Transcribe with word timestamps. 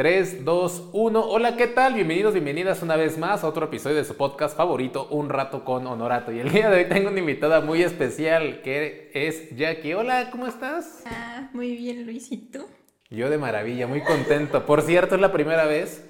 3, 0.00 0.46
2, 0.46 0.88
1. 0.94 1.20
Hola, 1.26 1.58
¿qué 1.58 1.66
tal? 1.66 1.92
Bienvenidos, 1.92 2.32
bienvenidas 2.32 2.82
una 2.82 2.96
vez 2.96 3.18
más 3.18 3.44
a 3.44 3.46
otro 3.46 3.66
episodio 3.66 3.96
de 3.96 4.06
su 4.06 4.16
podcast 4.16 4.56
favorito, 4.56 5.06
Un 5.10 5.28
Rato 5.28 5.62
con 5.62 5.86
Honorato. 5.86 6.32
Y 6.32 6.40
el 6.40 6.50
día 6.50 6.70
de 6.70 6.78
hoy 6.78 6.88
tengo 6.88 7.10
una 7.10 7.18
invitada 7.18 7.60
muy 7.60 7.82
especial 7.82 8.62
que 8.62 9.10
es 9.12 9.54
Jackie. 9.54 9.92
Hola, 9.92 10.30
¿cómo 10.30 10.46
estás? 10.46 11.02
Ah, 11.04 11.50
muy 11.52 11.76
bien, 11.76 12.06
Luisito. 12.06 12.66
Yo 13.10 13.28
de 13.28 13.36
maravilla, 13.36 13.86
muy 13.86 14.00
contento. 14.00 14.64
Por 14.64 14.80
cierto, 14.80 15.16
es 15.16 15.20
la 15.20 15.32
primera 15.32 15.66
vez 15.66 16.02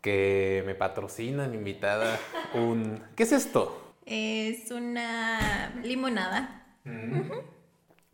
que 0.00 0.64
me 0.66 0.74
patrocinan 0.74 1.54
invitada 1.54 2.18
un... 2.52 3.00
¿Qué 3.14 3.22
es 3.22 3.30
esto? 3.30 3.94
Es 4.06 4.72
una 4.72 5.72
limonada. 5.84 6.66
Mm. 6.82 7.30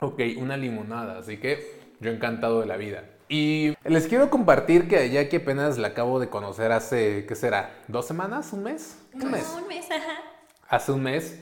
Ok, 0.01 0.21
una 0.37 0.59
limonada, 0.59 1.21
así 1.21 1.39
que 1.39 1.81
yo 2.01 2.11
encantado 2.11 2.61
de 2.61 2.67
la 2.67 2.77
vida. 2.77 3.12
Y 3.33 3.73
les 3.85 4.09
quiero 4.09 4.29
compartir 4.29 4.89
que 4.89 4.99
a 4.99 5.07
Jackie 5.07 5.37
apenas 5.37 5.79
la 5.79 5.89
acabo 5.89 6.21
de 6.21 6.29
conocer 6.29 6.71
hace, 6.71 7.25
¿qué 7.25 7.35
será? 7.35 7.83
¿Dos 7.89 8.07
semanas? 8.07 8.53
¿Un 8.53 8.63
mes? 8.63 8.99
Un 9.15 9.31
mes. 9.31 9.51
Un 9.59 9.69
mes, 9.69 9.91
ajá. 9.91 10.21
Hace 10.69 10.93
un 10.93 11.03
mes. 11.03 11.41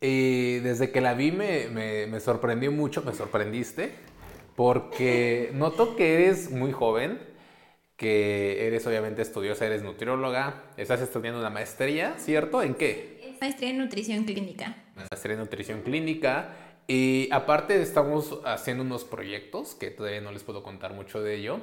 Y 0.00 0.60
desde 0.60 0.90
que 0.90 1.02
la 1.02 1.12
vi 1.12 1.32
me, 1.32 1.68
me, 1.68 2.20
sorprendió 2.20 2.72
mucho, 2.72 3.02
me 3.02 3.12
sorprendiste, 3.12 3.92
porque 4.54 5.50
noto 5.54 5.94
que 5.94 6.14
eres 6.14 6.50
muy 6.50 6.72
joven, 6.72 7.20
que 7.98 8.66
eres 8.66 8.86
obviamente 8.86 9.20
estudiosa, 9.20 9.66
eres 9.66 9.82
nutrióloga, 9.82 10.62
estás 10.78 11.02
estudiando 11.02 11.38
una 11.38 11.50
maestría, 11.50 12.14
¿cierto? 12.16 12.62
¿En 12.62 12.74
qué? 12.76 13.36
Maestría 13.42 13.68
en 13.68 13.76
nutrición 13.76 14.24
clínica. 14.24 14.74
Maestría 14.94 15.34
en 15.34 15.40
nutrición 15.40 15.82
clínica. 15.82 16.48
Y 16.86 17.28
aparte 17.32 17.80
estamos 17.82 18.40
haciendo 18.44 18.84
unos 18.84 19.04
proyectos 19.04 19.74
que 19.74 19.90
todavía 19.90 20.20
no 20.20 20.30
les 20.30 20.44
puedo 20.44 20.62
contar 20.62 20.92
mucho 20.92 21.20
de 21.20 21.34
ello. 21.34 21.60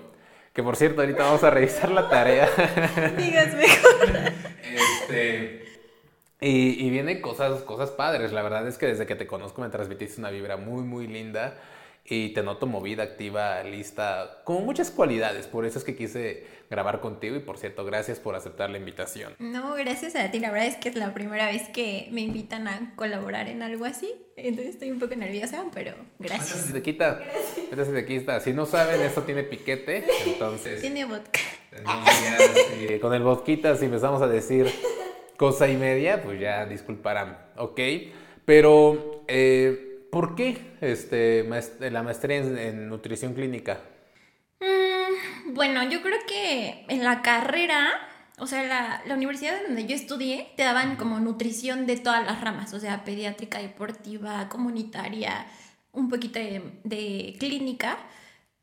Que 0.53 0.61
por 0.61 0.75
cierto, 0.75 1.01
ahorita 1.01 1.23
vamos 1.23 1.43
a 1.43 1.49
revisar 1.49 1.89
la 1.91 2.09
tarea. 2.09 2.47
Digas 3.17 3.55
mejor. 3.55 4.33
Este, 4.73 5.65
y, 6.41 6.85
y 6.85 6.89
vienen 6.89 7.21
cosas, 7.21 7.61
cosas 7.63 7.91
padres. 7.91 8.33
La 8.33 8.41
verdad 8.41 8.67
es 8.67 8.77
que 8.77 8.85
desde 8.85 9.05
que 9.05 9.15
te 9.15 9.25
conozco 9.25 9.61
me 9.61 9.69
transmitiste 9.69 10.19
una 10.19 10.29
vibra 10.29 10.57
muy, 10.57 10.83
muy 10.83 11.07
linda 11.07 11.57
y 12.05 12.29
te 12.29 12.43
noto 12.43 12.67
movida, 12.67 13.03
activa, 13.03 13.63
lista, 13.63 14.41
con 14.43 14.65
muchas 14.65 14.91
cualidades. 14.91 15.47
Por 15.47 15.65
eso 15.65 15.79
es 15.79 15.85
que 15.85 15.95
quise 15.95 16.45
grabar 16.69 16.99
contigo 16.99 17.35
y 17.35 17.39
por 17.39 17.57
cierto, 17.57 17.85
gracias 17.85 18.19
por 18.19 18.35
aceptar 18.35 18.69
la 18.69 18.77
invitación. 18.77 19.35
No, 19.39 19.73
gracias 19.75 20.15
a 20.15 20.29
ti. 20.29 20.39
La 20.39 20.51
verdad 20.51 20.67
es 20.67 20.75
que 20.75 20.89
es 20.89 20.95
la 20.95 21.13
primera 21.13 21.45
vez 21.47 21.69
que 21.69 22.09
me 22.11 22.21
invitan 22.21 22.67
a 22.67 22.93
colaborar 22.95 23.47
en 23.47 23.61
algo 23.61 23.85
así. 23.85 24.13
Entonces 24.35 24.73
estoy 24.73 24.91
un 24.91 24.99
poco 24.99 25.15
nerviosa, 25.15 25.63
pero 25.73 25.93
gracias. 26.19 26.65
Se 26.65 26.73
te 26.73 26.81
quita. 26.81 27.21
Gracias. 27.71 27.87
Se 27.87 27.93
te 27.93 28.05
quita. 28.05 28.39
Si 28.41 28.51
no 28.51 28.65
saben, 28.65 29.01
esto 29.01 29.21
tiene 29.23 29.43
piquete, 29.43 30.03
entonces... 30.25 30.81
Tiene 30.81 31.05
vodka. 31.05 31.39
con 32.99 33.13
el 33.13 33.23
vodka, 33.23 33.75
si 33.75 33.85
empezamos 33.85 34.21
a 34.21 34.27
decir 34.27 34.69
cosa 35.37 35.69
y 35.69 35.77
media, 35.77 36.21
pues 36.21 36.39
ya 36.39 36.65
disculparán, 36.65 37.37
¿ok? 37.55 37.79
Pero... 38.45 39.23
Eh, 39.29 39.91
¿Por 40.13 40.35
qué 40.35 40.77
este, 40.79 41.43
la 41.89 42.03
maestría 42.03 42.37
en, 42.37 42.87
nutrición 42.87 43.33
clínica? 43.33 43.81
Mm, 44.59 45.55
bueno, 45.55 45.89
yo 45.89 46.03
creo 46.03 46.19
que 46.27 46.85
en 46.87 47.03
la 47.03 47.23
carrera, 47.23 47.89
o 48.37 48.45
sea, 48.45 48.61
la, 48.63 49.01
la, 49.07 49.15
universidad 49.15 49.59
donde 49.65 49.87
yo 49.87 49.95
estudié, 49.95 50.53
te 50.55 50.61
daban 50.61 50.97
como 50.97 51.19
nutrición 51.19 51.87
de 51.87 51.97
todas 51.97 52.23
las 52.23 52.41
ramas, 52.41 52.75
o 52.75 52.79
sea, 52.79 53.03
pediátrica, 53.03 53.57
deportiva, 53.57 54.49
comunitaria, 54.49 55.47
un 55.93 56.09
poquito 56.09 56.37
de, 56.37 57.35
clínica. 57.39 57.97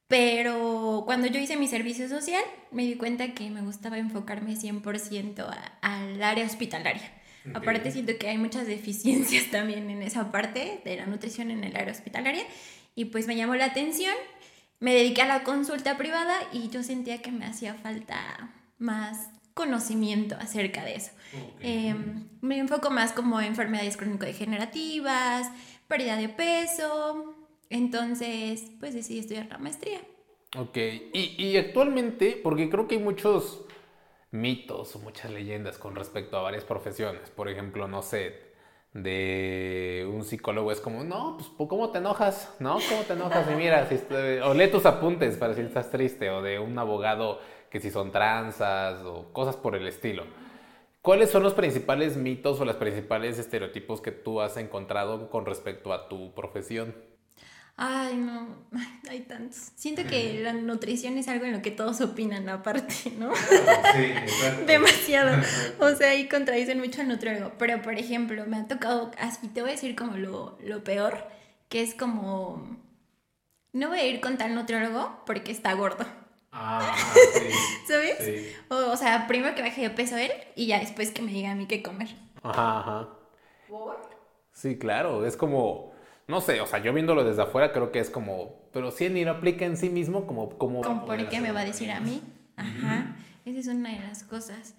Pero 0.07 1.03
cuando 1.05 1.27
yo 1.27 1.41
hice 1.41 1.57
mi 1.57 1.67
servicio 1.67 2.09
social, 2.09 2.45
me 2.71 2.85
di 2.85 2.95
cuenta 2.95 3.35
que 3.35 3.51
me 3.51 3.63
gustaba 3.63 3.99
enfocarme 3.99 4.55
100% 4.55 5.49
al 5.81 6.23
área 6.23 6.47
hospitalaria. 6.47 7.20
Aparte 7.55 7.91
siento 7.91 8.13
que 8.19 8.29
hay 8.29 8.39
muchas 8.39 8.67
deficiencias 8.67 9.47
también 9.51 9.91
en 9.91 10.03
esa 10.03 10.31
parte 10.31 10.81
de 10.85 10.97
la 10.97 11.07
nutrición 11.07 11.51
en 11.51 11.65
el 11.65 11.77
área 11.77 11.93
hospitalaria. 11.93 12.45
Y 12.95 13.07
pues 13.07 13.27
me 13.27 13.37
llamó 13.37 13.55
la 13.55 13.67
atención, 13.67 14.15
me 14.79 14.95
dediqué 14.95 15.23
a 15.23 15.27
la 15.27 15.45
consulta 15.45 15.97
privada 15.97 16.39
y 16.53 16.69
yo 16.69 16.83
sentía 16.83 17.23
que 17.23 17.31
me 17.31 17.47
hacía 17.47 17.75
falta 17.75 18.55
más 18.79 19.31
conocimiento 19.55 20.37
acerca 20.39 20.85
de 20.85 20.97
eso. 20.97 21.13
Em, 21.61 22.29
me 22.41 22.59
enfoco 22.59 22.91
más 22.91 23.13
como 23.13 23.41
enfermedades 23.41 23.97
crónico-degenerativas, 23.97 25.51
pérdida 25.87 26.17
de 26.17 26.29
peso, 26.29 27.35
entonces 27.69 28.65
pues 28.81 28.95
decidí 28.95 29.21
estudiar 29.21 29.47
la 29.51 29.59
maestría. 29.59 30.01
Ok, 30.57 30.77
y, 31.13 31.37
y 31.39 31.57
actualmente, 31.59 32.41
porque 32.43 32.69
creo 32.71 32.89
que 32.89 32.97
hay 32.97 33.03
muchos 33.03 33.67
mitos 34.31 34.95
o 34.97 34.99
muchas 35.01 35.31
leyendas 35.31 35.79
con 35.79 35.95
respecto 35.97 36.37
a 36.37 36.43
varias 36.43 36.65
profesiones. 36.65 37.31
Por 37.31 37.49
ejemplo, 37.49 37.89
no 37.89 38.03
sé, 38.03 38.51
de 38.93 40.09
un 40.13 40.25
psicólogo 40.25 40.73
es 40.73 40.81
como, 40.81 41.05
no, 41.05 41.37
pues 41.37 41.69
¿cómo 41.69 41.91
te 41.91 41.99
enojas? 41.99 42.55
¿No? 42.59 42.79
¿Cómo 42.89 43.03
te 43.03 43.13
enojas? 43.13 43.49
Y 43.51 43.55
mira, 43.55 43.89
si 43.89 44.01
o 44.43 44.55
lee 44.55 44.69
tus 44.69 44.87
apuntes 44.87 45.37
para 45.37 45.55
si 45.55 45.61
estás 45.61 45.91
triste, 45.91 46.31
o 46.31 46.43
de 46.43 46.59
un 46.59 46.79
abogado 46.79 47.41
que 47.71 47.81
si 47.81 47.91
son 47.91 48.11
tranzas 48.11 49.01
o 49.05 49.33
cosas 49.33 49.57
por 49.57 49.77
el 49.77 49.87
estilo. 49.87 50.25
¿Cuáles 51.03 51.31
son 51.31 51.43
los 51.43 51.55
principales 51.55 52.17
mitos 52.17 52.61
o 52.61 52.65
los 52.65 52.77
principales 52.77 53.39
estereotipos 53.39 54.01
que 54.03 54.11
tú 54.11 54.41
has 54.41 54.57
encontrado 54.59 55.31
con 55.31 55.47
respecto 55.47 55.93
a 55.95 56.09
tu 56.09 56.35
profesión? 56.35 56.95
Ay, 57.83 58.15
no, 58.15 58.47
hay 59.09 59.21
tantos. 59.21 59.73
Siento 59.75 60.05
que 60.05 60.41
la 60.41 60.53
nutrición 60.53 61.17
es 61.17 61.29
algo 61.29 61.47
en 61.47 61.53
lo 61.53 61.63
que 61.63 61.71
todos 61.71 62.03
opinan 62.03 62.47
aparte, 62.51 63.11
¿no? 63.19 63.35
Sí, 63.35 63.55
exacto. 64.05 64.67
Demasiado. 64.67 65.43
O 65.79 65.89
sea, 65.97 66.11
ahí 66.11 66.29
contradicen 66.29 66.79
mucho 66.79 67.01
al 67.01 67.09
nutriólogo. 67.09 67.53
Pero, 67.59 67.81
por 67.81 67.95
ejemplo, 67.95 68.45
me 68.47 68.59
ha 68.59 68.69
tocado, 68.69 69.11
así 69.19 69.49
te 69.49 69.63
voy 69.63 69.71
a 69.71 69.73
decir 69.73 69.97
como 69.97 70.19
lo, 70.19 70.59
peor, 70.85 71.27
que 71.71 71.81
es 71.81 71.95
como, 71.95 72.69
no 73.73 73.89
voy 73.89 73.99
a 73.99 74.07
ir 74.07 74.21
con 74.21 74.37
tal 74.37 74.55
nutriólogo 74.55 75.23
porque 75.25 75.51
está 75.51 75.73
gordo. 75.73 76.05
Ah, 76.53 76.95
sí. 77.33 77.41
¿Sabes? 77.89 78.19
Sí. 78.21 78.53
O, 78.69 78.95
sea, 78.99 79.27
primero 79.27 79.55
que 79.55 79.63
baje 79.63 79.81
de 79.81 79.89
peso 79.89 80.19
él 80.19 80.33
y 80.55 80.67
ya 80.67 80.81
después 80.81 81.13
que 81.13 81.23
me 81.23 81.33
diga 81.33 81.53
a 81.53 81.55
mí 81.55 81.67
qué 81.67 81.83
comer. 81.83 82.09
Ajá, 82.43 82.81
ajá. 82.81 83.09
¿Por? 83.71 84.03
Sí, 84.53 84.77
claro, 84.77 85.25
es 85.25 85.39
como 85.39 85.90
no 86.31 86.41
sé, 86.41 86.61
o 86.61 86.67
sea, 86.67 86.79
yo 86.79 86.93
viéndolo 86.93 87.25
desde 87.25 87.43
afuera 87.43 87.73
creo 87.73 87.93
que 87.93 87.99
es 87.99 88.09
como, 88.09 88.69
pero 88.73 88.91
si 88.91 89.05
él 89.05 89.15
ni 89.15 89.25
lo 89.25 89.33
aplica 89.33 89.65
en 89.65 89.77
sí 89.77 89.91
mismo, 89.91 90.27
como... 90.27 90.57
como 90.57 91.05
por 91.05 91.29
qué 91.29 91.41
me 91.41 91.53
va 91.53 91.61
a 91.61 91.65
decir 91.65 91.91
a 91.91 92.01
mí? 92.01 92.23
Ajá, 92.57 93.17
esa 93.45 93.59
es 93.59 93.67
una 93.67 93.91
de 93.91 94.01
las 94.01 94.23
cosas. 94.23 94.75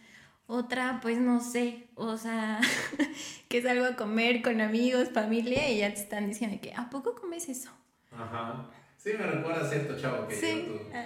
Otra, 0.48 1.00
pues 1.02 1.20
no 1.20 1.40
sé, 1.40 1.88
o 1.96 2.18
sea, 2.18 2.60
que 3.50 3.62
salgo 3.62 3.86
a 3.86 3.96
comer 3.96 4.42
con 4.42 4.62
amigos, 4.62 5.10
familia 5.14 5.70
y 5.70 5.80
ya 5.80 5.94
te 5.94 6.02
están 6.02 6.28
diciendo 6.28 6.58
que, 6.62 6.74
¿a 6.74 6.90
poco 6.90 7.16
comes 7.16 7.48
eso? 7.48 7.70
Ajá. 8.12 8.70
Sí, 8.98 9.12
me 9.18 9.26
recuerda 9.26 9.66
a 9.66 9.70
cierto 9.70 10.00
chavo 10.00 10.28
que 10.28 10.36
sí. 10.36 10.66
yo 10.68 10.74
tú. 10.74 10.80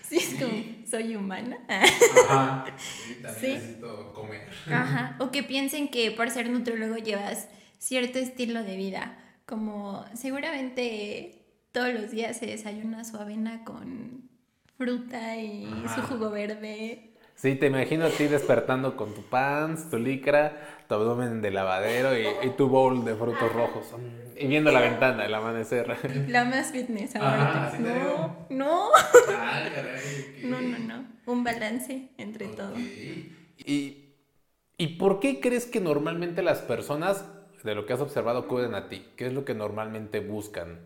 sí, 0.08 0.18
es 0.18 0.40
como, 0.40 0.62
soy 0.88 1.16
humana. 1.16 1.58
Ajá. 1.68 2.64
Sí, 2.76 3.18
también 3.22 3.54
necesito 3.54 4.12
comer. 4.12 4.48
Ajá. 4.70 5.16
O 5.18 5.32
que 5.32 5.42
piensen 5.42 5.88
que 5.88 6.12
por 6.12 6.30
ser 6.30 6.48
nutriólogo 6.48 6.96
llevas 6.96 7.48
cierto 7.80 8.18
estilo 8.18 8.62
de 8.62 8.76
vida, 8.76 9.18
como 9.46 10.04
seguramente 10.14 11.40
todos 11.72 11.92
los 11.92 12.10
días 12.10 12.36
se 12.36 12.46
desayuna 12.46 13.04
su 13.04 13.16
avena 13.16 13.64
con 13.64 14.28
fruta 14.76 15.36
y 15.36 15.66
su 15.94 16.02
jugo 16.02 16.30
verde. 16.30 17.14
Sí, 17.34 17.54
te 17.54 17.66
imagino 17.66 18.04
a 18.04 18.10
ti 18.10 18.26
despertando 18.26 18.96
con 18.96 19.14
tu 19.14 19.22
pants, 19.22 19.88
tu 19.88 19.98
licra, 19.98 20.84
tu 20.86 20.94
abdomen 20.94 21.40
de 21.40 21.50
lavadero 21.50 22.10
y, 22.16 22.50
tu 22.50 22.68
bowl 22.68 23.02
de 23.02 23.14
frutos 23.14 23.50
rojos. 23.52 23.86
Y 24.38 24.46
viendo 24.46 24.70
la 24.70 24.80
ventana, 24.80 25.24
el 25.24 25.32
amanecer. 25.32 25.88
La 26.28 26.44
más 26.44 26.70
fitness 26.70 27.16
ahorita. 27.16 27.78
no, 27.78 28.46
no. 28.50 28.90
no, 30.44 30.60
no, 30.60 30.78
no. 30.78 31.04
Un 31.24 31.44
balance 31.44 32.10
entre 32.18 32.48
todo. 32.48 32.74
¿Y, 32.76 34.16
¿Y 34.76 34.86
por 34.98 35.18
qué 35.18 35.40
crees 35.40 35.64
que 35.64 35.80
normalmente 35.80 36.42
las 36.42 36.58
personas 36.58 37.24
de 37.62 37.74
lo 37.74 37.86
que 37.86 37.92
has 37.92 38.00
observado 38.00 38.40
acuden 38.40 38.74
a 38.74 38.88
ti? 38.88 39.06
¿Qué 39.16 39.26
es 39.26 39.32
lo 39.32 39.44
que 39.44 39.54
normalmente 39.54 40.20
buscan? 40.20 40.78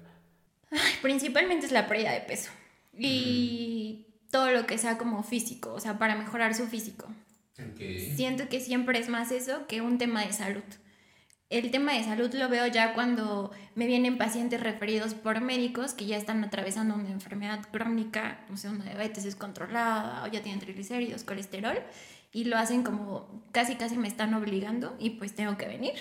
principalmente 1.03 1.67
es 1.67 1.73
la 1.73 1.87
pérdida 1.87 2.13
de 2.13 2.21
peso 2.21 2.51
y 2.97 4.07
todo 4.31 4.51
lo 4.51 4.67
que 4.67 4.79
sea 4.79 4.99
como 4.99 5.23
físico, 5.23 5.73
o 5.73 5.81
sea, 5.81 5.99
para 5.99 6.17
mejorar 6.17 6.55
su 6.55 6.67
físico. 6.67 7.07
Siento 8.17 8.49
que 8.49 8.61
siempre 8.61 8.99
es 8.99 9.09
más 9.09 9.31
eso 9.31 9.67
que 9.67 9.81
un 9.81 9.99
tema 9.99 10.25
de 10.25 10.33
salud. 10.33 10.63
El 11.51 11.71
tema 11.71 11.93
de 11.93 12.03
salud 12.03 12.33
lo 12.35 12.49
veo 12.49 12.67
ya 12.67 12.95
cuando 12.95 13.53
me 13.77 13.87
vienen 13.87 14.19
pacientes 14.19 14.61
referidos 14.61 15.15
por 15.15 15.41
médicos 15.41 15.95
que 15.95 16.07
ya 16.07 16.17
están 16.17 16.43
atravesando 16.43 16.95
una 16.95 17.11
enfermedad 17.11 17.61
crónica, 17.71 18.45
no 18.49 18.57
sé, 18.57 18.69
una 18.69 18.85
diabetes 18.85 19.25
descontrolada 19.25 20.25
o 20.25 20.27
ya 20.27 20.43
tienen 20.43 20.61
triglicéridos, 20.61 21.23
colesterol, 21.23 21.79
y 22.33 22.45
lo 22.45 22.57
hacen 22.57 22.83
como 22.83 23.45
casi 23.53 23.77
casi 23.77 23.97
me 23.97 24.09
están 24.09 24.35
obligando 24.35 24.97
y 24.99 25.11
pues 25.11 25.35
tengo 25.35 25.57
que 25.57 25.69
venir. 25.69 25.95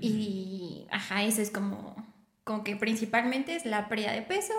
Y, 0.00 0.86
ajá, 0.90 1.22
eso 1.24 1.40
es 1.40 1.50
como, 1.50 1.94
como 2.44 2.64
que 2.64 2.76
principalmente 2.76 3.54
es 3.54 3.64
la 3.64 3.88
pérdida 3.88 4.12
de 4.12 4.22
peso 4.22 4.52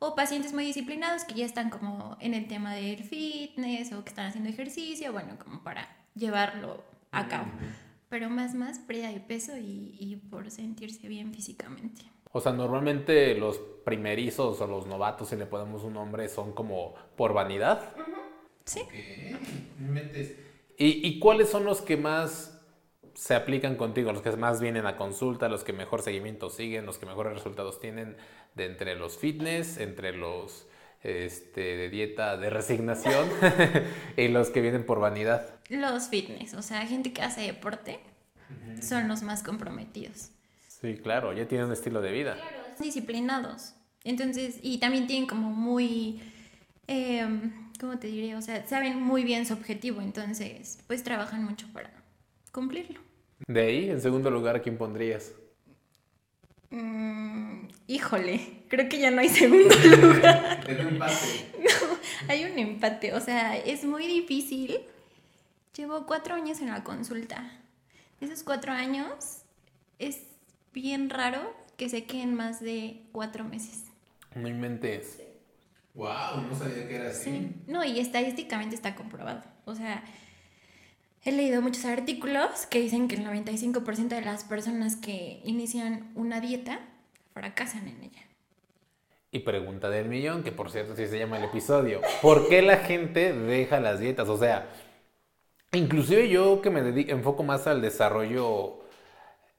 o 0.00 0.14
pacientes 0.14 0.52
muy 0.52 0.64
disciplinados 0.64 1.24
que 1.24 1.34
ya 1.34 1.46
están 1.46 1.70
como 1.70 2.16
en 2.20 2.34
el 2.34 2.46
tema 2.46 2.74
del 2.74 3.02
fitness 3.04 3.92
o 3.92 4.04
que 4.04 4.10
están 4.10 4.26
haciendo 4.26 4.50
ejercicio, 4.50 5.12
bueno, 5.12 5.38
como 5.42 5.62
para 5.62 5.88
llevarlo 6.14 6.82
a 7.10 7.28
cabo. 7.28 7.46
Pero 8.08 8.30
más, 8.30 8.54
más 8.54 8.78
pérdida 8.78 9.10
de 9.10 9.20
peso 9.20 9.56
y, 9.56 9.96
y 9.98 10.16
por 10.16 10.50
sentirse 10.50 11.08
bien 11.08 11.32
físicamente. 11.32 12.02
O 12.32 12.40
sea, 12.40 12.52
normalmente 12.52 13.34
los 13.34 13.58
primerizos 13.84 14.60
o 14.60 14.66
los 14.66 14.86
novatos, 14.86 15.30
si 15.30 15.36
le 15.36 15.46
ponemos 15.46 15.82
un 15.82 15.94
nombre, 15.94 16.28
son 16.28 16.52
como 16.52 16.94
por 17.16 17.32
vanidad. 17.32 17.90
Sí. 18.64 18.82
¿Y, 20.76 21.06
¿Y 21.06 21.18
cuáles 21.18 21.48
son 21.48 21.64
los 21.64 21.80
que 21.80 21.96
más 21.96 22.57
se 23.18 23.34
aplican 23.34 23.74
contigo, 23.74 24.12
los 24.12 24.22
que 24.22 24.30
más 24.36 24.60
vienen 24.60 24.86
a 24.86 24.96
consulta, 24.96 25.48
los 25.48 25.64
que 25.64 25.72
mejor 25.72 26.02
seguimiento 26.02 26.50
siguen, 26.50 26.86
los 26.86 26.98
que 26.98 27.06
mejores 27.06 27.34
resultados 27.34 27.80
tienen 27.80 28.16
de 28.54 28.66
entre 28.66 28.94
los 28.94 29.18
fitness, 29.18 29.78
entre 29.78 30.16
los 30.16 30.68
este, 31.02 31.60
de 31.60 31.90
dieta 31.90 32.36
de 32.36 32.48
resignación 32.48 33.28
y 34.16 34.28
los 34.28 34.50
que 34.50 34.60
vienen 34.60 34.86
por 34.86 35.00
vanidad? 35.00 35.50
Los 35.68 36.06
fitness, 36.06 36.54
o 36.54 36.62
sea, 36.62 36.86
gente 36.86 37.12
que 37.12 37.22
hace 37.22 37.40
deporte 37.40 37.98
son 38.80 39.08
los 39.08 39.22
más 39.22 39.42
comprometidos. 39.42 40.30
Sí, 40.68 40.96
claro, 40.98 41.32
ya 41.32 41.48
tienen 41.48 41.66
un 41.66 41.72
estilo 41.72 42.00
de 42.00 42.12
vida. 42.12 42.34
Claro, 42.34 42.62
disciplinados. 42.78 43.74
Entonces, 44.04 44.60
y 44.62 44.78
también 44.78 45.08
tienen 45.08 45.26
como 45.26 45.50
muy, 45.50 46.22
eh, 46.86 47.26
¿cómo 47.80 47.98
te 47.98 48.06
diré? 48.06 48.36
O 48.36 48.42
sea, 48.42 48.64
saben 48.68 49.02
muy 49.02 49.24
bien 49.24 49.44
su 49.44 49.54
objetivo, 49.54 50.02
entonces, 50.02 50.78
pues 50.86 51.02
trabajan 51.02 51.42
mucho 51.42 51.66
para 51.72 51.90
cumplirlo. 52.52 53.07
De 53.48 53.62
ahí, 53.62 53.90
en 53.90 54.00
segundo 54.02 54.30
lugar, 54.30 54.56
¿a 54.56 54.60
quién 54.60 54.76
pondrías? 54.76 55.32
Mm, 56.70 57.68
híjole, 57.86 58.64
creo 58.68 58.90
que 58.90 58.98
ya 58.98 59.10
no 59.10 59.22
hay 59.22 59.28
segundo 59.30 59.74
lugar. 59.74 60.64
Es 60.68 60.78
un 60.80 60.88
empate. 60.88 61.52
No, 61.58 61.98
hay 62.28 62.44
un 62.44 62.58
empate, 62.58 63.14
o 63.14 63.20
sea, 63.20 63.56
es 63.56 63.84
muy 63.84 64.06
difícil. 64.06 64.78
Llevo 65.74 66.04
cuatro 66.06 66.34
años 66.34 66.60
en 66.60 66.68
la 66.68 66.84
consulta. 66.84 67.50
Esos 68.20 68.42
cuatro 68.42 68.72
años 68.72 69.42
es 69.98 70.24
bien 70.74 71.08
raro 71.08 71.54
que 71.78 71.88
se 71.88 72.04
queden 72.04 72.34
más 72.34 72.60
de 72.60 73.00
cuatro 73.12 73.44
meses. 73.44 73.84
No 74.34 74.46
inventes. 74.46 75.22
Wow, 75.94 76.42
no 76.48 76.54
sabía 76.58 76.86
que 76.86 76.96
era 76.96 77.10
así. 77.10 77.30
Sí. 77.30 77.52
No, 77.66 77.82
y 77.82 77.98
estadísticamente 77.98 78.74
está 78.74 78.94
comprobado. 78.94 79.42
O 79.64 79.74
sea, 79.74 80.04
he 81.28 81.32
leído 81.32 81.60
muchos 81.60 81.84
artículos 81.84 82.66
que 82.66 82.80
dicen 82.80 83.06
que 83.06 83.16
el 83.16 83.26
95% 83.26 84.08
de 84.08 84.22
las 84.22 84.44
personas 84.44 84.96
que 84.96 85.40
inician 85.44 86.10
una 86.14 86.40
dieta 86.40 86.80
fracasan 87.34 87.86
en 87.86 88.02
ella. 88.02 88.22
Y 89.30 89.40
pregunta 89.40 89.90
del 89.90 90.08
millón, 90.08 90.42
que 90.42 90.52
por 90.52 90.70
cierto 90.70 90.96
sí 90.96 91.06
se 91.06 91.18
llama 91.18 91.36
el 91.36 91.44
episodio. 91.44 92.00
¿Por 92.22 92.48
qué 92.48 92.62
la 92.62 92.78
gente 92.78 93.34
deja 93.34 93.78
las 93.78 94.00
dietas? 94.00 94.30
O 94.30 94.38
sea, 94.38 94.70
inclusive 95.72 96.30
yo 96.30 96.62
que 96.62 96.70
me 96.70 96.80
dedico, 96.80 97.12
enfoco 97.12 97.42
más 97.42 97.66
al 97.66 97.82
desarrollo 97.82 98.78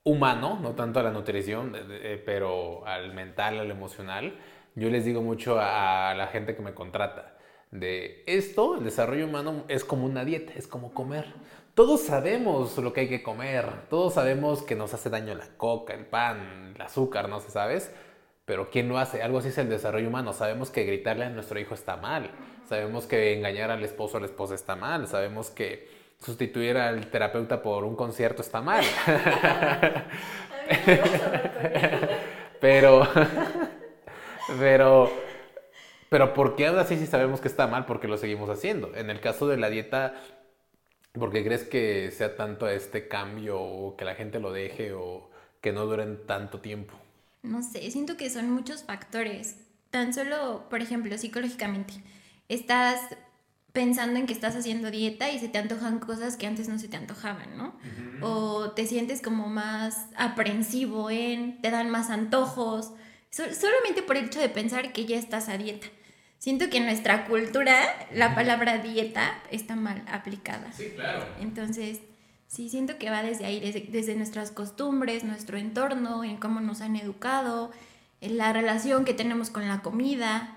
humano, 0.04 0.58
no 0.60 0.72
tanto 0.72 1.00
a 1.00 1.04
la 1.04 1.12
nutrición, 1.12 1.76
eh, 1.76 2.22
pero 2.26 2.84
al 2.88 3.14
mental, 3.14 3.60
al 3.60 3.70
emocional, 3.70 4.40
yo 4.74 4.90
les 4.90 5.06
digo 5.06 5.22
mucho 5.22 5.60
a 5.60 6.16
la 6.18 6.28
gente 6.28 6.56
que 6.56 6.64
me 6.64 6.74
contrata 6.74 7.38
de 7.72 8.24
esto, 8.26 8.78
el 8.78 8.84
desarrollo 8.84 9.26
humano 9.26 9.64
es 9.68 9.84
como 9.84 10.06
una 10.06 10.26
dieta, 10.26 10.54
es 10.56 10.68
como 10.68 10.94
comer. 10.94 11.26
Todos 11.80 12.02
sabemos 12.02 12.78
lo 12.78 12.92
que 12.92 13.00
hay 13.00 13.08
que 13.08 13.24
comer, 13.24 13.66
todos 13.90 14.16
sabemos 14.16 14.64
que 14.64 14.76
nos 14.76 14.94
hace 14.94 15.10
daño 15.10 15.34
la 15.34 15.48
coca, 15.56 15.94
el 15.94 16.06
pan, 16.06 16.74
el 16.76 16.82
azúcar, 16.82 17.30
no 17.30 17.40
sé, 17.40 17.52
¿sabes? 17.52 17.90
Pero 18.44 18.70
¿quién 18.70 18.90
lo 18.90 18.98
hace? 18.98 19.24
Algo 19.24 19.38
así 19.38 19.48
es 19.48 19.58
el 19.60 19.70
desarrollo 19.70 20.10
humano. 20.10 20.34
Sabemos 20.34 20.72
que 20.72 20.84
gritarle 20.84 21.24
a 21.24 21.30
nuestro 21.30 21.58
hijo 21.58 21.74
está 21.74 21.96
mal, 21.96 22.32
sabemos 22.68 23.06
que 23.06 23.34
engañar 23.34 23.72
al 23.72 23.82
esposo 23.82 24.16
o 24.16 24.18
a 24.18 24.20
la 24.20 24.26
esposa 24.26 24.56
está 24.56 24.76
mal, 24.76 25.08
sabemos 25.08 25.52
que 25.52 25.90
sustituir 26.20 26.76
al 26.76 27.10
terapeuta 27.10 27.62
por 27.62 27.86
un 27.86 27.96
concierto 27.96 28.42
está 28.42 28.60
mal. 28.60 28.84
pero, 32.60 33.08
pero, 34.60 35.14
pero 36.10 36.34
¿por 36.34 36.58
qué 36.58 36.68
aún 36.68 36.78
así 36.78 36.98
si 36.98 37.06
sabemos 37.06 37.40
que 37.40 37.48
está 37.48 37.68
mal? 37.68 37.86
Porque 37.86 38.10
lo 38.10 38.18
seguimos 38.18 38.50
haciendo. 38.50 38.94
En 38.98 39.10
el 39.10 39.22
caso 39.22 39.48
de 39.48 39.56
la 39.56 39.70
dieta, 39.70 40.16
¿por 41.20 41.32
qué 41.32 41.44
crees 41.44 41.64
que 41.64 42.12
sea 42.12 42.36
tanto 42.36 42.68
este 42.68 43.08
cambio 43.08 43.60
o 43.62 43.96
que 43.98 44.06
la 44.06 44.16
gente 44.16 44.40
lo 44.40 44.52
deje 44.52 44.94
o 44.94 45.30
que 45.62 45.72
no 45.74 45.86
duren 45.86 46.26
tanto 46.26 46.60
tiempo? 46.62 46.94
No 47.42 47.64
sé, 47.64 47.90
siento 47.92 48.18
que 48.18 48.30
son 48.30 48.50
muchos 48.52 48.84
factores. 48.84 49.56
Tan 49.92 50.14
solo, 50.14 50.68
por 50.70 50.82
ejemplo, 50.82 51.18
psicológicamente, 51.18 51.94
estás 52.50 53.02
pensando 53.74 54.20
en 54.20 54.26
que 54.28 54.34
estás 54.34 54.56
haciendo 54.56 54.92
dieta 54.92 55.32
y 55.32 55.40
se 55.40 55.48
te 55.48 55.58
antojan 55.58 56.00
cosas 56.00 56.38
que 56.38 56.48
antes 56.48 56.68
no 56.68 56.78
se 56.80 56.88
te 56.88 56.98
antojaban, 56.98 57.58
¿no? 57.58 57.76
O 58.20 58.72
te 58.72 58.86
sientes 58.88 59.22
como 59.22 59.48
más 59.48 60.08
aprensivo 60.16 61.10
en, 61.10 61.62
te 61.62 61.72
dan 61.72 61.90
más 61.90 62.10
antojos, 62.10 62.92
so- 63.30 63.54
solamente 63.54 64.02
por 64.04 64.18
el 64.18 64.26
hecho 64.26 64.40
de 64.42 64.50
pensar 64.50 64.92
que 64.92 65.06
ya 65.06 65.18
estás 65.18 65.50
a 65.50 65.58
dieta. 65.58 65.88
Siento 66.40 66.70
que 66.70 66.78
en 66.78 66.86
nuestra 66.86 67.26
cultura 67.26 67.76
la 68.14 68.34
palabra 68.34 68.78
dieta 68.78 69.38
está 69.52 69.76
mal 69.76 70.04
aplicada. 70.08 70.72
Sí, 70.72 70.94
claro. 70.96 71.26
Entonces, 71.42 72.00
sí, 72.48 72.70
siento 72.70 72.98
que 72.98 73.10
va 73.10 73.22
desde 73.22 73.46
ahí, 73.46 73.60
desde, 73.60 73.82
desde 73.82 74.16
nuestras 74.16 74.52
costumbres, 74.52 75.26
nuestro 75.26 75.58
entorno, 75.58 76.24
en 76.24 76.38
cómo 76.38 76.62
nos 76.62 76.80
han 76.80 76.96
educado, 76.96 77.72
en 78.22 78.38
la 78.38 78.54
relación 78.54 79.04
que 79.04 79.14
tenemos 79.14 79.50
con 79.50 79.68
la 79.68 79.82
comida, 79.82 80.56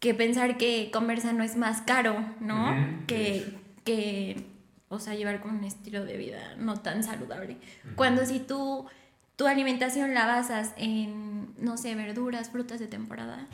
que 0.00 0.14
pensar 0.14 0.58
que 0.58 0.90
comer 0.92 1.20
sano 1.20 1.44
es 1.44 1.56
más 1.56 1.80
caro, 1.80 2.22
¿no? 2.40 2.74
Que, 3.06 3.58
que, 3.84 4.46
o 4.88 4.98
sea, 4.98 5.14
llevar 5.14 5.40
con 5.40 5.56
un 5.56 5.64
estilo 5.64 6.04
de 6.04 6.18
vida 6.18 6.56
no 6.58 6.80
tan 6.80 7.04
saludable. 7.04 7.56
Cuando 7.96 8.24
si 8.26 8.38
tú, 8.38 8.86
tu 9.36 9.46
alimentación 9.46 10.12
la 10.12 10.26
basas 10.26 10.72
en, 10.76 11.54
no 11.58 11.76
sé, 11.78 11.94
verduras, 11.94 12.50
frutas 12.50 12.80
de 12.80 12.86
temporada, 12.86 13.46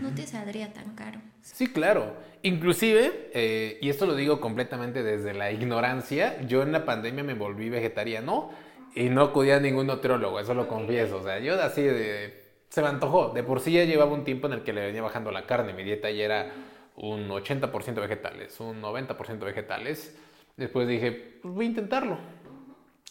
no 0.00 0.14
te 0.14 0.26
saldría 0.26 0.72
tan 0.72 0.94
caro. 0.94 1.20
Sí, 1.42 1.72
claro. 1.72 2.16
Inclusive, 2.42 3.30
eh, 3.34 3.78
y 3.80 3.88
esto 3.88 4.06
lo 4.06 4.14
digo 4.14 4.40
completamente 4.40 5.02
desde 5.02 5.32
la 5.34 5.52
ignorancia, 5.52 6.40
yo 6.42 6.62
en 6.62 6.72
la 6.72 6.84
pandemia 6.84 7.22
me 7.24 7.34
volví 7.34 7.68
vegetariano 7.70 8.50
y 8.94 9.08
no 9.08 9.22
acudí 9.22 9.50
a 9.50 9.60
ningún 9.60 9.86
nutriólogo, 9.86 10.40
eso 10.40 10.54
lo 10.54 10.68
confieso. 10.68 11.18
O 11.18 11.22
sea, 11.22 11.38
yo 11.38 11.60
así 11.62 11.82
de... 11.82 12.40
Se 12.68 12.80
me 12.80 12.88
antojó. 12.88 13.28
De 13.34 13.42
por 13.42 13.60
sí 13.60 13.72
ya 13.72 13.84
llevaba 13.84 14.12
un 14.12 14.24
tiempo 14.24 14.46
en 14.46 14.54
el 14.54 14.62
que 14.62 14.72
le 14.72 14.80
venía 14.86 15.02
bajando 15.02 15.30
la 15.30 15.46
carne. 15.46 15.72
Mi 15.74 15.82
dieta 15.84 16.10
ya 16.10 16.24
era 16.24 16.52
un 16.96 17.28
80% 17.28 17.94
vegetales, 18.00 18.58
un 18.60 18.80
90% 18.80 19.38
vegetales. 19.40 20.16
Después 20.56 20.88
dije, 20.88 21.12
pues 21.42 21.52
voy 21.54 21.66
a 21.66 21.68
intentarlo. 21.68 22.18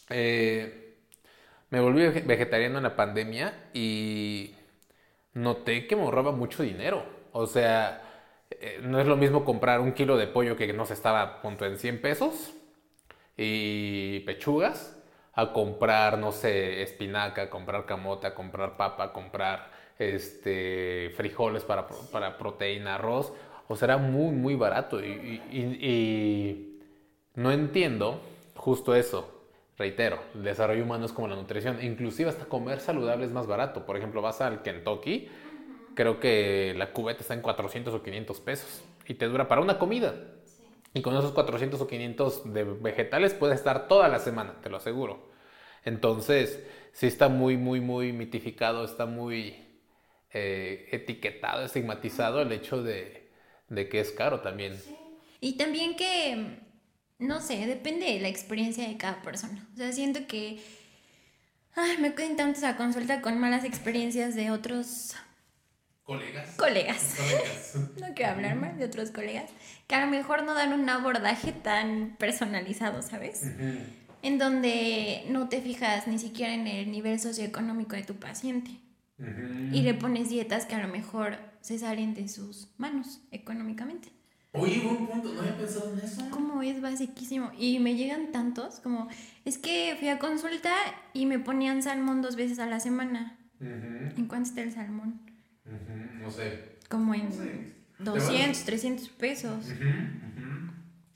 Eh, 0.10 0.96
me 1.70 1.80
volví 1.80 2.02
vege- 2.02 2.26
vegetariano 2.26 2.78
en 2.78 2.84
la 2.84 2.96
pandemia 2.96 3.54
y 3.74 4.54
noté 5.34 5.88
que 5.88 5.96
me 5.96 6.04
ahorraba 6.04 6.32
mucho 6.32 6.64
dinero. 6.64 7.04
O 7.32 7.48
sea, 7.48 8.02
eh, 8.52 8.80
no 8.84 9.00
es 9.00 9.08
lo 9.08 9.18
mismo 9.18 9.46
comprar 9.46 9.80
un 9.82 9.94
kilo 9.94 10.18
de 10.18 10.28
pollo 10.28 10.56
que 10.56 10.74
no 10.74 10.86
se 10.86 10.94
estaba 10.94 11.42
punto 11.42 11.66
en 11.66 11.78
100 11.78 12.02
pesos 12.02 12.54
y 13.38 14.20
pechugas 14.22 14.98
a 15.34 15.54
comprar, 15.54 16.18
no 16.18 16.32
sé, 16.32 16.82
espinaca, 16.84 17.50
comprar 17.50 17.86
camota, 17.86 18.36
comprar 18.36 18.78
papa, 18.78 19.14
comprar 19.14 19.72
este, 20.00 21.12
frijoles 21.16 21.64
para, 21.64 21.88
para 22.12 22.38
proteína, 22.38 22.96
arroz. 22.96 23.34
O 23.68 23.76
sea, 23.76 23.86
era 23.88 23.98
muy, 23.98 24.32
muy 24.36 24.56
barato 24.56 25.00
y, 25.04 25.08
y- 25.08 25.42
y- 25.52 25.88
y 25.90 26.80
no 27.36 27.52
entiendo 27.52 28.22
justo 28.56 28.96
eso. 28.96 29.41
Reitero, 29.82 30.20
el 30.36 30.44
desarrollo 30.44 30.84
humano 30.84 31.08
es 31.08 31.12
como 31.12 31.28
la 31.28 31.36
nutrición. 31.36 31.84
Inclusive 31.84 32.30
hasta 32.30 32.46
comer 32.46 32.80
saludable 32.80 33.26
es 33.26 33.32
más 33.32 33.48
barato. 33.48 33.84
Por 33.84 33.98
ejemplo, 33.98 34.22
vas 34.22 34.40
al 34.40 34.62
Kentucky, 34.62 35.28
creo 35.96 36.20
que 36.20 36.76
la 36.78 36.94
cubeta 36.94 37.22
está 37.22 37.34
en 37.34 37.42
400 37.42 37.92
o 37.92 38.04
500 38.04 38.42
pesos 38.42 38.84
y 39.08 39.16
te 39.16 39.26
dura 39.26 39.48
para 39.48 39.60
una 39.60 39.80
comida. 39.80 40.14
Y 40.94 41.02
con 41.02 41.18
esos 41.18 41.32
400 41.32 41.82
o 41.82 41.88
500 41.88 42.54
de 42.54 42.64
vegetales 42.64 43.34
puedes 43.34 43.58
estar 43.58 43.88
toda 43.88 44.08
la 44.08 44.20
semana, 44.20 44.54
te 44.62 44.70
lo 44.70 44.78
aseguro. 44.78 45.32
Entonces, 45.84 46.64
sí 46.92 47.08
está 47.08 47.28
muy, 47.28 47.58
muy, 47.58 47.82
muy 47.82 48.14
mitificado, 48.14 48.86
está 48.86 49.08
muy 49.08 49.66
eh, 50.32 50.90
etiquetado, 50.92 51.66
estigmatizado 51.66 52.40
el 52.44 52.52
hecho 52.52 52.84
de, 52.84 53.32
de 53.68 53.90
que 53.90 54.00
es 54.00 54.12
caro 54.12 54.42
también. 54.42 54.80
Y 55.40 55.58
también 55.58 55.96
que, 55.96 56.60
no 57.22 57.40
sé, 57.40 57.66
depende 57.68 58.06
de 58.08 58.20
la 58.20 58.28
experiencia 58.28 58.88
de 58.88 58.98
cada 58.98 59.22
persona. 59.22 59.66
O 59.74 59.78
sea, 59.78 59.92
siento 59.94 60.28
que 60.28 60.62
ay, 61.76 61.98
me 62.00 62.10
acuden 62.10 62.36
tanto 62.36 62.66
a 62.66 62.76
consulta 62.76 63.22
con 63.22 63.40
malas 63.40 63.64
experiencias 63.64 64.36
de 64.36 64.52
otros 64.52 65.16
Colegas. 66.04 66.56
colegas. 66.58 67.16
No 68.00 68.14
quiero 68.16 68.32
hablar 68.32 68.56
mal 68.56 68.78
de 68.78 68.86
otros 68.86 69.12
colegas. 69.12 69.50
Que 69.88 69.96
a 69.96 70.04
lo 70.06 70.12
mejor 70.12 70.44
no 70.44 70.54
dan 70.54 70.74
un 70.74 70.90
abordaje 70.90 71.54
tan 71.54 72.16
personalizado, 72.18 73.02
¿sabes? 73.02 73.44
En 74.22 74.38
donde 74.38 75.24
no 75.30 75.48
te 75.48 75.62
fijas 75.62 76.08
ni 76.08 76.20
siquiera 76.20 76.54
en 76.54 76.68
el 76.68 76.92
nivel 76.92 77.20
socioeconómico 77.20 77.96
de 77.96 78.04
tu 78.04 78.16
paciente. 78.16 78.72
Y 79.72 79.84
le 79.84 79.94
pones 79.94 80.30
dietas 80.30 80.66
que 80.66 80.76
a 80.76 80.82
lo 80.82 80.88
mejor 80.88 81.38
se 81.62 81.78
salen 81.78 82.16
de 82.16 82.28
sus 82.28 82.70
manos 82.78 83.22
económicamente. 83.32 84.10
Oye, 84.54 84.82
buen 84.82 85.08
punto, 85.08 85.34
no 85.34 85.40
había 85.40 85.58
pensado 85.58 85.94
en 85.94 86.00
eso. 86.00 86.30
Como 86.30 86.62
es 86.62 86.82
basiquísimo. 86.82 87.52
Y 87.58 87.80
me 87.80 87.96
llegan 87.96 88.32
tantos, 88.32 88.82
como, 88.82 89.08
es 89.46 89.58
que 89.58 89.96
fui 89.98 90.10
a 90.10 90.20
consulta 90.20 90.74
y 91.14 91.26
me 91.26 91.40
ponían 91.40 91.82
salmón 91.82 92.22
dos 92.22 92.36
veces 92.36 92.60
a 92.60 92.66
la 92.66 92.80
semana. 92.80 93.38
¿En 93.62 94.26
cuánto 94.28 94.50
está 94.50 94.62
el 94.62 94.72
salmón? 94.74 95.22
No 96.20 96.32
sé. 96.32 96.78
Como 96.90 97.14
en 97.14 97.30
200, 98.00 98.64
300 98.64 99.10
pesos. 99.10 99.68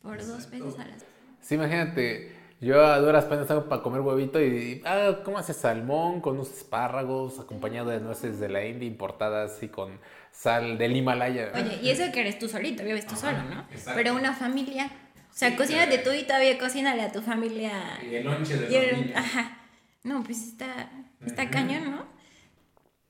Por 0.01 0.25
dos 0.25 0.50
veces 0.50 0.75
a 0.75 0.86
la 0.86 1.00
semana. 1.00 1.06
Sí, 1.42 1.56
imagínate, 1.56 2.35
yo 2.65 2.84
a 2.84 3.00
duras 3.00 3.25
penas 3.25 3.50
hago 3.51 3.65
para 3.65 3.84
comer 3.84 4.01
huevito 4.01 4.41
y, 4.41 4.81
ah, 4.86 5.19
¿cómo 5.24 5.38
haces 5.38 5.55
salmón 5.55 6.19
con 6.19 6.34
unos 6.34 6.51
espárragos 6.51 7.39
acompañado 7.39 7.91
de 7.91 8.00
nueces 8.00 8.39
de 8.39 8.50
la 8.50 8.65
India 8.65 8.88
importadas 8.88 9.62
y 9.62 9.67
con 9.67 10.00
sal 10.31 10.79
del 10.79 10.95
Himalaya? 10.95 11.51
Oye, 11.53 11.79
y 11.84 11.91
eso 11.91 12.12
que 12.12 12.22
eres 12.22 12.39
tú 12.39 12.50
solito, 12.50 12.84
vives 12.84 13.05
tú 13.05 13.15
solo, 13.15 13.38
¿no? 13.43 13.67
Pero 13.93 14.15
una 14.15 14.34
familia, 14.34 14.89
o 15.29 15.38
sea, 15.38 15.55
cocínate 15.55 16.00
tú 16.00 16.12
y 16.12 16.24
todavía 16.24 16.57
cocínale 16.57 17.03
a 17.03 17.12
tu 17.12 17.22
familia. 17.22 18.00
Y 18.01 18.15
el 18.15 18.25
lonche 18.25 18.57
de 18.57 19.13
Ajá. 19.15 19.60
No, 20.03 20.24
pues 20.24 20.41
está, 20.48 20.89
está 21.24 21.51
cañón, 21.51 21.91
¿no? 21.91 22.05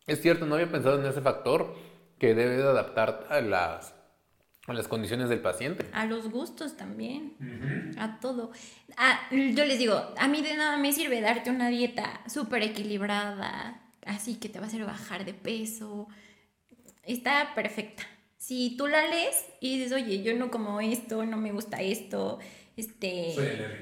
Es 0.05 0.21
cierto, 0.21 0.45
no 0.45 0.55
había 0.55 0.69
pensado 0.69 0.99
en 0.99 1.05
ese 1.05 1.21
factor 1.21 1.75
que 2.19 2.35
debe 2.35 2.57
de 2.57 2.63
adaptar 2.63 3.25
a 3.29 3.39
las 3.39 3.94
a 4.67 4.73
las 4.73 4.87
condiciones 4.87 5.29
del 5.29 5.41
paciente. 5.41 5.85
A 5.93 6.05
los 6.05 6.29
gustos 6.29 6.75
también. 6.75 7.93
A 7.97 8.19
todo. 8.19 8.51
Ah, 8.97 9.21
yo 9.31 9.65
les 9.65 9.77
digo, 9.77 10.13
a 10.17 10.27
mí 10.27 10.41
de 10.41 10.55
nada 10.55 10.77
me 10.77 10.91
sirve 10.91 11.21
darte 11.21 11.51
una 11.51 11.69
dieta 11.69 12.21
súper 12.27 12.63
equilibrada, 12.63 13.81
así 14.05 14.35
que 14.35 14.49
te 14.49 14.59
va 14.59 14.65
a 14.65 14.67
hacer 14.67 14.83
bajar 14.85 15.25
de 15.25 15.33
peso. 15.33 16.07
Está 17.03 17.53
perfecta. 17.53 18.03
Si 18.37 18.75
tú 18.77 18.87
la 18.87 19.07
lees 19.07 19.45
y 19.59 19.77
dices, 19.77 19.91
oye, 19.91 20.23
yo 20.23 20.35
no 20.35 20.49
como 20.49 20.81
esto, 20.81 21.25
no 21.25 21.37
me 21.37 21.51
gusta 21.51 21.81
esto, 21.81 22.39
este, 22.77 23.33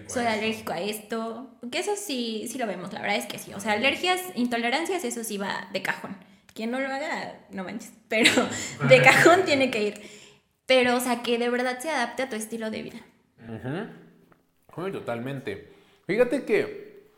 soy 0.08 0.26
alérgico, 0.26 0.74
a, 0.74 0.82
esto. 0.82 1.50
Que 1.72 1.80
eso 1.80 1.96
sí, 1.96 2.46
sí 2.50 2.58
lo 2.58 2.68
vemos, 2.68 2.92
la 2.94 3.02
verdad 3.02 3.18
es 3.18 3.26
que 3.26 3.40
sí. 3.40 3.54
O 3.54 3.60
sea, 3.60 3.74
alergias, 3.74 4.22
intolerancias, 4.36 5.04
eso 5.04 5.24
sí 5.24 5.38
va 5.38 5.70
de 5.72 5.82
cajón. 5.82 6.16
Quien 6.54 6.72
no 6.72 6.80
lo 6.80 6.88
haga, 6.88 7.40
no 7.50 7.64
manches. 7.64 7.94
Pero 8.10 8.32
de 8.90 9.02
cajón 9.02 9.46
tiene 9.46 9.72
que 9.72 9.84
ir. 9.84 10.23
Pero, 10.66 10.96
o 10.96 11.00
sea, 11.00 11.24
que 11.24 11.38
de 11.38 11.50
verdad 11.50 11.80
se 11.80 11.90
adapte 11.90 12.24
a 12.24 12.30
tu 12.30 12.36
estilo 12.36 12.72
de 12.72 12.82
vida. 12.82 13.00
Uh 13.48 14.92
totalmente. 14.92 15.72
Fíjate 16.08 16.46
que 16.46 17.10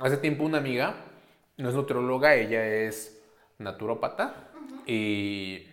hace 0.00 0.16
tiempo 0.16 0.44
una 0.44 0.58
amiga, 0.58 0.96
no 1.56 1.68
es 1.68 1.74
nutrióloga, 1.74 2.34
ella 2.34 2.66
es 2.66 3.20
naturópata 3.58 4.48
y 4.86 5.66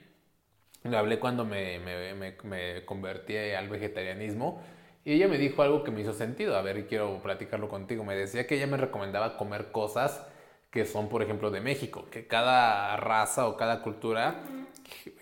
le 0.84 0.98
hablé 0.98 1.20
cuando 1.20 1.46
me, 1.46 1.80
me, 1.80 2.36
me, 2.44 2.86
convertí 2.86 3.38
al 3.38 3.70
vegetarianismo 3.70 4.62
y 5.06 5.14
ella 5.14 5.28
me 5.28 5.38
dijo 5.38 5.62
algo 5.62 5.84
que 5.84 5.92
me 5.92 6.02
hizo 6.02 6.14
sentido. 6.14 6.58
A 6.58 6.62
ver, 6.62 6.88
quiero 6.88 7.20
platicarlo 7.22 7.70
contigo. 7.70 8.04
Me 8.04 8.16
decía 8.16 8.46
que 8.46 8.56
ella 8.56 8.68
me 8.68 8.78
recomendaba 8.78 9.38
comer 9.38 9.72
cosas 9.72 10.26
que 10.76 10.86
son, 10.86 11.08
por 11.08 11.24
ejemplo, 11.24 11.52
de 11.52 11.62
México, 11.62 12.06
que 12.12 12.28
cada 12.28 12.98
raza 12.98 13.48
o 13.48 13.56
cada 13.56 13.82
cultura 13.82 14.42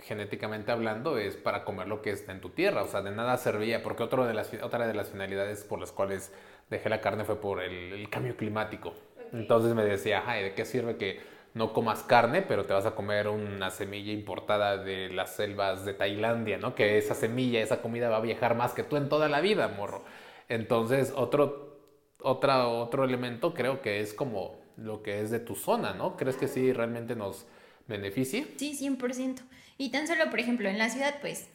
genéticamente 0.02 0.72
hablando, 0.72 1.20
es 1.20 1.36
para 1.36 1.64
comer 1.64 1.88
lo 1.88 2.02
que 2.02 2.10
está 2.10 2.32
en 2.32 2.42
tu 2.42 2.50
tierra. 2.50 2.82
O 2.82 2.88
sea, 2.88 3.04
de 3.04 3.12
nada 3.12 3.38
servía, 3.38 3.84
porque 3.84 4.02
otro 4.02 4.26
de 4.26 4.34
las, 4.34 4.52
otra 4.64 4.88
de 4.88 4.96
las 4.96 5.12
finalidades 5.12 5.64
por 5.64 5.80
las 5.80 5.92
cuales 5.92 6.34
dejé 6.72 6.90
la 6.90 7.02
carne 7.02 7.24
fue 7.24 7.40
por 7.40 7.62
el, 7.62 8.10
cambio 8.10 8.36
climático. 8.36 8.96
Entonces 9.32 9.76
me 9.76 9.86
decía, 9.86 10.24
ay, 10.26 10.42
¿de 10.42 10.54
qué 10.56 10.66
sirve 10.66 10.98
que 10.98 11.22
no 11.54 11.72
comas 11.72 12.02
carne, 12.02 12.42
pero 12.42 12.66
te 12.66 12.74
vas 12.74 12.88
a 12.88 12.96
comer 12.96 13.28
una 13.28 13.70
semilla 13.70 14.12
importada 14.12 14.78
de 14.78 15.10
las 15.10 15.36
selvas 15.36 15.86
de 15.86 15.94
Tailandia, 15.94 16.58
¿no? 16.58 16.74
Que 16.74 16.98
esa 16.98 17.14
semilla, 17.14 17.62
esa 17.62 17.80
comida 17.80 18.10
va 18.10 18.18
a 18.18 18.22
viajar 18.22 18.56
más 18.56 18.74
que 18.74 18.82
tú 18.82 18.98
en 18.98 19.08
toda 19.08 19.30
la 19.30 19.40
vida, 19.40 19.68
morro. 19.68 20.04
Entonces, 20.50 21.14
otro, 21.16 21.78
otra, 22.24 22.68
otro 22.68 23.04
elemento 23.04 23.54
creo 23.54 23.84
que 23.84 24.00
es 24.00 24.16
como 24.16 24.63
lo 24.78 25.04
que 25.04 25.22
es 25.22 25.30
de 25.32 25.40
tu 25.40 25.56
zona, 25.56 25.94
¿no? 25.94 26.18
¿Crees 26.18 26.36
que 26.36 26.48
sí 26.48 26.74
realmente 26.74 27.16
nos 27.16 27.46
beneficia? 27.88 28.46
Sí, 28.58 28.76
100%. 28.76 29.42
Y 29.78 29.90
tan 29.90 30.08
solo, 30.08 30.30
por 30.30 30.40
ejemplo, 30.40 30.70
en 30.70 30.78
la 30.78 30.90
ciudad, 30.90 31.16
pues, 31.22 31.48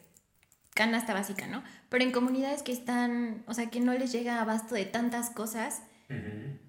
canasta 0.73 1.13
básica, 1.13 1.47
¿no? 1.47 1.63
Pero 1.89 2.03
en 2.03 2.11
comunidades 2.11 2.63
que 2.63 2.71
están, 2.71 3.43
o 3.47 3.53
sea, 3.53 3.69
que 3.69 3.79
no 3.79 3.93
les 3.93 4.11
llega 4.11 4.41
abasto 4.41 4.75
de 4.75 4.85
tantas 4.85 5.29
cosas, 5.29 5.83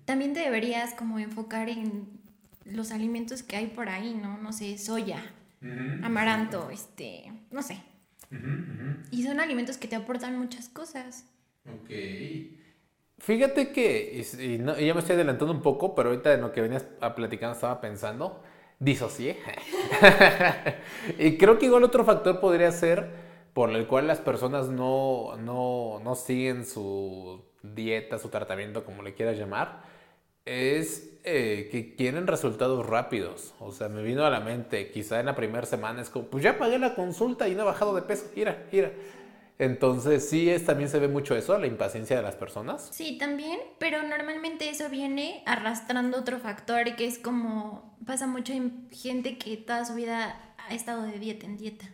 también 0.05 0.35
te 0.35 0.41
deberías 0.41 0.95
como 0.95 1.19
enfocar 1.19 1.69
en 1.69 2.21
los 2.65 2.93
alimentos 2.93 3.43
que 3.43 3.57
hay 3.57 3.69
por 3.69 3.89
ahí, 3.89 4.15
¿no? 4.15 4.39
No 4.39 4.53
sé, 4.53 4.79
soya, 4.79 5.23
amaranto, 6.03 6.71
este, 6.71 7.33
no 7.51 7.63
sé. 7.63 7.83
Y 9.11 9.25
son 9.25 9.41
alimentos 9.41 9.77
que 9.77 9.89
te 9.89 9.97
aportan 9.97 10.39
muchas 10.39 10.69
cosas. 10.69 11.25
Ok. 11.67 11.91
Fíjate 13.21 13.71
que, 13.71 14.25
y, 14.39 14.59
ya 14.59 14.95
me 14.95 15.01
estoy 15.01 15.15
adelantando 15.15 15.53
un 15.53 15.61
poco, 15.61 15.95
pero 15.95 16.09
ahorita 16.09 16.33
en 16.33 16.41
lo 16.41 16.53
que 16.53 16.63
venías 16.63 16.87
a 17.01 17.15
platicar 17.15 17.53
estaba 17.53 17.81
pensando, 17.81 18.43
disocié. 18.79 19.37
y 21.19 21.37
creo 21.37 21.59
que 21.59 21.67
igual 21.67 21.85
otro 21.85 22.05
factor 22.05 22.41
podría 22.41 22.73
ser 22.73 23.11
por 23.53 23.71
el 23.71 23.87
cual 23.87 24.07
las 24.07 24.21
personas 24.21 24.69
no, 24.69 25.37
no, 25.37 26.01
no 26.03 26.15
siguen 26.15 26.65
su 26.65 27.45
dieta, 27.63 28.19
su 28.19 28.31
tratamiento, 28.31 28.85
como 28.85 29.03
le 29.03 29.13
quieras 29.13 29.37
llamar, 29.37 29.83
es 30.47 31.19
eh, 31.25 31.69
que 31.71 31.95
quieren 31.97 32.27
resultados 32.27 32.87
rápidos. 32.87 33.55
O 33.59 33.71
sea, 33.71 33.91
me 33.91 34.03
vino 34.03 34.25
a 34.25 34.31
la 34.31 34.41
mente, 34.41 34.91
quizá 34.91 35.21
en 35.21 35.27
la 35.27 35.35
primera 35.35 35.67
semana 35.67 36.01
es 36.01 36.09
como, 36.09 36.25
pues 36.27 36.43
ya 36.43 36.57
pagué 36.57 36.79
la 36.79 36.95
consulta 36.95 37.49
y 37.49 37.55
no 37.55 37.63
he 37.63 37.67
bajado 37.67 37.95
de 37.95 38.01
peso, 38.01 38.25
mira, 38.35 38.65
mira. 38.73 38.93
Entonces, 39.61 40.27
sí, 40.27 40.49
es, 40.49 40.65
también 40.65 40.89
se 40.89 40.99
ve 40.99 41.07
mucho 41.07 41.37
eso, 41.37 41.59
la 41.59 41.67
impaciencia 41.67 42.17
de 42.17 42.23
las 42.23 42.35
personas. 42.35 42.89
Sí, 42.93 43.19
también, 43.19 43.61
pero 43.79 44.03
normalmente 44.03 44.71
eso 44.71 44.89
viene 44.89 45.43
arrastrando 45.45 46.19
otro 46.19 46.39
factor 46.39 46.97
que 46.97 47.05
es 47.05 47.19
como 47.19 47.95
pasa 48.07 48.27
mucho 48.27 48.55
en 48.55 48.89
gente 48.91 49.37
que 49.37 49.59
toda 49.59 49.85
su 49.85 49.95
vida 49.95 50.55
ha 50.67 50.75
estado 50.75 51.03
de 51.03 51.19
dieta 51.19 51.45
en 51.45 51.59
dieta, 51.59 51.85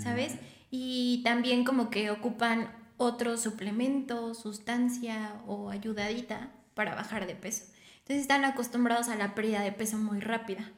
¿sabes? 0.00 0.34
Mm. 0.34 0.38
Y 0.70 1.22
también 1.24 1.64
como 1.64 1.88
que 1.88 2.10
ocupan 2.10 2.70
otro 2.98 3.38
suplemento, 3.38 4.34
sustancia 4.34 5.40
o 5.46 5.70
ayudadita 5.70 6.50
para 6.74 6.94
bajar 6.94 7.26
de 7.26 7.34
peso. 7.34 7.64
Entonces 8.00 8.20
están 8.20 8.44
acostumbrados 8.44 9.08
a 9.08 9.16
la 9.16 9.34
pérdida 9.34 9.62
de 9.62 9.72
peso 9.72 9.96
muy 9.96 10.20
rápida. 10.20 10.70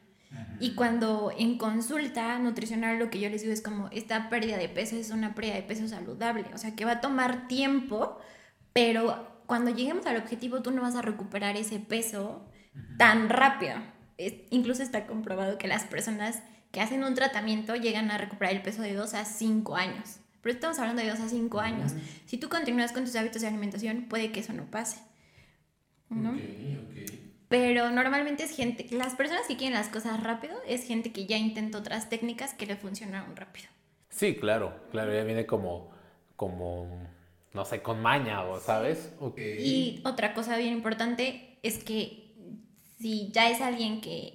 Y 0.59 0.73
cuando 0.73 1.31
en 1.37 1.57
consulta 1.57 2.37
nutricional 2.39 2.99
lo 2.99 3.09
que 3.09 3.19
yo 3.19 3.29
les 3.29 3.41
digo 3.41 3.53
es 3.53 3.61
como 3.61 3.89
esta 3.89 4.29
pérdida 4.29 4.57
de 4.57 4.69
peso 4.69 4.95
es 4.95 5.11
una 5.11 5.35
pérdida 5.35 5.55
de 5.55 5.63
peso 5.63 5.87
saludable, 5.87 6.45
o 6.53 6.57
sea 6.57 6.75
que 6.75 6.85
va 6.85 6.93
a 6.93 7.01
tomar 7.01 7.47
tiempo, 7.47 8.19
pero 8.73 9.41
cuando 9.45 9.71
lleguemos 9.71 10.05
al 10.05 10.17
objetivo 10.17 10.61
tú 10.61 10.71
no 10.71 10.81
vas 10.81 10.95
a 10.95 11.01
recuperar 11.01 11.55
ese 11.57 11.79
peso 11.79 12.45
tan 12.97 13.29
rápido. 13.29 13.75
incluso 14.49 14.83
está 14.83 15.07
comprobado 15.07 15.57
que 15.57 15.67
las 15.67 15.83
personas 15.83 16.41
que 16.71 16.81
hacen 16.81 17.03
un 17.03 17.15
tratamiento 17.15 17.75
llegan 17.75 18.11
a 18.11 18.17
recuperar 18.17 18.53
el 18.53 18.61
peso 18.61 18.81
de 18.81 18.93
2 18.93 19.13
a 19.13 19.25
5 19.25 19.75
años. 19.75 20.19
Pero 20.41 20.53
estamos 20.53 20.77
hablando 20.79 21.01
de 21.01 21.09
2 21.09 21.19
a 21.21 21.29
5 21.29 21.59
años. 21.59 21.93
Si 22.25 22.37
tú 22.37 22.49
continúas 22.49 22.91
con 22.91 23.05
tus 23.05 23.15
hábitos 23.15 23.41
de 23.41 23.47
alimentación, 23.47 24.07
puede 24.09 24.31
que 24.31 24.41
eso 24.41 24.53
no 24.53 24.65
pase. 24.65 24.99
¿no? 26.09 26.37
Pero 27.47 27.91
normalmente 27.91 28.43
es 28.43 28.55
gente, 28.55 28.87
las 28.91 29.15
personas 29.15 29.47
que 29.47 29.55
quieren 29.55 29.77
las 29.77 29.89
cosas 29.89 30.21
rápido 30.23 30.55
es 30.67 30.85
gente 30.85 31.11
que 31.11 31.25
ya 31.25 31.37
intentó 31.37 31.77
otras 31.79 32.09
técnicas 32.09 32.53
que 32.53 32.65
le 32.65 32.75
funcionaron 32.75 33.35
rápido. 33.35 33.67
Sí, 34.09 34.35
claro, 34.35 34.73
claro, 34.91 35.13
ya 35.13 35.23
viene 35.23 35.45
como, 35.45 35.91
como, 36.35 37.07
no 37.53 37.65
sé, 37.65 37.81
con 37.81 38.01
maña, 38.01 38.43
o 38.43 38.59
¿sabes? 38.59 39.11
Y 39.37 40.01
otra 40.05 40.33
cosa 40.33 40.57
bien 40.57 40.73
importante 40.73 41.59
es 41.61 41.83
que 41.83 42.33
si 42.97 43.31
ya 43.31 43.49
es 43.49 43.61
alguien 43.61 44.01
que 44.01 44.33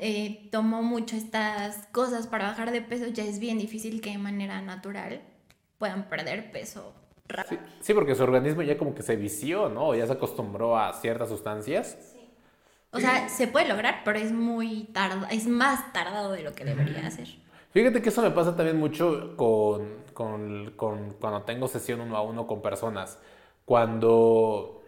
eh, 0.00 0.48
tomó 0.50 0.82
mucho 0.82 1.16
estas 1.16 1.86
cosas 1.88 2.26
para 2.26 2.48
bajar 2.48 2.72
de 2.72 2.82
peso, 2.82 3.06
ya 3.06 3.24
es 3.24 3.38
bien 3.38 3.58
difícil 3.58 4.00
que 4.00 4.10
de 4.10 4.18
manera 4.18 4.60
natural 4.60 5.22
puedan 5.78 6.08
perder 6.08 6.50
peso 6.52 6.99
Sí, 7.80 7.94
porque 7.94 8.14
su 8.14 8.22
organismo 8.22 8.62
ya 8.62 8.76
como 8.76 8.94
que 8.94 9.02
se 9.02 9.16
vició, 9.16 9.68
¿no? 9.68 9.94
Ya 9.94 10.06
se 10.06 10.12
acostumbró 10.12 10.78
a 10.78 10.92
ciertas 10.94 11.28
sustancias. 11.28 12.16
O 12.92 12.98
sea, 12.98 13.28
se 13.28 13.46
puede 13.46 13.68
lograr, 13.68 14.02
pero 14.04 14.18
es 14.18 14.32
muy 14.32 14.84
tardado, 14.92 15.26
es 15.30 15.46
más 15.46 15.92
tardado 15.92 16.32
de 16.32 16.42
lo 16.42 16.52
que 16.52 16.64
debería 16.64 17.06
hacer. 17.06 17.28
Fíjate 17.72 18.02
que 18.02 18.08
eso 18.08 18.20
me 18.20 18.32
pasa 18.32 18.56
también 18.56 18.78
mucho 18.78 19.36
con, 19.36 20.02
con, 20.12 20.72
con, 20.76 21.12
cuando 21.14 21.42
tengo 21.42 21.68
sesión 21.68 22.00
uno 22.00 22.16
a 22.16 22.22
uno 22.22 22.46
con 22.48 22.60
personas. 22.60 23.18
Cuando 23.64 24.82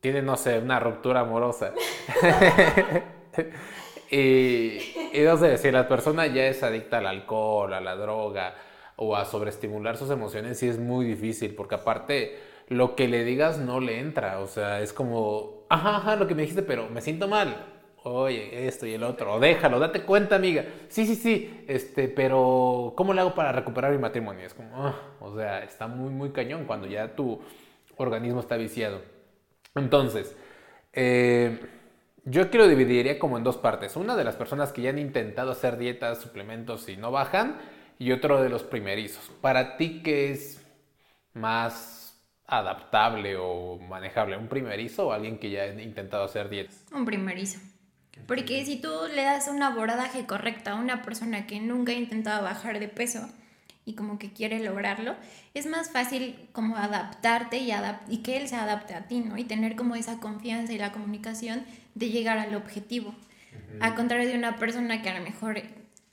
tienen, 0.00 0.26
no 0.26 0.36
sé, 0.36 0.58
una 0.58 0.80
ruptura 0.80 1.20
amorosa. 1.20 1.72
y, 4.10 4.78
y 5.12 5.20
no 5.24 5.36
sé, 5.36 5.56
si 5.58 5.70
la 5.70 5.86
persona 5.86 6.26
ya 6.26 6.46
es 6.46 6.64
adicta 6.64 6.98
al 6.98 7.06
alcohol, 7.06 7.72
a 7.74 7.80
la 7.80 7.94
droga, 7.94 8.54
o 8.96 9.16
a 9.16 9.24
sobreestimular 9.24 9.96
sus 9.96 10.10
emociones, 10.10 10.58
sí 10.58 10.68
es 10.68 10.78
muy 10.78 11.06
difícil, 11.06 11.54
porque 11.54 11.76
aparte 11.76 12.38
lo 12.68 12.96
que 12.96 13.08
le 13.08 13.24
digas 13.24 13.58
no 13.58 13.80
le 13.80 14.00
entra, 14.00 14.40
o 14.40 14.46
sea, 14.46 14.80
es 14.80 14.92
como, 14.92 15.64
ajá, 15.68 15.96
ajá, 15.96 16.16
lo 16.16 16.26
que 16.26 16.34
me 16.34 16.42
dijiste, 16.42 16.62
pero 16.62 16.88
me 16.88 17.00
siento 17.00 17.28
mal, 17.28 17.66
oye, 18.04 18.66
esto 18.66 18.86
y 18.86 18.94
el 18.94 19.02
otro, 19.02 19.40
déjalo, 19.40 19.78
date 19.78 20.02
cuenta, 20.02 20.36
amiga. 20.36 20.64
Sí, 20.88 21.06
sí, 21.06 21.16
sí, 21.16 21.64
este, 21.66 22.08
pero 22.08 22.92
¿cómo 22.96 23.12
le 23.14 23.20
hago 23.20 23.34
para 23.34 23.52
recuperar 23.52 23.92
mi 23.92 23.98
matrimonio? 23.98 24.46
Es 24.46 24.54
como, 24.54 24.70
ah, 24.76 24.94
o 25.20 25.34
sea, 25.36 25.64
está 25.64 25.86
muy, 25.88 26.10
muy 26.10 26.30
cañón 26.30 26.64
cuando 26.66 26.86
ya 26.86 27.14
tu 27.14 27.40
organismo 27.96 28.40
está 28.40 28.56
viciado. 28.56 29.00
Entonces, 29.74 30.36
eh, 30.92 31.58
yo 32.24 32.42
aquí 32.42 32.58
lo 32.58 32.68
dividiría 32.68 33.18
como 33.18 33.36
en 33.36 33.44
dos 33.44 33.56
partes. 33.56 33.96
Una 33.96 34.16
de 34.16 34.24
las 34.24 34.36
personas 34.36 34.72
que 34.72 34.82
ya 34.82 34.90
han 34.90 34.98
intentado 34.98 35.50
hacer 35.50 35.76
dietas, 35.76 36.20
suplementos 36.20 36.88
y 36.88 36.96
no 36.96 37.10
bajan, 37.10 37.58
y 37.98 38.12
otro 38.12 38.42
de 38.42 38.48
los 38.48 38.62
primerizos. 38.62 39.30
Para 39.40 39.76
ti, 39.76 40.02
¿qué 40.02 40.32
es 40.32 40.60
más 41.32 42.18
adaptable 42.46 43.36
o 43.36 43.78
manejable? 43.78 44.36
¿Un 44.36 44.48
primerizo 44.48 45.08
o 45.08 45.12
alguien 45.12 45.38
que 45.38 45.50
ya 45.50 45.62
ha 45.62 45.82
intentado 45.82 46.24
hacer 46.24 46.48
dietas? 46.48 46.84
Un 46.92 47.04
primerizo. 47.04 47.58
Porque 48.26 48.64
si 48.64 48.76
tú 48.76 48.90
le 49.14 49.22
das 49.22 49.48
un 49.48 49.62
abordaje 49.62 50.24
correcto 50.26 50.70
a 50.70 50.74
una 50.76 51.02
persona 51.02 51.46
que 51.46 51.60
nunca 51.60 51.92
ha 51.92 51.96
intentado 51.96 52.42
bajar 52.42 52.78
de 52.78 52.88
peso 52.88 53.28
y 53.84 53.94
como 53.94 54.18
que 54.18 54.32
quiere 54.32 54.60
lograrlo, 54.60 55.14
es 55.52 55.66
más 55.66 55.90
fácil 55.90 56.48
como 56.52 56.76
adaptarte 56.76 57.58
y, 57.58 57.72
y 58.08 58.18
que 58.18 58.36
él 58.36 58.48
se 58.48 58.56
adapte 58.56 58.94
a 58.94 59.06
ti, 59.08 59.20
¿no? 59.20 59.36
Y 59.36 59.44
tener 59.44 59.76
como 59.76 59.94
esa 59.94 60.20
confianza 60.20 60.72
y 60.72 60.78
la 60.78 60.92
comunicación 60.92 61.64
de 61.94 62.10
llegar 62.10 62.38
al 62.38 62.54
objetivo. 62.54 63.14
A 63.80 63.94
contrario 63.94 64.28
de 64.28 64.36
una 64.38 64.56
persona 64.56 65.02
que 65.02 65.10
a 65.10 65.18
lo 65.18 65.24
mejor 65.24 65.62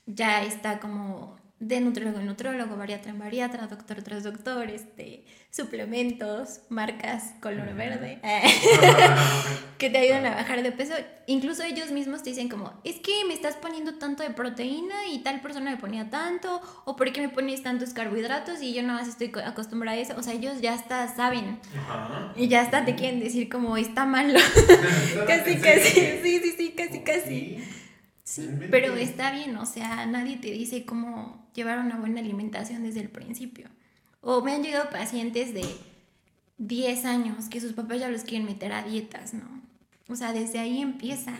ya 0.05 0.43
está 0.43 0.79
como 0.79 1.37
de 1.61 1.79
nutriólogo 1.79 2.19
en 2.19 2.25
nutriólogo, 2.25 2.75
bariatra 2.75 3.11
en 3.11 3.19
bariatra, 3.19 3.67
doctor 3.67 4.01
tras 4.01 4.23
doctor, 4.23 4.67
este, 4.67 5.23
suplementos, 5.51 6.61
marcas 6.69 7.35
color 7.39 7.75
verde, 7.75 8.19
que 9.77 9.91
te 9.91 9.97
ayudan 9.99 10.25
a 10.25 10.35
bajar 10.35 10.63
de 10.63 10.71
peso. 10.71 10.95
Incluso 11.27 11.61
ellos 11.63 11.91
mismos 11.91 12.23
te 12.23 12.31
dicen 12.31 12.49
como, 12.49 12.73
es 12.83 12.95
que 12.95 13.11
me 13.27 13.35
estás 13.35 13.55
poniendo 13.57 13.93
tanto 13.99 14.23
de 14.23 14.31
proteína 14.31 15.07
y 15.11 15.19
tal 15.19 15.39
persona 15.39 15.69
me 15.69 15.77
ponía 15.77 16.09
tanto, 16.09 16.61
o 16.85 16.95
por 16.95 17.13
qué 17.13 17.21
me 17.21 17.29
pones 17.29 17.61
tantos 17.61 17.93
carbohidratos 17.93 18.63
y 18.63 18.73
yo 18.73 18.81
no 18.81 18.93
más 18.93 19.07
estoy 19.07 19.31
acostumbrada 19.45 19.97
a 19.97 20.01
eso. 20.01 20.15
O 20.17 20.23
sea, 20.23 20.33
ellos 20.33 20.61
ya 20.61 20.73
hasta 20.73 21.15
saben 21.15 21.59
y 22.35 22.47
ya 22.47 22.61
hasta 22.61 22.85
te 22.85 22.95
quieren 22.95 23.19
decir 23.19 23.49
como, 23.49 23.77
está 23.77 24.07
malo. 24.07 24.39
casi, 25.27 25.57
casi, 25.57 25.91
sí, 26.23 26.39
sí, 26.41 26.55
sí, 26.57 26.73
casi, 26.75 27.01
casi. 27.01 27.63
Sí, 28.23 28.49
pero 28.71 28.95
está 28.95 29.31
bien, 29.31 29.55
o 29.57 29.65
sea, 29.65 30.07
nadie 30.07 30.37
te 30.37 30.49
dice 30.51 30.85
cómo 30.85 31.40
llevar 31.53 31.79
una 31.79 31.97
buena 31.97 32.19
alimentación 32.19 32.83
desde 32.83 33.01
el 33.01 33.09
principio. 33.09 33.67
O 34.21 34.41
me 34.41 34.53
han 34.53 34.63
llegado 34.63 34.89
pacientes 34.89 35.53
de 35.53 35.65
10 36.57 37.05
años 37.05 37.49
que 37.49 37.59
sus 37.59 37.73
papás 37.73 37.99
ya 37.99 38.09
los 38.09 38.23
quieren 38.23 38.45
meter 38.45 38.71
a 38.71 38.83
dietas, 38.83 39.33
¿no? 39.33 39.61
O 40.07 40.15
sea, 40.15 40.33
desde 40.33 40.59
ahí 40.59 40.81
empieza. 40.81 41.33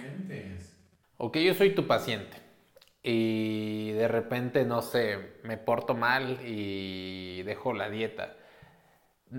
Ok, 1.18 1.38
yo 1.38 1.54
soy 1.54 1.76
tu 1.76 1.86
paciente 1.86 2.38
y 3.04 3.92
de 3.92 4.08
repente, 4.08 4.66
no 4.66 4.82
sé, 4.82 5.40
me 5.44 5.58
porto 5.58 5.96
mal 5.96 6.40
y 6.46 7.44
dejo 7.44 7.74
la 7.74 7.90
dieta. 7.90 8.36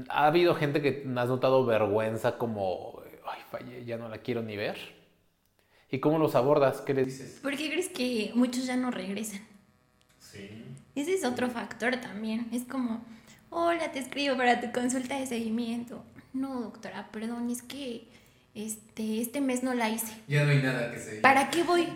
¿Ha 0.08 0.26
habido 0.26 0.54
gente 0.54 0.80
que 0.80 1.04
has 1.16 1.28
notado 1.28 1.66
vergüenza 1.66 2.38
como, 2.38 3.02
ay, 3.26 3.40
fallé, 3.50 3.84
ya 3.84 3.98
no 3.98 4.08
la 4.08 4.18
quiero 4.18 4.42
ni 4.42 4.56
ver? 4.56 4.78
¿Y 5.90 6.00
cómo 6.00 6.18
los 6.18 6.34
abordas? 6.34 6.80
¿Qué 6.80 6.94
les 6.94 7.06
dices? 7.06 7.40
¿Por 7.42 7.56
qué 7.56 7.70
crees 7.70 7.88
que 7.88 8.32
muchos 8.34 8.66
ya 8.66 8.76
no 8.76 8.90
regresan? 8.90 9.51
Sí. 10.32 10.64
Ese 10.94 11.14
es 11.14 11.24
otro 11.24 11.50
factor 11.50 11.96
también. 11.96 12.48
Es 12.52 12.64
como, 12.64 13.04
hola, 13.50 13.92
te 13.92 13.98
escribo 13.98 14.36
para 14.36 14.60
tu 14.60 14.72
consulta 14.72 15.18
de 15.18 15.26
seguimiento. 15.26 16.04
No, 16.32 16.60
doctora, 16.60 17.10
perdón, 17.12 17.50
es 17.50 17.62
que 17.62 18.08
este, 18.54 19.20
este 19.20 19.40
mes 19.40 19.62
no 19.62 19.74
la 19.74 19.90
hice. 19.90 20.14
Ya 20.28 20.44
no 20.44 20.50
hay 20.50 20.62
nada 20.62 20.90
que 20.92 20.98
seguir. 20.98 21.22
¿Para 21.22 21.50
qué 21.50 21.62
voy? 21.62 21.88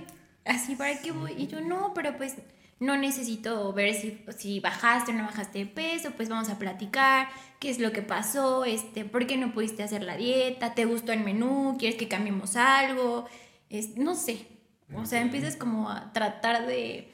Así, 0.45 0.77
¿para 0.77 1.01
qué 1.01 1.13
voy? 1.13 1.33
Y 1.37 1.47
yo, 1.47 1.61
no, 1.61 1.93
pero 1.95 2.17
pues 2.17 2.37
no 2.79 2.97
necesito 2.97 3.73
ver 3.73 3.95
si, 3.95 4.23
si 4.37 4.61
bajaste 4.61 5.13
o 5.13 5.15
no 5.15 5.25
bajaste 5.25 5.61
de 5.61 5.67
peso, 5.67 6.13
pues 6.13 6.29
vamos 6.29 6.51
a 6.51 6.59
platicar, 6.59 7.29
qué 7.59 7.71
es 7.71 7.79
lo 7.79 7.93
que 7.93 8.03
pasó, 8.03 8.65
este, 8.65 9.05
por 9.05 9.27
qué 9.27 9.37
no 9.37 9.53
pudiste 9.53 9.83
hacer 9.83 10.03
la 10.03 10.17
dieta, 10.17 10.75
te 10.75 10.85
gustó 10.85 11.13
el 11.13 11.21
menú, 11.21 11.77
quieres 11.79 11.99
que 11.99 12.09
cambiemos 12.09 12.57
algo, 12.57 13.27
es, 13.71 13.97
no 13.97 14.15
sé. 14.15 14.47
O 14.95 15.05
sea, 15.07 15.21
empiezas 15.21 15.57
como 15.57 15.91
a 15.91 16.13
tratar 16.13 16.67
de 16.67 17.13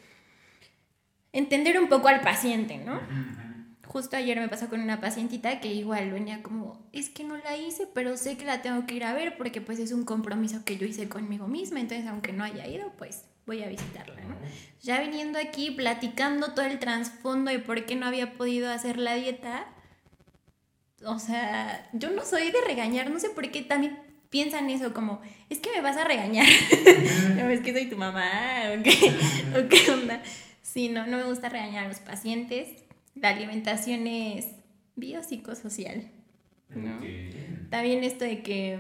entender 1.33 1.81
un 1.81 1.89
poco 1.89 2.09
al 2.09 2.21
paciente, 2.21 2.79
¿no? 2.79 3.01
Justo 3.85 4.17
ayer 4.17 4.41
me 4.41 4.49
pasó 4.49 4.69
con 4.69 4.81
una 4.81 5.01
pacientita 5.01 5.61
que 5.61 5.73
igual 5.73 6.13
venía 6.13 6.43
como, 6.43 6.89
es 6.93 7.11
que 7.11 7.25
no 7.25 7.37
la 7.37 7.57
hice, 7.57 7.87
pero 7.93 8.17
sé 8.17 8.37
que 8.39 8.47
la 8.47 8.63
tengo 8.63 8.87
que 8.87 8.95
ir 8.95 9.05
a 9.05 9.13
ver 9.13 9.37
porque 9.37 9.61
pues 9.61 9.79
es 9.79 9.93
un 9.93 10.05
compromiso 10.05 10.65
que 10.65 10.79
yo 10.79 10.87
hice 10.87 11.09
conmigo 11.09 11.47
misma, 11.47 11.81
entonces 11.81 12.07
aunque 12.07 12.33
no 12.33 12.45
haya 12.45 12.67
ido, 12.67 12.93
pues 12.97 13.27
voy 13.45 13.63
a 13.63 13.69
visitarla, 13.69 14.21
¿no? 14.23 14.37
Ya 14.81 15.01
viniendo 15.01 15.39
aquí, 15.39 15.71
platicando 15.71 16.55
todo 16.55 16.65
el 16.65 16.79
trasfondo 16.79 17.51
de 17.51 17.59
por 17.59 17.85
qué 17.85 17.97
no 17.97 18.07
había 18.07 18.35
podido 18.35 18.71
hacer 18.71 18.97
la 18.99 19.15
dieta, 19.15 19.67
o 21.05 21.19
sea, 21.19 21.89
yo 21.93 22.11
no 22.11 22.25
soy 22.25 22.51
de 22.51 22.61
regañar, 22.67 23.11
no 23.11 23.19
sé 23.19 23.31
por 23.31 23.51
qué 23.51 23.63
también 23.63 23.99
piensan 24.31 24.71
eso 24.71 24.95
como, 24.95 25.21
es 25.51 25.59
que 25.59 25.71
me 25.71 25.83
vas 25.83 25.97
a 25.97 26.05
regañar, 26.05 26.47
no 27.37 27.51
es 27.51 27.61
que 27.61 27.73
soy 27.73 27.91
tu 27.91 27.97
mamá, 27.97 28.25
¿o 28.79 28.83
qué, 28.83 29.13
¿O 29.59 29.69
qué 29.69 29.91
onda? 29.91 30.23
Sí, 30.73 30.89
no, 30.89 31.07
no 31.07 31.19
me 31.19 31.25
gusta 31.25 31.51
regañar 31.51 31.85
a 31.85 31.89
los 31.89 31.99
pacientes. 31.99 32.83
La 33.15 33.29
alimentación 33.29 34.07
es 34.07 34.47
biopsicosocial. 34.97 36.11
¿no? 36.71 36.99
También 37.69 38.03
esto 38.05 38.25
de 38.25 38.43
que 38.43 38.79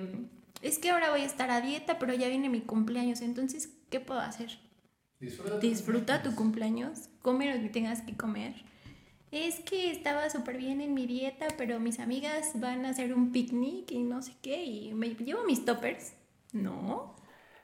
es 0.62 0.78
que 0.78 0.88
ahora 0.88 1.10
voy 1.10 1.20
a 1.20 1.26
estar 1.26 1.50
a 1.50 1.60
dieta, 1.60 1.98
pero 1.98 2.14
ya 2.14 2.28
viene 2.28 2.48
mi 2.48 2.62
cumpleaños, 2.62 3.20
entonces, 3.20 3.76
¿qué 3.90 4.00
puedo 4.00 4.20
hacer? 4.20 4.58
Disfruta, 5.20 5.58
Disfruta 5.58 6.22
tu 6.22 6.34
cumpleaños, 6.34 7.10
come 7.20 7.54
lo 7.54 7.60
que 7.60 7.68
tengas 7.68 8.00
que 8.00 8.16
comer. 8.16 8.54
Es 9.30 9.60
que 9.60 9.90
estaba 9.90 10.30
súper 10.30 10.56
bien 10.56 10.80
en 10.80 10.94
mi 10.94 11.06
dieta, 11.06 11.48
pero 11.58 11.78
mis 11.78 12.00
amigas 12.00 12.52
van 12.54 12.86
a 12.86 12.90
hacer 12.90 13.12
un 13.12 13.32
picnic 13.32 13.90
y 13.90 14.02
no 14.02 14.22
sé 14.22 14.32
qué, 14.40 14.64
y 14.64 14.94
me 14.94 15.10
llevo 15.10 15.44
mis 15.44 15.66
toppers. 15.66 16.14
No. 16.54 17.16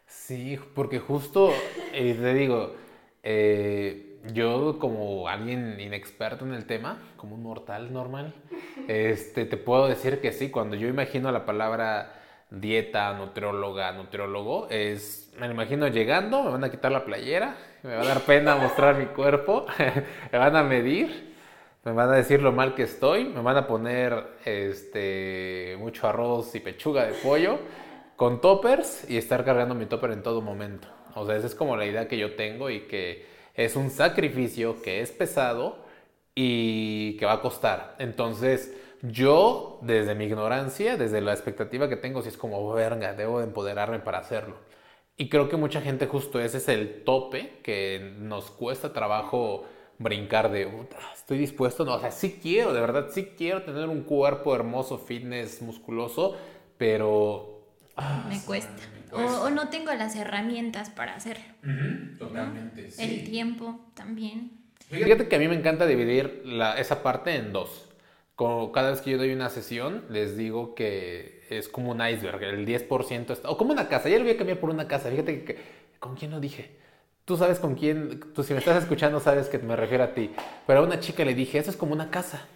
Sí, 0.07 0.59
porque 0.75 0.99
justo, 0.99 1.51
eh, 1.95 2.15
te 2.15 2.35
digo, 2.35 2.75
eh, 3.23 4.08
yo 4.33 4.79
como 4.79 5.29
alguien 5.29 5.79
inexperto 5.81 6.45
en 6.45 6.55
el 6.55 6.67
tema, 6.67 6.99
como 7.17 7.35
un 7.35 7.43
mortal 7.43 7.93
normal, 7.93 8.35
este, 8.89 9.45
te 9.45 9.57
puedo 9.57 9.89
decir 9.89 10.21
que 10.21 10.33
sí, 10.33 10.51
cuando 10.51 10.77
yo 10.77 10.89
imagino 10.89 11.31
la 11.33 11.45
palabra 11.45 12.15
dieta, 12.51 13.13
nutrióloga, 13.15 13.93
nutriólogo, 13.93 14.69
es, 14.71 15.33
me 15.39 15.47
imagino 15.47 15.89
llegando, 15.89 16.43
me 16.43 16.51
van 16.51 16.65
a 16.65 16.71
quitar 16.71 16.93
la 16.93 17.05
playera, 17.05 17.57
me 17.83 17.95
va 17.95 18.03
a 18.03 18.07
dar 18.07 18.21
pena 18.23 18.57
mostrar 18.61 18.97
mi 18.97 19.07
cuerpo, 19.07 19.67
me 20.33 20.39
van 20.39 20.57
a 20.57 20.63
medir, 20.63 21.35
me 21.85 21.93
van 21.93 22.11
a 22.11 22.15
decir 22.15 22.43
lo 22.43 22.53
mal 22.53 22.75
que 22.75 22.83
estoy, 22.83 23.25
me 23.25 23.41
van 23.41 23.57
a 23.57 23.67
poner 23.67 24.39
este, 24.45 25.77
mucho 25.79 26.09
arroz 26.09 26.55
y 26.55 26.61
pechuga 26.61 27.07
de 27.07 27.13
pollo 27.15 27.59
con 28.17 28.41
toppers 28.41 29.09
y 29.09 29.17
estar 29.17 29.45
cargando 29.45 29.75
mi 29.75 29.87
topper 29.87 30.11
en 30.11 30.23
todo 30.23 30.41
momento. 30.41 30.89
O 31.15 31.25
sea, 31.25 31.37
esa 31.37 31.47
es 31.47 31.55
como 31.55 31.77
la 31.77 31.87
idea 31.87 32.09
que 32.09 32.19
yo 32.19 32.35
tengo 32.35 32.69
y 32.69 32.81
que 32.81 33.25
es 33.59 33.75
un 33.75 33.91
sacrificio 33.91 34.81
que 34.83 35.01
es 35.01 35.11
pesado 35.11 35.79
y 36.35 37.17
que 37.17 37.27
va 37.27 37.35
a 37.35 37.41
costar. 37.41 37.97
Entonces, 37.99 38.73
yo, 39.03 39.81
desde 39.83 40.15
mi 40.15 40.27
ignorancia, 40.27 40.97
desde 40.97 41.21
la 41.21 41.33
expectativa 41.33 41.89
que 41.89 41.97
tengo, 41.97 42.23
si 42.23 42.29
es 42.29 42.37
como, 42.37 42.73
verga, 42.73 43.15
debo 43.15 43.41
de 43.41 43.47
empoderarme 43.47 43.99
para 43.99 44.19
hacerlo. 44.19 44.55
Y 45.17 45.29
creo 45.29 45.49
que 45.49 45.57
mucha 45.57 45.81
gente 45.81 46.07
justo 46.07 46.39
ese 46.39 46.59
es 46.59 46.69
el 46.69 47.03
tope 47.03 47.59
que 47.65 48.15
nos 48.21 48.53
cuesta 48.53 48.93
trabajo 48.93 49.65
brincar 49.99 50.53
de, 50.53 50.71
estoy 51.13 51.39
dispuesto, 51.39 51.85
no, 51.85 51.95
o 51.95 52.01
sea, 52.01 52.13
sí 52.13 52.39
quiero, 52.41 52.73
de 52.73 52.81
verdad, 52.81 53.09
sí 53.11 53.33
quiero 53.37 53.65
tener 53.65 53.89
un 53.89 54.03
cuerpo 54.03 54.55
hermoso, 54.55 54.99
fitness, 54.99 55.61
musculoso, 55.63 56.37
pero... 56.79 57.58
Ah, 57.99 58.25
me 58.29 58.41
cuesta. 58.41 58.83
O, 59.13 59.51
no 59.51 59.69
tengo 59.69 59.93
las 59.93 60.15
herramientas 60.17 60.91
para 60.91 61.15
hacerlo. 61.15 61.45
totalmente, 62.19 62.91
sí. 62.91 63.03
El 63.03 63.25
tiempo 63.25 63.81
también. 63.95 64.53
Fíjate 64.89 65.29
que 65.29 65.37
a 65.37 65.39
mí 65.39 65.49
me 65.49 65.57
encanta 65.57 65.87
dividir 65.87 66.45
esa 66.79 67.03
parte 67.03 67.35
en 67.35 67.53
dos. 67.53 67.89
cada 68.73 68.91
vez 68.91 69.01
que 69.01 69.11
yo 69.11 69.19
doy 69.19 69.33
una 69.33 69.51
sesión, 69.51 70.05
les 70.11 70.37
digo 70.37 70.75
que 70.75 71.45
es 71.51 71.69
como 71.69 71.91
un 71.91 72.07
iceberg, 72.07 72.43
el 72.43 72.67
10% 72.67 73.31
está, 73.31 73.51
o 73.51 73.57
como 73.57 73.73
una 73.73 73.89
casa, 73.89 74.09
ya 74.09 74.19
lo 74.19 74.25
voy 74.25 74.35
a 74.35 74.37
cambiar 74.37 74.59
por 74.59 74.71
una 74.71 74.87
casa, 74.87 75.11
fíjate 75.11 75.45
que, 75.45 75.59
¿con 75.99 76.15
quién 76.15 76.31
lo 76.31 76.41
dije? 76.41 76.77
Tú 77.25 77.37
sabes 77.37 77.59
con 77.59 77.75
quién, 77.75 78.21
tú 78.33 78.43
si 78.43 78.53
me 78.55 78.61
estás 78.61 78.83
escuchando 78.83 79.21
sabes 79.21 79.49
que 79.49 79.59
me 79.59 79.77
refiero 79.77 80.05
a 80.05 80.15
ti, 80.15 80.31
pero 80.67 80.81
a 80.81 80.83
una 80.83 81.01
chica 81.01 81.25
le 81.25 81.35
dije, 81.35 81.59
eso 81.59 81.71
es 81.71 81.77
como 81.77 81.93
una 81.93 82.11
casa. 82.11 82.47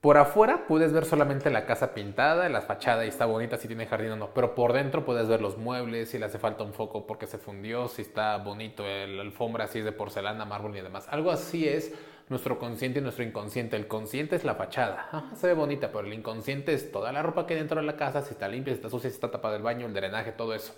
Por 0.00 0.16
afuera 0.16 0.66
puedes 0.66 0.94
ver 0.94 1.04
solamente 1.04 1.50
la 1.50 1.66
casa 1.66 1.92
pintada, 1.92 2.48
la 2.48 2.62
fachada 2.62 3.04
y 3.04 3.08
está 3.08 3.26
bonita 3.26 3.58
si 3.58 3.66
tiene 3.68 3.84
jardín 3.84 4.12
o 4.12 4.16
no, 4.16 4.32
pero 4.32 4.54
por 4.54 4.72
dentro 4.72 5.04
puedes 5.04 5.28
ver 5.28 5.42
los 5.42 5.58
muebles, 5.58 6.08
si 6.08 6.18
le 6.18 6.24
hace 6.24 6.38
falta 6.38 6.64
un 6.64 6.72
foco 6.72 7.06
porque 7.06 7.26
se 7.26 7.36
fundió, 7.36 7.86
si 7.86 8.00
está 8.00 8.38
bonito 8.38 8.82
la 8.82 9.20
alfombra, 9.20 9.66
si 9.66 9.80
es 9.80 9.84
de 9.84 9.92
porcelana, 9.92 10.46
mármol 10.46 10.74
y 10.74 10.80
demás. 10.80 11.06
Algo 11.10 11.30
así 11.30 11.68
es 11.68 11.92
nuestro 12.30 12.58
consciente 12.58 13.00
y 13.00 13.02
nuestro 13.02 13.24
inconsciente. 13.24 13.76
El 13.76 13.88
consciente 13.88 14.36
es 14.36 14.44
la 14.44 14.54
fachada, 14.54 15.32
se 15.34 15.48
ve 15.48 15.52
bonita, 15.52 15.88
pero 15.88 16.06
el 16.06 16.14
inconsciente 16.14 16.72
es 16.72 16.90
toda 16.90 17.12
la 17.12 17.22
ropa 17.22 17.46
que 17.46 17.52
hay 17.52 17.60
dentro 17.60 17.78
de 17.78 17.86
la 17.86 17.96
casa, 17.96 18.22
si 18.22 18.30
está 18.30 18.48
limpia, 18.48 18.72
si 18.72 18.78
está 18.78 18.88
sucia, 18.88 19.10
si 19.10 19.14
está 19.16 19.30
tapada 19.30 19.56
el 19.56 19.62
baño, 19.62 19.86
el 19.86 19.92
drenaje, 19.92 20.32
todo 20.32 20.54
eso. 20.54 20.74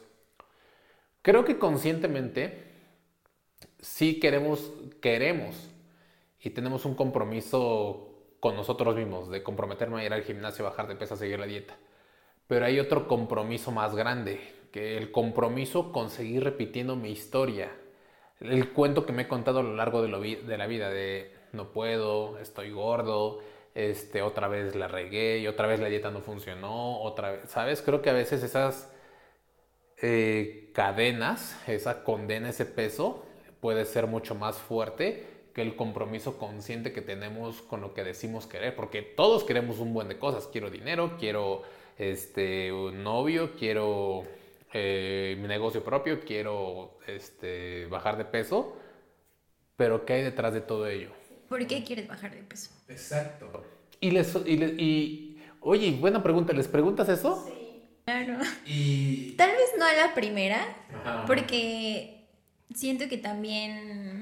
Creo 1.22 1.44
que 1.44 1.60
conscientemente 1.60 2.72
sí 3.78 4.18
queremos, 4.18 4.72
queremos 5.00 5.70
y 6.40 6.50
tenemos 6.50 6.84
un 6.84 6.96
compromiso 6.96 8.11
con 8.42 8.56
nosotros 8.56 8.96
mismos 8.96 9.30
de 9.30 9.44
comprometerme 9.44 10.00
a 10.00 10.04
ir 10.04 10.12
al 10.12 10.24
gimnasio, 10.24 10.64
bajar 10.64 10.88
de 10.88 10.96
peso, 10.96 11.14
seguir 11.14 11.38
la 11.38 11.46
dieta. 11.46 11.76
Pero 12.48 12.66
hay 12.66 12.80
otro 12.80 13.06
compromiso 13.06 13.70
más 13.70 13.94
grande, 13.94 14.40
que 14.72 14.96
el 14.98 15.12
compromiso 15.12 15.92
con 15.92 16.10
seguir 16.10 16.42
repitiendo 16.42 16.96
mi 16.96 17.12
historia, 17.12 17.70
el 18.40 18.72
cuento 18.72 19.06
que 19.06 19.12
me 19.12 19.22
he 19.22 19.28
contado 19.28 19.60
a 19.60 19.62
lo 19.62 19.76
largo 19.76 20.02
de, 20.02 20.08
la 20.08 20.18
vida, 20.66 20.90
de 20.90 21.32
no 21.52 21.68
puedo, 21.68 22.36
estoy 22.40 22.72
gordo, 22.72 23.38
este, 23.76 24.22
otra 24.22 24.48
vez 24.48 24.74
la 24.74 24.88
regué 24.88 25.38
y 25.38 25.46
otra 25.46 25.68
vez 25.68 25.78
la 25.78 25.86
dieta 25.86 26.10
no 26.10 26.20
funcionó, 26.20 27.00
otra 27.00 27.30
vez, 27.30 27.42
¿sabes? 27.48 27.80
Creo 27.80 28.02
que 28.02 28.10
a 28.10 28.12
veces 28.12 28.42
esas 28.42 28.92
eh, 29.98 30.72
cadenas, 30.74 31.56
esa 31.68 32.02
condena, 32.02 32.48
ese 32.48 32.66
peso, 32.66 33.24
puede 33.60 33.84
ser 33.84 34.08
mucho 34.08 34.34
más 34.34 34.56
fuerte 34.58 35.31
que 35.54 35.62
el 35.62 35.76
compromiso 35.76 36.38
consciente 36.38 36.92
que 36.92 37.02
tenemos 37.02 37.62
con 37.62 37.80
lo 37.80 37.94
que 37.94 38.04
decimos 38.04 38.46
querer, 38.46 38.74
porque 38.74 39.02
todos 39.02 39.44
queremos 39.44 39.78
un 39.78 39.92
buen 39.92 40.08
de 40.08 40.18
cosas, 40.18 40.48
quiero 40.50 40.70
dinero, 40.70 41.16
quiero 41.18 41.62
este, 41.98 42.72
un 42.72 43.02
novio, 43.02 43.52
quiero 43.58 44.24
eh, 44.72 45.36
mi 45.38 45.48
negocio 45.48 45.84
propio, 45.84 46.20
quiero 46.20 46.98
este, 47.06 47.86
bajar 47.86 48.16
de 48.16 48.24
peso, 48.24 48.76
pero 49.76 50.06
¿qué 50.06 50.14
hay 50.14 50.22
detrás 50.22 50.54
de 50.54 50.62
todo 50.62 50.86
ello? 50.86 51.10
¿Por 51.48 51.66
qué 51.66 51.84
quieres 51.84 52.08
bajar 52.08 52.34
de 52.34 52.42
peso? 52.42 52.70
Exacto. 52.88 53.64
Y, 54.00 54.10
les, 54.10 54.34
y, 54.46 55.38
oye, 55.60 55.92
buena 55.92 56.22
pregunta, 56.22 56.52
¿les 56.54 56.66
preguntas 56.66 57.08
eso? 57.08 57.44
Sí, 57.46 57.82
claro. 58.04 58.38
Y... 58.64 59.32
Tal 59.32 59.50
vez 59.50 59.70
no 59.78 59.84
a 59.84 59.92
la 59.92 60.14
primera, 60.14 60.64
porque 61.26 62.26
siento 62.74 63.08
que 63.08 63.18
también 63.18 64.21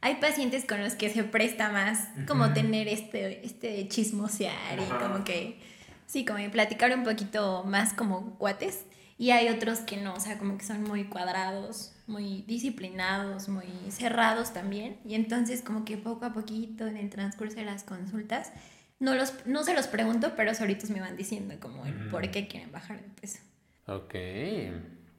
hay 0.00 0.16
pacientes 0.16 0.64
con 0.64 0.80
los 0.80 0.94
que 0.94 1.10
se 1.10 1.24
presta 1.24 1.70
más 1.70 2.08
como 2.26 2.52
tener 2.52 2.88
este, 2.88 3.44
este 3.44 3.88
chismosear 3.88 4.78
y 4.78 5.02
como 5.02 5.24
que, 5.24 5.60
sí, 6.06 6.24
como 6.24 6.38
platicar 6.50 6.94
un 6.94 7.04
poquito 7.04 7.64
más 7.64 7.92
como 7.92 8.36
guates. 8.38 8.84
Y 9.18 9.30
hay 9.30 9.48
otros 9.48 9.78
que 9.80 9.96
no, 9.96 10.14
o 10.14 10.20
sea, 10.20 10.36
como 10.36 10.58
que 10.58 10.64
son 10.64 10.82
muy 10.82 11.04
cuadrados, 11.04 11.94
muy 12.06 12.42
disciplinados, 12.46 13.48
muy 13.48 13.66
cerrados 13.88 14.52
también. 14.52 14.98
Y 15.06 15.14
entonces 15.14 15.62
como 15.62 15.86
que 15.86 15.96
poco 15.96 16.26
a 16.26 16.34
poquito 16.34 16.86
en 16.86 16.98
el 16.98 17.08
transcurso 17.08 17.56
de 17.56 17.64
las 17.64 17.82
consultas, 17.82 18.52
no, 18.98 19.14
los, 19.14 19.46
no 19.46 19.64
se 19.64 19.74
los 19.74 19.86
pregunto, 19.86 20.32
pero 20.36 20.54
solitos 20.54 20.90
me 20.90 21.00
van 21.00 21.16
diciendo 21.16 21.54
como 21.60 21.86
el 21.86 22.08
por 22.08 22.30
qué 22.30 22.46
quieren 22.46 22.70
bajar 22.70 23.00
de 23.00 23.08
peso. 23.20 23.38
Ok. 23.86 24.14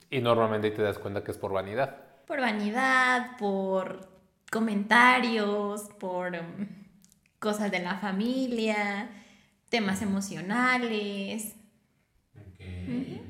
Y 0.09 0.21
normalmente 0.21 0.71
te 0.71 0.81
das 0.81 0.99
cuenta 0.99 1.23
que 1.23 1.31
es 1.31 1.37
por 1.37 1.51
vanidad. 1.51 1.97
Por 2.27 2.39
vanidad, 2.39 3.37
por 3.37 4.16
comentarios, 4.51 5.83
por 5.99 6.33
um, 6.33 6.67
cosas 7.39 7.71
de 7.71 7.79
la 7.79 7.97
familia, 7.97 9.09
temas 9.69 10.01
emocionales. 10.01 11.55
Okay 12.51 13.27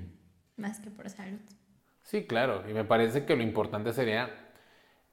más 0.57 0.79
que 0.79 0.89
por 0.89 1.09
salud. 1.09 1.39
Sí, 2.03 2.25
claro, 2.25 2.63
y 2.69 2.73
me 2.73 2.83
parece 2.83 3.25
que 3.25 3.35
lo 3.35 3.43
importante 3.43 3.93
sería 3.93 4.29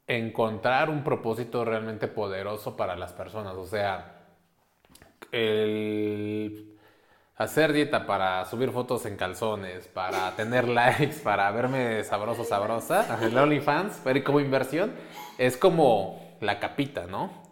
encontrar 0.07 0.89
un 0.89 1.03
propósito 1.03 1.65
realmente 1.65 2.07
poderoso 2.07 2.75
para 2.75 2.95
las 2.95 3.13
personas, 3.13 3.55
o 3.55 3.65
sea, 3.65 4.23
el 5.31 6.74
hacer 7.35 7.73
dieta 7.73 8.05
para 8.05 8.45
subir 8.45 8.71
fotos 8.71 9.05
en 9.05 9.17
calzones, 9.17 9.87
para 9.87 10.35
tener 10.35 10.67
likes, 10.69 11.17
para 11.23 11.49
verme 11.51 12.03
sabroso, 12.03 12.43
sabrosa, 12.43 13.19
el 13.23 13.37
OnlyFans, 13.37 14.03
ver 14.03 14.23
como 14.23 14.39
inversión, 14.39 14.93
es 15.37 15.57
como 15.57 16.37
la 16.41 16.59
capita, 16.59 17.07
¿no? 17.07 17.45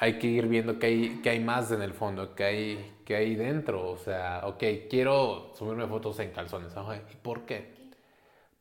hay 0.00 0.18
que 0.18 0.28
ir 0.28 0.46
viendo 0.48 0.78
que 0.78 0.86
hay, 0.86 1.20
que 1.22 1.28
hay 1.28 1.40
más 1.40 1.70
en 1.72 1.82
el 1.82 1.92
fondo, 1.92 2.34
que 2.34 2.44
hay, 2.44 2.92
que 3.04 3.16
hay 3.16 3.34
dentro. 3.36 3.90
O 3.90 3.98
sea, 3.98 4.40
ok, 4.46 4.64
quiero 4.88 5.52
subirme 5.54 5.86
fotos 5.86 6.18
en 6.20 6.30
calzones. 6.30 6.72
¿Y 7.12 7.16
por 7.16 7.44
qué? 7.44 7.70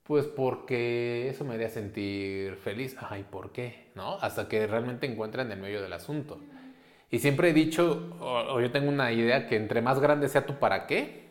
Pues 0.03 0.25
porque 0.25 1.29
eso 1.29 1.45
me 1.45 1.53
haría 1.53 1.69
sentir 1.69 2.57
feliz. 2.57 2.97
Ajá, 2.99 3.17
¿y 3.17 3.23
por 3.23 3.53
qué? 3.53 3.88
¿No? 3.95 4.15
Hasta 4.15 4.49
que 4.49 4.67
realmente 4.67 5.07
encuentren 5.07 5.49
el 5.49 5.59
medio 5.62 5.81
del 5.81 5.93
asunto. 5.93 6.41
Y 7.11 7.19
siempre 7.19 7.49
he 7.49 7.53
dicho, 7.53 8.15
o, 8.19 8.59
yo 8.59 8.71
tengo 8.71 8.89
una 8.89 9.11
idea, 9.11 9.47
que 9.47 9.55
entre 9.55 9.81
más 9.81 9.99
grande 9.99 10.29
sea 10.29 10.45
tu 10.45 10.59
para 10.59 10.85
qué, 10.85 11.29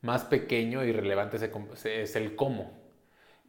más 0.00 0.24
pequeño 0.24 0.84
y 0.84 0.92
relevante 0.92 1.36
es 1.36 2.16
el 2.16 2.34
cómo. 2.34 2.82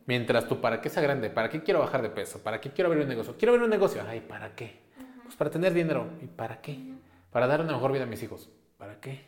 Mientras 0.06 0.48
tu 0.48 0.60
para 0.60 0.82
qué 0.82 0.90
sea 0.90 1.02
grande, 1.02 1.30
¿para 1.30 1.50
qué 1.50 1.64
quiero 1.64 1.80
bajar 1.80 2.02
de 2.02 2.10
peso? 2.10 2.44
¿Para 2.44 2.60
qué 2.60 2.72
quiero 2.72 2.90
abrir 2.90 3.04
un 3.04 3.10
negocio? 3.10 3.36
Quiero 3.38 3.54
abrir 3.54 3.64
un 3.64 3.70
negocio. 3.70 4.04
Ay, 4.06 4.20
¿para 4.20 4.54
qué? 4.54 4.82
Pues 5.24 5.36
para 5.36 5.50
tener 5.50 5.74
dinero. 5.74 6.08
¿Y 6.22 6.28
para 6.28 6.62
qué? 6.62 6.94
Para 7.32 7.48
dar 7.48 7.62
una 7.62 7.74
mejor 7.74 7.94
vida 7.94 8.04
a 8.04 8.08
mis 8.08 8.22
hijos. 8.22 8.50
¿Para 8.78 9.00
qué? 9.00 9.22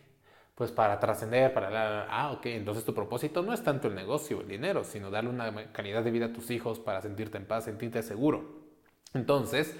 Pues 0.53 0.71
para 0.71 0.99
trascender, 0.99 1.53
para 1.53 1.69
la... 1.69 2.07
Ah, 2.09 2.31
ok, 2.31 2.45
entonces 2.47 2.83
tu 2.83 2.93
propósito 2.93 3.41
no 3.41 3.53
es 3.53 3.63
tanto 3.63 3.87
el 3.87 3.95
negocio, 3.95 4.41
el 4.41 4.47
dinero, 4.47 4.83
sino 4.83 5.09
darle 5.09 5.29
una 5.29 5.71
calidad 5.71 6.03
de 6.03 6.11
vida 6.11 6.25
a 6.27 6.33
tus 6.33 6.51
hijos 6.51 6.79
para 6.79 7.01
sentirte 7.01 7.37
en 7.37 7.45
paz, 7.45 7.65
sentirte 7.65 8.03
seguro. 8.03 8.65
Entonces, 9.13 9.75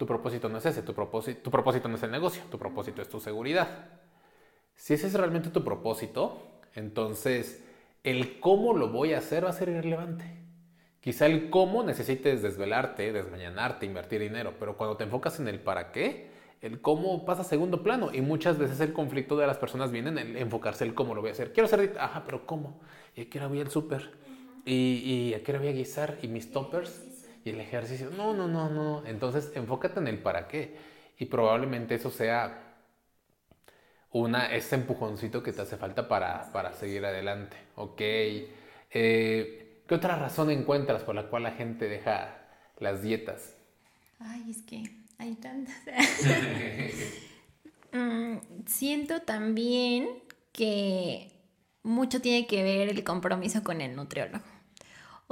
tu 0.00 0.06
propósito 0.06 0.48
no 0.48 0.56
es 0.56 0.64
ese, 0.64 0.80
tu 0.80 0.94
propósito, 0.94 1.42
tu 1.42 1.50
propósito 1.50 1.86
no 1.86 1.96
es 1.96 2.02
el 2.02 2.10
negocio, 2.10 2.42
tu 2.50 2.58
propósito 2.58 3.02
es 3.02 3.10
tu 3.10 3.20
seguridad. 3.20 3.68
Si 4.74 4.94
ese 4.94 5.08
es 5.08 5.12
realmente 5.12 5.50
tu 5.50 5.62
propósito, 5.62 6.40
entonces 6.74 7.62
el 8.02 8.40
cómo 8.40 8.72
lo 8.72 8.88
voy 8.88 9.12
a 9.12 9.18
hacer 9.18 9.44
va 9.44 9.50
a 9.50 9.52
ser 9.52 9.68
irrelevante. 9.68 10.24
Quizá 11.02 11.26
el 11.26 11.50
cómo 11.50 11.82
necesites 11.82 12.40
desvelarte, 12.40 13.12
desmañanarte, 13.12 13.84
invertir 13.84 14.22
dinero, 14.22 14.54
pero 14.58 14.78
cuando 14.78 14.96
te 14.96 15.04
enfocas 15.04 15.38
en 15.38 15.48
el 15.48 15.60
para 15.60 15.92
qué, 15.92 16.30
el 16.62 16.80
cómo 16.80 17.26
pasa 17.26 17.42
a 17.42 17.44
segundo 17.44 17.82
plano 17.82 18.08
y 18.10 18.22
muchas 18.22 18.56
veces 18.56 18.80
el 18.80 18.94
conflicto 18.94 19.36
de 19.36 19.46
las 19.46 19.58
personas 19.58 19.92
viene 19.92 20.18
en 20.18 20.38
enfocarse 20.38 20.84
en 20.84 20.90
el 20.90 20.94
cómo 20.94 21.14
lo 21.14 21.20
voy 21.20 21.28
a 21.28 21.32
hacer. 21.34 21.52
Quiero 21.52 21.66
hacer, 21.66 21.94
ajá, 22.00 22.22
pero 22.24 22.46
¿cómo? 22.46 22.80
¿Y 23.14 23.20
a 23.20 23.28
qué 23.28 23.36
hora 23.36 23.48
voy 23.48 23.60
al 23.60 23.70
súper? 23.70 24.12
¿Y, 24.64 25.02
¿Y 25.04 25.34
a 25.34 25.42
qué 25.42 25.52
hora 25.52 25.58
voy 25.58 25.68
a 25.68 25.72
guisar? 25.72 26.16
¿Y 26.22 26.28
mis 26.28 26.50
toppers? 26.50 27.09
¿Y 27.44 27.50
el 27.50 27.60
ejercicio? 27.60 28.10
No, 28.10 28.34
no, 28.34 28.48
no, 28.48 28.68
no. 28.68 29.06
Entonces 29.06 29.52
enfócate 29.54 30.00
en 30.00 30.08
el 30.08 30.18
para 30.22 30.48
qué 30.48 30.76
y 31.18 31.26
probablemente 31.26 31.94
eso 31.94 32.10
sea 32.10 32.76
una, 34.12 34.52
ese 34.54 34.74
empujoncito 34.76 35.42
que 35.42 35.52
te 35.52 35.62
hace 35.62 35.76
falta 35.76 36.08
para, 36.08 36.52
para 36.52 36.72
seguir 36.72 37.04
adelante. 37.04 37.56
Ok. 37.76 38.00
Eh, 38.92 39.82
¿Qué 39.86 39.94
otra 39.94 40.16
razón 40.16 40.50
encuentras 40.50 41.02
por 41.02 41.14
la 41.14 41.28
cual 41.28 41.44
la 41.44 41.52
gente 41.52 41.88
deja 41.88 42.38
las 42.78 43.02
dietas? 43.02 43.56
Ay, 44.18 44.50
es 44.50 44.62
que 44.62 44.82
hay 45.18 45.34
tantas. 45.36 45.74
Mm, 47.92 48.38
siento 48.66 49.22
también 49.22 50.08
que 50.52 51.32
mucho 51.82 52.20
tiene 52.20 52.46
que 52.46 52.62
ver 52.62 52.88
el 52.88 53.04
compromiso 53.04 53.62
con 53.64 53.80
el 53.80 53.96
nutriólogo. 53.96 54.44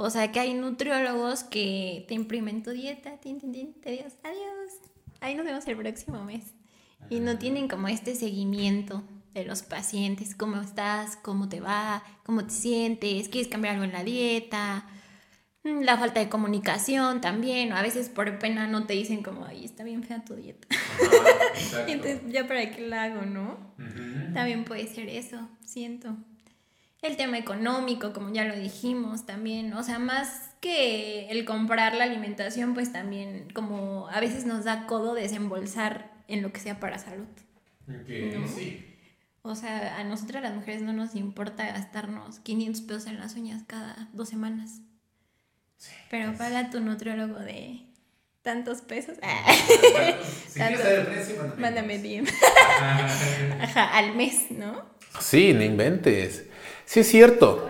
O 0.01 0.09
sea, 0.09 0.31
que 0.31 0.39
hay 0.39 0.53
nutriólogos 0.53 1.43
que 1.43 2.05
te 2.07 2.13
imprimen 2.13 2.63
tu 2.63 2.71
dieta, 2.71 3.17
tin, 3.17 3.37
tin, 3.37 3.51
tin, 3.51 3.73
te 3.81 3.91
digas 3.91 4.15
adiós, 4.23 4.71
ahí 5.19 5.35
nos 5.35 5.45
vemos 5.45 5.67
el 5.67 5.75
próximo 5.75 6.23
mes. 6.23 6.53
Y 7.09 7.19
no 7.19 7.37
tienen 7.37 7.67
como 7.67 7.89
este 7.89 8.15
seguimiento 8.15 9.03
de 9.33 9.43
los 9.43 9.61
pacientes, 9.61 10.35
cómo 10.35 10.61
estás, 10.61 11.17
cómo 11.17 11.49
te 11.49 11.59
va, 11.59 12.01
cómo 12.23 12.45
te 12.45 12.53
sientes, 12.53 13.27
quieres 13.27 13.51
cambiar 13.51 13.73
algo 13.73 13.83
en 13.83 13.91
la 13.91 14.05
dieta, 14.05 14.87
mm, 15.65 15.81
la 15.81 15.97
falta 15.97 16.21
de 16.21 16.29
comunicación 16.29 17.19
también, 17.19 17.73
a 17.73 17.81
veces 17.81 18.07
por 18.07 18.39
pena 18.39 18.67
no 18.67 18.85
te 18.85 18.93
dicen 18.93 19.21
como, 19.21 19.43
ay, 19.43 19.65
está 19.65 19.83
bien 19.83 20.05
fea 20.05 20.23
tu 20.23 20.35
dieta. 20.35 20.65
Entonces, 21.89 22.21
ya 22.29 22.47
para 22.47 22.71
qué 22.71 22.87
la 22.87 23.03
hago, 23.03 23.23
¿no? 23.23 23.57
También 24.33 24.63
puede 24.63 24.87
ser 24.87 25.09
eso, 25.09 25.49
siento. 25.59 26.15
El 27.01 27.15
tema 27.15 27.37
económico, 27.37 28.11
como 28.11 28.33
ya 28.33 28.43
lo 28.43 28.55
dijimos 28.55 29.25
también, 29.25 29.73
o 29.73 29.83
sea, 29.83 29.99
más 29.99 30.49
que 30.59 31.29
el 31.29 31.45
comprar 31.45 31.95
la 31.95 32.03
alimentación, 32.03 32.73
pues 32.73 32.91
también 32.91 33.47
como 33.53 34.09
a 34.09 34.19
veces 34.19 34.45
nos 34.45 34.65
da 34.65 34.85
codo 34.85 35.13
desembolsar 35.13 36.11
en 36.27 36.41
lo 36.41 36.51
que 36.51 36.59
sea 36.59 36.79
para 36.79 36.99
salud. 36.99 37.27
sí. 38.47 38.85
O 39.41 39.55
sea, 39.55 39.97
a 39.97 40.03
nosotras 40.03 40.43
las 40.43 40.53
mujeres 40.53 40.81
no 40.81 40.91
nos 40.91 41.15
importa 41.15 41.65
gastarnos 41.65 42.39
500 42.39 42.81
pesos 42.81 43.07
en 43.07 43.19
las 43.19 43.35
uñas 43.35 43.63
cada 43.65 44.09
dos 44.13 44.27
semanas. 44.27 44.81
Pero 46.09 46.27
pues. 46.27 46.37
paga 46.37 46.69
tu 46.69 46.81
nutriólogo 46.81 47.39
de 47.39 47.79
tantos 48.41 48.81
pesos. 48.81 49.17
si 50.47 50.59
quieres 50.59 50.79
saber 50.81 50.99
el 50.99 51.07
precio, 51.07 51.53
mándame 51.57 51.97
bien. 51.99 52.27
Ajá, 53.61 53.97
al 53.97 54.15
mes, 54.15 54.51
¿no? 54.51 54.85
Sí, 55.21 55.53
no 55.53 55.63
inventes. 55.63 56.45
Sí, 56.89 57.01
es 57.01 57.07
cierto. 57.07 57.67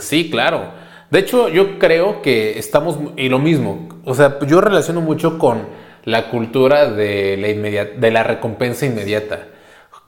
Sí, 0.00 0.30
claro. 0.30 0.72
De 1.10 1.20
hecho, 1.20 1.48
yo 1.48 1.78
creo 1.78 2.22
que 2.22 2.58
estamos, 2.58 2.98
y 3.16 3.28
lo 3.28 3.38
mismo, 3.38 3.88
o 4.04 4.14
sea, 4.14 4.38
yo 4.46 4.60
relaciono 4.60 5.00
mucho 5.00 5.38
con 5.38 5.68
la 6.04 6.28
cultura 6.30 6.90
de 6.90 7.36
la, 7.36 7.84
de 7.84 8.22
recompensa 8.22 8.86
inmediata 8.86 9.46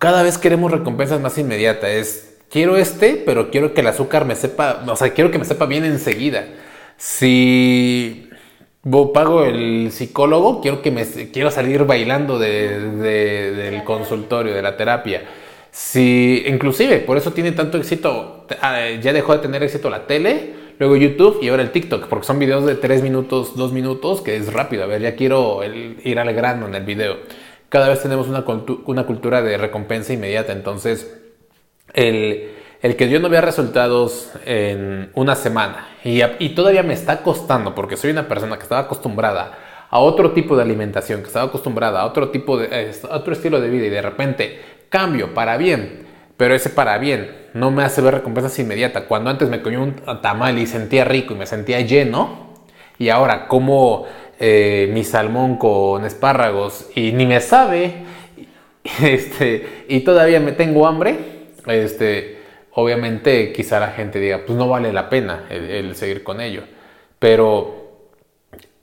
cada 0.03 0.25
vez 0.25 0.37
queremos 0.37 0.73
recompensas 0.73 1.21
más 1.21 1.39
inmediatas. 1.39 1.91
Es, 1.91 2.39
quiero 2.51 2.77
este, 2.77 3.23
pero 3.25 3.53
quiero 3.53 3.73
que 3.73 3.83
el 3.83 3.87
azúcar 3.87 4.25
me 4.25 4.35
sepa, 4.35 4.83
o 4.85 4.97
sea, 4.97 5.11
quiero 5.11 5.31
que 5.31 5.39
me 5.39 5.45
sepa 5.45 5.67
bien 5.67 5.85
enseguida. 5.85 6.45
Si 6.97 8.29
pago 9.15 9.45
el 9.45 9.93
psicólogo, 9.93 10.61
quiero, 10.61 10.83
que 10.83 10.91
me, 10.91 11.07
quiero 11.07 11.53
salir 11.53 11.85
bailando 11.85 12.41
del 12.41 13.85
consultorio, 13.85 14.53
de 14.53 14.63
la 14.63 14.77
terapia. 14.77 15.23
Si, 15.73 16.45
inclusive, 16.47 16.99
por 16.99 17.17
eso 17.17 17.33
tiene 17.33 17.53
tanto 17.53 17.79
éxito, 17.79 18.47
ah, 18.61 18.91
ya 19.01 19.15
dejó 19.15 19.33
de 19.33 19.39
tener 19.39 19.63
éxito 19.63 19.89
la 19.89 20.07
tele, 20.07 20.53
luego 20.79 20.97
YouTube 20.97 21.39
y 21.41 21.49
ahora 21.49 21.63
el 21.63 21.71
TikTok, 21.71 22.09
porque 22.09 22.27
son 22.27 22.39
videos 22.39 22.67
de 22.67 22.75
3 22.75 23.03
minutos, 23.03 23.57
2 23.57 23.73
minutos, 23.73 24.21
que 24.21 24.37
es 24.37 24.53
rápido. 24.53 24.85
A 24.85 24.87
ver, 24.87 25.01
ya 25.01 25.17
quiero 25.17 25.63
ir 25.65 26.19
al 26.19 26.35
grano 26.35 26.67
en 26.67 26.75
el 26.75 26.85
video. 26.85 27.17
Cada 27.71 27.89
vez 27.89 28.03
tenemos 28.03 28.29
una, 28.29 28.43
cultura 28.45 29.41
de 29.41 29.57
recompensa 29.57 30.13
inmediata, 30.13 30.53
entonces 30.53 31.19
el, 31.95 32.51
que 32.83 33.09
yo 33.09 33.19
no 33.19 33.31
vea 33.31 33.41
resultados 33.41 34.31
en 34.45 35.11
una 35.15 35.35
semana 35.37 35.89
y, 36.05 36.51
todavía 36.51 36.83
me 36.83 36.93
está 36.93 37.23
costando, 37.23 37.75
porque 37.75 37.97
soy 37.97 38.11
una 38.11 38.29
persona 38.29 38.59
que 38.59 38.65
estaba 38.65 38.83
acostumbrada 38.83 39.59
a 39.89 40.01
otro 40.01 40.33
tipo 40.33 40.55
de 40.55 40.65
alimentación, 40.65 41.23
que 41.23 41.29
estaba 41.29 41.47
acostumbrada 41.47 42.03
a 42.03 42.05
otro 42.05 42.29
tipo 42.29 42.59
de, 42.59 42.93
otro 43.11 43.33
estilo 43.33 43.59
de 43.59 43.71
vida 43.71 43.87
y 43.87 43.91
de 43.91 44.03
repente 44.03 44.72
cambio 44.93 45.35
para 45.35 45.57
bien, 45.57 46.07
pero 46.37 46.55
ese 46.55 46.71
para 46.71 46.99
bien 46.99 47.43
no 47.55 47.71
me 47.71 47.83
hace 47.83 48.01
ver 48.03 48.15
recompensas 48.15 48.57
inmediatas. 48.59 49.05
Cuando 49.09 49.31
antes 49.31 49.49
me 49.49 49.63
comí 49.63 49.77
un 49.77 49.97
tamal 50.21 50.59
y 50.59 50.67
sentía 50.67 51.05
rico 51.05 51.35
y 51.35 51.39
me 51.39 51.47
sentía 51.47 51.81
lleno, 51.81 52.53
y 52.99 53.09
ahora 53.09 53.49
como 53.49 54.07
eh, 54.39 54.91
mi 54.93 55.03
salmón 55.03 55.57
con 55.57 56.05
espárragos 56.05 56.89
y 56.95 57.13
ni 57.13 57.27
me 57.27 57.41
sabe, 57.41 58.05
este, 59.03 59.85
y 59.89 60.01
todavía 60.01 60.41
me 60.41 60.53
tengo 60.53 60.87
hambre, 60.87 61.17
este, 61.67 62.39
obviamente 62.73 63.53
quizá 63.53 63.81
la 63.81 63.89
gente 63.89 64.21
diga, 64.21 64.43
pues 64.47 64.57
no 64.59 64.69
vale 64.69 64.93
la 64.93 65.09
pena 65.09 65.47
el, 65.49 65.97
seguir 65.97 66.23
con 66.23 66.41
ello. 66.41 66.65
Pero 67.19 68.11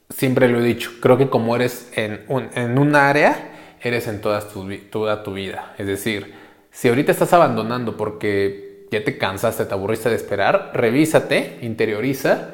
siempre 0.08 0.48
lo 0.48 0.60
he 0.60 0.64
dicho, 0.64 0.90
creo 1.00 1.16
que 1.16 1.28
como 1.28 1.54
eres 1.54 1.92
en 1.94 2.24
un, 2.28 2.48
en 2.54 2.78
un 2.78 2.96
área, 2.96 3.50
eres 3.82 4.06
en 4.08 4.20
toda 4.20 4.48
tu, 4.48 5.34
vida. 5.34 5.74
Es 5.78 5.86
decir, 5.86 6.34
si 6.70 6.88
ahorita 6.88 7.12
estás 7.12 7.32
abandonando 7.32 7.96
porque 7.96 8.86
ya 8.90 9.04
te 9.04 9.18
cansaste, 9.18 9.64
te 9.64 9.74
aburriste 9.74 10.10
de 10.10 10.16
esperar, 10.16 10.72
revísate, 10.74 11.58
interioriza 11.62 12.50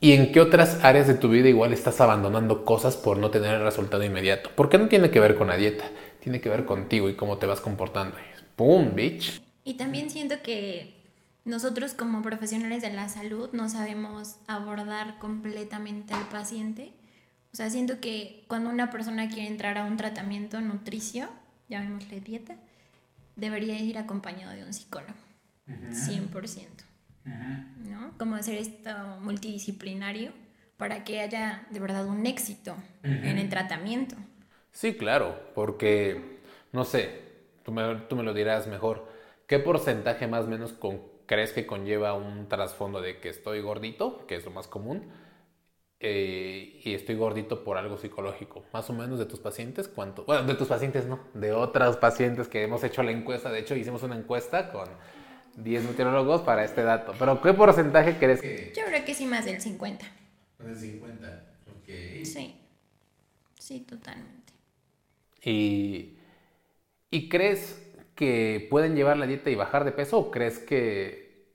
y 0.00 0.12
en 0.12 0.32
qué 0.32 0.40
otras 0.40 0.84
áreas 0.84 1.06
de 1.06 1.14
tu 1.14 1.28
vida 1.28 1.48
igual 1.48 1.72
estás 1.72 2.00
abandonando 2.00 2.64
cosas 2.64 2.96
por 2.96 3.18
no 3.18 3.30
tener 3.30 3.54
el 3.54 3.62
resultado 3.62 4.02
inmediato. 4.02 4.50
Porque 4.54 4.78
no 4.78 4.88
tiene 4.88 5.10
que 5.10 5.20
ver 5.20 5.36
con 5.36 5.48
la 5.48 5.56
dieta, 5.56 5.84
tiene 6.20 6.40
que 6.40 6.48
ver 6.48 6.64
contigo 6.64 7.08
y 7.08 7.14
cómo 7.14 7.38
te 7.38 7.46
vas 7.46 7.60
comportando. 7.60 8.16
¡Pum, 8.56 8.94
bitch! 8.94 9.40
Y 9.64 9.74
también 9.74 10.10
siento 10.10 10.36
que 10.42 10.94
nosotros 11.44 11.94
como 11.94 12.22
profesionales 12.22 12.82
de 12.82 12.92
la 12.92 13.08
salud 13.08 13.50
no 13.52 13.68
sabemos 13.68 14.36
abordar 14.46 15.18
completamente 15.18 16.14
al 16.14 16.28
paciente 16.28 16.92
o 17.52 17.56
sea, 17.56 17.68
siento 17.68 18.00
que 18.00 18.44
cuando 18.48 18.70
una 18.70 18.90
persona 18.90 19.28
quiere 19.28 19.46
entrar 19.46 19.76
a 19.76 19.84
un 19.84 19.96
tratamiento 19.96 20.60
nutricio, 20.60 21.28
llamémosle 21.68 22.20
dieta, 22.20 22.56
debería 23.36 23.78
ir 23.78 23.98
acompañado 23.98 24.52
de 24.54 24.64
un 24.64 24.72
psicólogo. 24.72 25.12
100%. 25.66 26.66
¿No? 27.24 28.12
Como 28.18 28.36
hacer 28.36 28.56
esto 28.56 28.90
multidisciplinario 29.20 30.32
para 30.76 31.04
que 31.04 31.20
haya 31.20 31.66
de 31.70 31.78
verdad 31.78 32.06
un 32.06 32.26
éxito 32.26 32.74
en 33.02 33.38
el 33.38 33.48
tratamiento. 33.48 34.16
Sí, 34.72 34.94
claro, 34.94 35.52
porque, 35.54 36.40
no 36.72 36.84
sé, 36.84 37.20
tú 37.62 37.70
me, 37.70 37.96
tú 38.08 38.16
me 38.16 38.22
lo 38.22 38.32
dirás 38.32 38.66
mejor, 38.66 39.06
¿qué 39.46 39.58
porcentaje 39.58 40.26
más 40.26 40.46
o 40.46 40.48
menos 40.48 40.74
crees 41.26 41.52
que 41.52 41.66
conlleva 41.66 42.14
un 42.14 42.48
trasfondo 42.48 43.00
de 43.00 43.20
que 43.20 43.28
estoy 43.28 43.60
gordito, 43.60 44.26
que 44.26 44.36
es 44.36 44.44
lo 44.44 44.50
más 44.50 44.66
común? 44.66 45.04
Eh, 46.04 46.80
y 46.82 46.94
estoy 46.94 47.14
gordito 47.14 47.62
por 47.62 47.76
algo 47.76 47.96
psicológico. 47.96 48.64
Más 48.72 48.90
o 48.90 48.92
menos 48.92 49.20
de 49.20 49.24
tus 49.24 49.38
pacientes, 49.38 49.86
¿cuánto? 49.86 50.24
Bueno, 50.24 50.42
de 50.42 50.54
tus 50.54 50.66
pacientes 50.66 51.06
no, 51.06 51.20
de 51.32 51.52
otros 51.52 51.96
pacientes 51.96 52.48
que 52.48 52.64
hemos 52.64 52.82
hecho 52.82 53.04
la 53.04 53.12
encuesta. 53.12 53.52
De 53.52 53.60
hecho, 53.60 53.76
hicimos 53.76 54.02
una 54.02 54.16
encuesta 54.16 54.72
con 54.72 54.88
10 55.58 55.84
nutriólogos 55.84 56.42
para 56.42 56.64
este 56.64 56.82
dato. 56.82 57.14
Pero, 57.16 57.40
¿qué 57.40 57.52
porcentaje 57.52 58.16
crees 58.18 58.40
que...? 58.42 58.72
Yo 58.76 58.84
creo 58.84 59.04
que 59.04 59.14
sí, 59.14 59.26
más 59.26 59.44
del 59.44 59.60
50. 59.60 60.04
Más 60.58 60.66
del 60.66 60.76
50, 60.76 61.44
ok. 61.68 62.24
Sí, 62.24 62.56
sí, 63.60 63.80
totalmente. 63.88 64.52
¿Y, 65.44 66.16
¿Y 67.12 67.28
crees 67.28 67.80
que 68.16 68.66
pueden 68.70 68.96
llevar 68.96 69.18
la 69.18 69.28
dieta 69.28 69.50
y 69.50 69.54
bajar 69.54 69.84
de 69.84 69.92
peso 69.92 70.18
o 70.18 70.30
crees 70.32 70.58
que... 70.58 71.46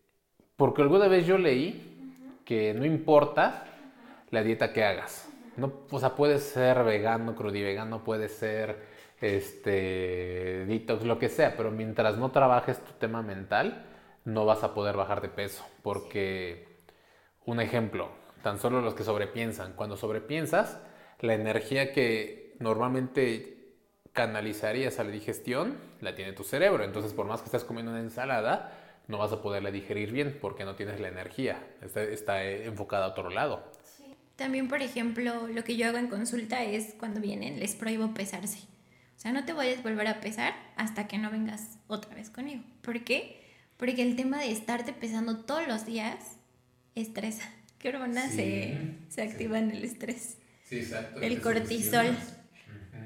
Porque 0.56 0.84
alguna 0.84 1.10
vez 1.10 1.28
yo 1.28 1.38
leí 1.38 1.84
que 2.46 2.74
no 2.74 2.86
importa 2.86 3.67
la 4.30 4.44
dieta 4.44 4.74
que 4.74 4.84
hagas. 4.84 5.30
No, 5.56 5.74
o 5.90 6.00
sea, 6.00 6.16
puede 6.16 6.40
ser 6.40 6.84
vegano, 6.84 7.36
crudivegano, 7.36 8.04
puede 8.04 8.30
ser 8.30 8.78
este, 9.22 10.66
detox, 10.68 11.04
lo 11.04 11.18
que 11.20 11.30
sea, 11.30 11.58
pero 11.58 11.72
mientras 11.72 12.18
no 12.18 12.32
trabajes 12.32 12.84
tu 12.84 12.92
tema 12.94 13.22
mental, 13.24 13.86
no 14.26 14.46
vas 14.46 14.64
a 14.64 14.74
poder 14.74 14.96
bajar 14.96 15.22
de 15.22 15.30
peso. 15.30 15.66
Porque, 15.82 16.68
un 17.46 17.60
ejemplo, 17.60 18.10
tan 18.44 18.60
solo 18.60 18.82
los 18.82 18.94
que 18.94 19.04
sobrepiensan, 19.04 19.74
cuando 19.74 19.98
sobrepiensas, 19.98 20.80
la 21.20 21.34
energía 21.34 21.92
que 21.92 22.56
normalmente 22.60 23.58
canalizarías 24.14 25.00
a 25.00 25.04
la 25.04 25.12
digestión 25.12 25.78
la 26.02 26.16
tiene 26.16 26.34
tu 26.34 26.44
cerebro. 26.44 26.84
Entonces, 26.84 27.14
por 27.14 27.26
más 27.26 27.42
que 27.42 27.46
estés 27.46 27.64
comiendo 27.64 27.92
una 27.92 28.02
ensalada, 28.02 28.72
no 29.08 29.18
vas 29.18 29.32
a 29.32 29.42
poderla 29.42 29.72
digerir 29.72 30.12
bien 30.12 30.38
porque 30.42 30.66
no 30.66 30.76
tienes 30.76 31.00
la 31.00 31.08
energía. 31.08 31.64
Está, 31.82 32.04
está 32.04 32.44
enfocada 32.44 33.06
a 33.06 33.10
otro 33.10 33.30
lado. 33.30 33.64
También, 34.38 34.68
por 34.68 34.84
ejemplo, 34.84 35.48
lo 35.48 35.64
que 35.64 35.76
yo 35.76 35.88
hago 35.88 35.98
en 35.98 36.08
consulta 36.08 36.64
es 36.64 36.94
cuando 36.98 37.20
vienen, 37.20 37.60
les 37.60 37.74
prohíbo 37.74 38.14
pesarse. 38.14 38.60
O 39.18 39.20
sea, 39.20 39.32
no 39.32 39.44
te 39.46 39.52
vayas 39.52 39.80
a 39.80 39.82
volver 39.82 40.08
a 40.08 40.22
pesar 40.22 40.54
hasta 40.76 41.08
que 41.08 41.18
no 41.18 41.32
vengas 41.32 41.80
otra 41.88 42.14
vez 42.14 42.30
conmigo. 42.30 42.62
¿Por 42.84 43.04
qué? 43.04 43.42
Porque 43.76 44.04
el 44.04 44.16
tema 44.16 44.40
de 44.40 44.52
estarte 44.52 44.94
pesando 44.94 45.40
todos 45.40 45.68
los 45.68 45.88
días 45.88 46.38
estresa. 46.94 47.52
¿Qué 47.80 47.90
hormona 47.90 48.30
se, 48.30 48.78
se, 49.10 49.24
activa 49.24 49.58
en 49.58 49.72
el 49.72 49.84
estrés? 49.84 50.38
Sí, 50.66 50.78
exacto. 50.78 51.20
El 51.20 51.42
cortisol. 51.42 52.16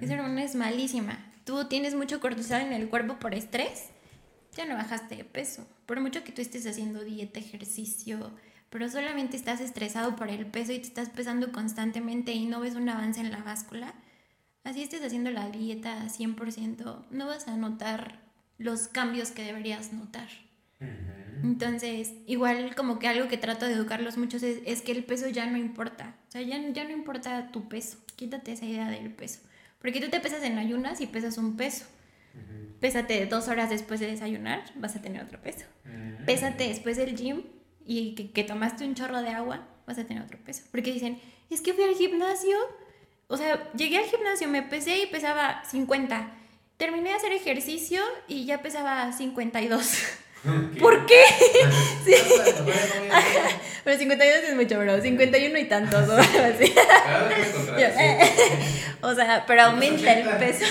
Esa 0.02 0.14
hormona 0.14 0.44
es 0.44 0.56
malísima. 0.56 1.34
Tú 1.46 1.66
tienes 1.70 1.96
mucho 1.96 2.20
cortisol 2.20 2.62
en 2.62 2.74
el 2.74 2.90
cuerpo 2.90 3.20
por 3.20 3.34
estrés, 3.34 3.86
ya 4.56 4.66
no 4.66 4.76
bajaste 4.76 5.16
de 5.16 5.24
peso. 5.24 5.66
Por 5.86 6.00
mucho 6.02 6.24
que 6.24 6.32
tú 6.32 6.42
estés 6.42 6.66
haciendo 6.68 7.04
dieta, 7.04 7.40
ejercicio, 7.40 8.32
pero 8.72 8.90
solamente 8.90 9.36
estás 9.36 9.60
estresado 9.60 10.16
por 10.16 10.30
el 10.30 10.46
peso 10.46 10.72
y 10.72 10.80
te 10.80 10.88
estás 10.88 11.10
pesando 11.10 11.52
constantemente 11.52 12.32
y 12.32 12.46
no 12.46 12.62
ves 12.62 12.76
un 12.76 12.88
avance 12.88 13.20
en 13.20 13.30
la 13.30 13.44
báscula, 13.44 13.94
así 14.64 14.82
estés 14.82 15.04
haciendo 15.04 15.30
la 15.30 15.50
dieta 15.50 16.08
100%, 16.08 17.06
no 17.12 17.28
vas 17.28 17.48
a 17.50 17.58
notar 17.58 18.22
los 18.58 18.88
cambios 18.88 19.32
que 19.32 19.44
deberías 19.44 19.92
notar. 19.92 20.30
Entonces, 21.44 22.14
igual 22.28 22.74
como 22.76 22.98
que 22.98 23.08
algo 23.08 23.28
que 23.28 23.38
trato 23.38 23.66
de 23.66 23.74
educarlos 23.74 24.18
muchos 24.18 24.42
es, 24.42 24.82
que 24.82 24.92
el 24.92 25.04
peso 25.04 25.28
ya 25.28 25.46
no 25.48 25.58
importa. 25.58 26.16
O 26.30 26.32
sea, 26.32 26.42
ya, 26.42 26.58
ya 26.72 26.84
no 26.84 26.92
importa 26.92 27.52
tu 27.52 27.68
peso. 27.68 27.98
Quítate 28.16 28.54
esa 28.54 28.66
idea 28.66 28.90
del 28.90 29.12
peso. 29.12 29.40
Porque 29.80 30.00
tú 30.00 30.10
te 30.10 30.20
pesas 30.20 30.44
en 30.44 30.58
ayunas 30.58 31.02
y 31.02 31.08
pesas 31.08 31.38
un 31.38 31.58
peso. 31.58 31.86
Pésate 32.80 33.26
dos 33.26 33.48
horas 33.48 33.70
después 33.70 34.00
de 34.00 34.08
desayunar, 34.08 34.64
vas 34.76 34.96
a 34.96 35.02
tener 35.02 35.24
otro 35.24 35.42
peso. 35.42 35.66
Pésate 36.26 36.68
después 36.68 36.98
del 36.98 37.16
gym 37.16 37.44
y 37.86 38.16
que, 38.16 38.44
tomaste 38.44 38.86
un 38.86 38.96
chorro 38.96 39.22
de 39.22 39.30
agua, 39.30 39.68
vas 39.88 39.98
a 39.98 40.06
tener 40.06 40.24
otro 40.24 40.38
peso. 40.46 40.64
Porque 40.72 40.92
dicen, 40.92 41.20
es 41.50 41.62
que 41.62 41.74
fui 41.74 41.84
al 41.84 41.96
gimnasio, 41.96 42.58
o 43.28 43.38
sea, 43.38 43.72
llegué 43.74 43.98
al 43.98 44.06
gimnasio, 44.06 44.48
me 44.48 44.64
pesé 44.64 45.04
y 45.04 45.08
pesaba 45.08 45.64
50. 45.66 46.32
Terminé 46.78 47.10
de 47.10 47.16
hacer 47.16 47.34
ejercicio 47.34 48.02
y 48.28 48.46
ya 48.46 48.62
pesaba 48.62 49.12
52. 49.12 49.98
¿Por 50.80 51.06
qué? 51.06 51.24
sí. 52.06 52.16
pero 53.84 53.98
52 53.98 54.44
es 54.50 54.56
mucho, 54.56 54.80
bro. 54.80 55.00
51 55.00 55.60
y 55.60 55.66
tantos, 55.66 56.10
o 56.10 56.18
así. 56.18 56.74
o 59.02 59.14
sea, 59.14 59.44
pero 59.46 59.64
aumenta 59.64 60.14
el 60.14 60.30
peso. 60.38 60.66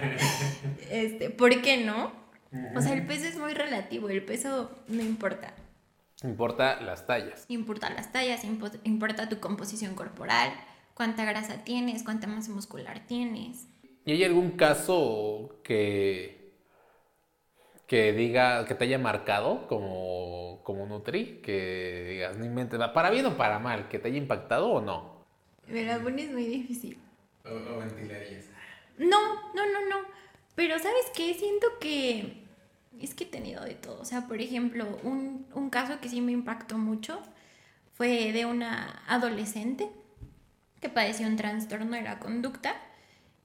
este, 0.90 1.30
¿Por 1.30 1.60
qué 1.60 1.78
no? 1.78 2.12
O 2.74 2.80
sea, 2.80 2.94
el 2.94 3.06
peso 3.06 3.26
es 3.26 3.36
muy 3.36 3.52
relativo, 3.52 4.08
el 4.08 4.22
peso 4.22 4.70
no 4.88 5.02
importa. 5.02 5.52
Importa 6.24 6.80
las 6.80 7.06
tallas. 7.06 7.44
Importa 7.48 7.90
las 7.90 8.10
tallas, 8.10 8.42
importa 8.44 9.28
tu 9.28 9.38
composición 9.38 9.94
corporal, 9.94 10.52
cuánta 10.94 11.24
grasa 11.24 11.62
tienes, 11.62 12.02
cuánta 12.02 12.26
masa 12.26 12.50
muscular 12.50 13.06
tienes. 13.06 13.68
¿Y 14.04 14.12
hay 14.12 14.24
algún 14.24 14.52
caso 14.52 15.60
que, 15.62 16.54
que 17.86 18.12
diga, 18.12 18.64
que 18.64 18.74
te 18.74 18.84
haya 18.84 18.98
marcado 18.98 19.68
como, 19.68 20.60
como 20.64 20.86
Nutri? 20.86 21.40
Que 21.40 22.06
digas, 22.08 22.36
no 22.36 22.44
inventes, 22.44 22.80
para 22.92 23.10
bien 23.10 23.26
o 23.26 23.36
para 23.36 23.60
mal, 23.60 23.88
que 23.88 24.00
te 24.00 24.08
haya 24.08 24.18
impactado 24.18 24.68
o 24.70 24.80
no? 24.80 25.24
Me 25.68 25.84
la 25.84 26.00
pones 26.00 26.32
muy 26.32 26.46
difícil. 26.46 26.98
O, 27.44 27.50
o 27.50 27.78
ventilarías. 27.78 28.46
No, 28.96 29.52
no, 29.54 29.66
no, 29.66 29.88
no. 29.88 30.08
Pero 30.56 30.78
¿sabes 30.80 31.12
qué? 31.14 31.34
Siento 31.34 31.68
que 31.78 32.47
es 33.00 33.14
que 33.14 33.24
he 33.24 33.26
tenido 33.26 33.64
de 33.64 33.74
todo. 33.74 34.00
O 34.00 34.04
sea, 34.04 34.26
por 34.26 34.40
ejemplo, 34.40 34.98
un, 35.02 35.46
caso 35.70 36.00
que 36.00 36.08
sí 36.08 36.20
me 36.20 36.32
impactó 36.32 36.78
mucho 36.78 37.20
fue 37.94 38.32
de 38.32 38.46
una 38.46 39.02
adolescente 39.06 39.90
que 40.80 40.88
padeció 40.88 41.26
un 41.26 41.36
trastorno 41.36 41.96
de 41.96 42.02
la 42.02 42.18
conducta. 42.18 42.74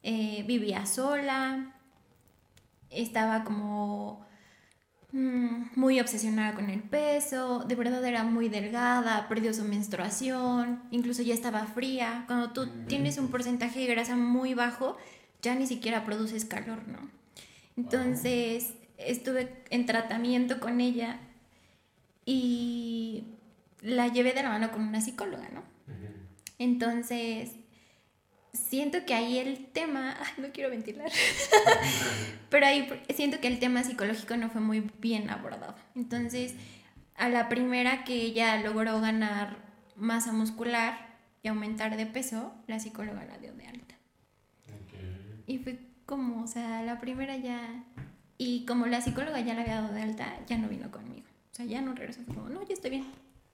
Eh, 0.04 0.44
vivía 0.48 0.86
sola, 0.86 1.74
estaba 2.90 3.44
como 3.44 4.26
mm, 5.12 5.64
muy 5.76 6.00
obsesionada 6.00 6.54
con 6.54 6.70
el 6.70 6.82
peso, 6.82 7.64
de 7.66 7.76
verdad 7.76 8.04
era 8.06 8.24
muy 8.24 8.50
delgada, 8.50 9.28
perdió 9.28 9.54
su 9.54 9.64
menstruación, 9.64 10.84
incluso 10.92 11.24
ya 11.24 11.34
estaba 11.34 11.66
fría. 11.66 12.26
Cuando 12.28 12.52
tú 12.52 12.68
tienes 12.88 13.18
un 13.18 13.30
porcentaje 13.30 13.80
de 13.80 13.88
grasa 13.88 14.16
muy 14.16 14.54
bajo, 14.54 14.98
ya 15.42 15.56
ni 15.56 15.68
siquiera 15.68 16.06
produces 16.06 16.46
calor, 16.46 16.88
¿no? 16.88 17.10
Entonces 17.76 18.76
estuve 18.98 19.64
en 19.70 19.86
tratamiento 19.86 20.60
con 20.60 20.82
ella 20.82 21.20
y 22.26 23.26
la 23.82 24.08
llevé 24.08 24.34
de 24.34 24.44
la 24.44 24.50
mano 24.50 24.72
con 24.72 24.82
una 24.82 25.02
psicóloga, 25.02 25.50
¿no? 25.50 25.64
Entonces, 26.60 27.52
siento 28.54 29.06
que 29.06 29.14
ahí 29.14 29.40
el 29.40 29.66
tema, 29.66 30.16
no 30.38 30.50
quiero 30.54 30.70
ventilar, 30.70 31.12
pero 32.50 32.66
ahí 32.66 32.88
siento 33.14 33.40
que 33.40 33.48
el 33.48 33.60
tema 33.60 33.84
psicológico 33.84 34.38
no 34.38 34.50
fue 34.50 34.62
muy 34.62 34.90
bien 35.00 35.30
abordado. 35.30 35.76
Entonces, 35.96 36.54
a 37.16 37.30
la 37.30 37.50
primera 37.50 38.04
que 38.04 38.16
ella 38.16 38.58
logró 38.62 39.00
ganar 39.02 39.58
masa 39.96 40.32
muscular 40.32 41.14
y 41.42 41.50
aumentar 41.50 41.98
de 41.98 42.06
peso, 42.06 42.54
la 42.68 42.80
psicóloga 42.80 43.26
la 43.26 43.38
dio 43.38 43.54
de 43.54 43.68
alta. 43.68 43.96
Y 45.46 45.58
fue 45.60 45.80
como, 46.06 46.44
o 46.44 46.48
sea, 46.48 46.82
la 46.84 47.00
primera 47.00 47.36
ya... 47.36 47.84
Y 48.46 48.66
como 48.66 48.88
la 48.88 49.00
psicóloga 49.00 49.40
ya 49.40 49.54
la 49.54 49.62
había 49.62 49.80
dado 49.80 49.94
de 49.94 50.02
alta, 50.02 50.38
ya 50.48 50.58
no 50.58 50.68
vino 50.68 50.92
conmigo. 50.92 51.26
O 51.54 51.56
sea, 51.56 51.66
ya 51.66 51.80
no 51.80 51.96
regresó. 51.96 52.20
Fue 52.26 52.36
como, 52.36 52.50
no, 52.50 52.62
ya 52.68 52.74
estoy 52.74 52.90
bien, 52.90 53.06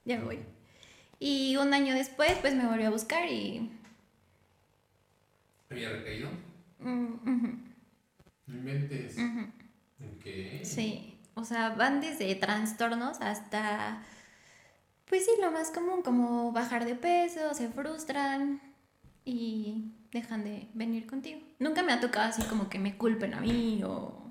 ya 0.03 0.17
me 0.17 0.23
voy. 0.23 0.39
Y 1.19 1.57
un 1.57 1.75
año 1.75 1.93
después, 1.93 2.33
pues 2.41 2.55
me 2.55 2.65
volvió 2.65 2.87
a 2.87 2.89
buscar 2.89 3.29
y... 3.29 3.69
¿Había 5.69 5.91
recaído? 5.91 6.31
Mm, 6.79 7.49
inventes? 8.47 9.15
Sí, 10.63 11.19
o 11.35 11.43
sea, 11.43 11.69
van 11.69 12.01
desde 12.01 12.33
trastornos 12.33 13.21
hasta... 13.21 14.01
Pues 15.05 15.23
sí, 15.23 15.31
lo 15.39 15.51
más 15.51 15.69
común, 15.69 16.01
como 16.01 16.51
bajar 16.51 16.85
de 16.85 16.95
peso, 16.95 17.53
se 17.53 17.69
frustran 17.69 18.59
y 19.23 19.91
dejan 20.11 20.43
de 20.43 20.67
venir 20.73 21.05
contigo. 21.05 21.41
Nunca 21.59 21.83
me 21.83 21.93
ha 21.93 21.99
tocado 21.99 22.29
así 22.29 22.41
como 22.41 22.69
que 22.69 22.79
me 22.79 22.97
culpen 22.97 23.35
a 23.35 23.41
mí 23.41 23.83
o, 23.85 24.28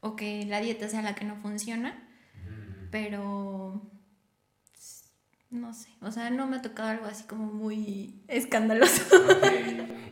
o 0.00 0.16
que 0.16 0.44
la 0.46 0.60
dieta 0.60 0.88
sea 0.88 1.02
la 1.02 1.14
que 1.14 1.24
no 1.24 1.36
funciona, 1.36 2.08
pero 2.90 3.82
no 5.50 5.72
sé, 5.72 5.90
o 6.02 6.10
sea, 6.10 6.30
no 6.30 6.46
me 6.46 6.56
ha 6.56 6.62
tocado 6.62 6.88
algo 6.88 7.06
así 7.06 7.24
como 7.24 7.46
muy 7.46 8.22
escandaloso. 8.28 9.02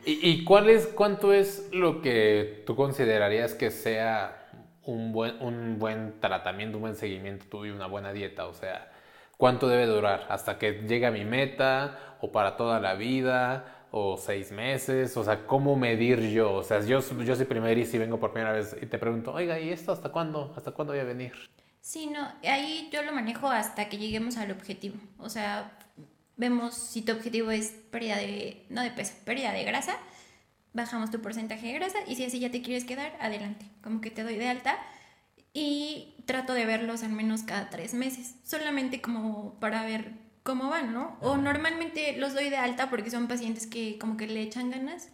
¿Y, 0.05 0.45
cuál 0.45 0.69
es, 0.69 0.87
cuánto 0.87 1.33
es 1.33 1.67
lo 1.73 2.01
que 2.01 2.63
tú 2.65 2.77
considerarías 2.77 3.53
que 3.53 3.71
sea 3.71 4.49
un 4.83 5.11
buen, 5.11 5.41
un 5.41 5.79
buen 5.79 6.21
tratamiento, 6.21 6.77
un 6.77 6.83
buen 6.83 6.95
seguimiento 6.95 7.45
tuyo, 7.49 7.75
una 7.75 7.87
buena 7.87 8.13
dieta? 8.13 8.47
O 8.47 8.53
sea, 8.53 8.89
¿cuánto 9.35 9.67
debe 9.67 9.85
durar? 9.85 10.25
¿Hasta 10.29 10.57
que 10.57 10.83
llegue 10.87 11.05
a 11.05 11.11
mi 11.11 11.25
meta? 11.25 12.15
¿O 12.21 12.31
para 12.31 12.55
toda 12.55 12.79
la 12.79 12.93
vida? 12.93 13.76
¿O 13.91 14.17
seis 14.17 14.51
meses? 14.51 15.15
O 15.15 15.23
sea, 15.23 15.45
¿cómo 15.45 15.75
medir 15.75 16.19
yo? 16.29 16.53
O 16.53 16.63
sea, 16.63 16.81
yo, 16.81 16.99
yo 17.23 17.35
soy 17.35 17.45
primer 17.45 17.77
y 17.77 17.85
si 17.85 17.97
vengo 17.97 18.19
por 18.19 18.33
primera 18.33 18.51
vez 18.51 18.75
y 18.81 18.85
te 18.85 18.97
pregunto, 18.97 19.33
oiga, 19.33 19.59
¿y 19.59 19.69
esto 19.69 19.91
hasta 19.91 20.09
cuándo? 20.09 20.53
¿Hasta 20.57 20.71
cuándo 20.71 20.93
voy 20.93 20.99
a 20.99 21.05
venir? 21.05 21.33
Sí, 21.81 22.07
no, 22.07 22.27
ahí 22.43 22.89
yo 22.91 23.01
lo 23.03 23.13
manejo 23.13 23.47
hasta 23.47 23.87
que 23.87 23.97
lleguemos 23.97 24.35
al 24.35 24.51
objetivo. 24.51 24.97
O 25.17 25.29
sea, 25.29 25.77
vemos 26.35 26.75
si 26.75 27.01
tu 27.01 27.13
objetivo 27.13 27.49
es 27.51 27.71
pérdida 27.91 28.17
de, 28.17 28.65
no 28.69 28.81
de 28.81 28.91
peso, 28.91 29.13
pérdida 29.23 29.53
de 29.53 29.63
grasa, 29.63 29.97
bajamos 30.73 31.11
tu 31.11 31.21
porcentaje 31.21 31.67
de 31.67 31.73
grasa 31.73 31.99
y 32.05 32.15
si 32.15 32.25
así 32.25 32.39
ya 32.39 32.51
te 32.51 32.61
quieres 32.61 32.83
quedar, 32.83 33.15
adelante. 33.21 33.65
Como 33.81 34.01
que 34.01 34.11
te 34.11 34.23
doy 34.23 34.35
de 34.35 34.49
alta 34.49 34.77
y 35.53 36.15
trato 36.25 36.53
de 36.53 36.65
verlos 36.65 37.03
al 37.03 37.11
menos 37.13 37.43
cada 37.43 37.69
tres 37.69 37.93
meses, 37.93 38.35
solamente 38.43 39.01
como 39.01 39.59
para 39.59 39.83
ver 39.83 40.11
cómo 40.47 40.69
van, 40.69 40.93
¿no? 40.93 41.17
O 41.19 41.35
normalmente 41.35 42.15
los 42.17 42.33
doy 42.33 42.49
de 42.49 42.55
alta 42.55 42.89
porque 42.89 43.11
son 43.11 43.27
pacientes 43.27 43.67
que 43.67 43.99
como 43.99 44.15
que 44.15 44.27
le 44.27 44.41
echan 44.41 44.71
ganas 44.71 45.09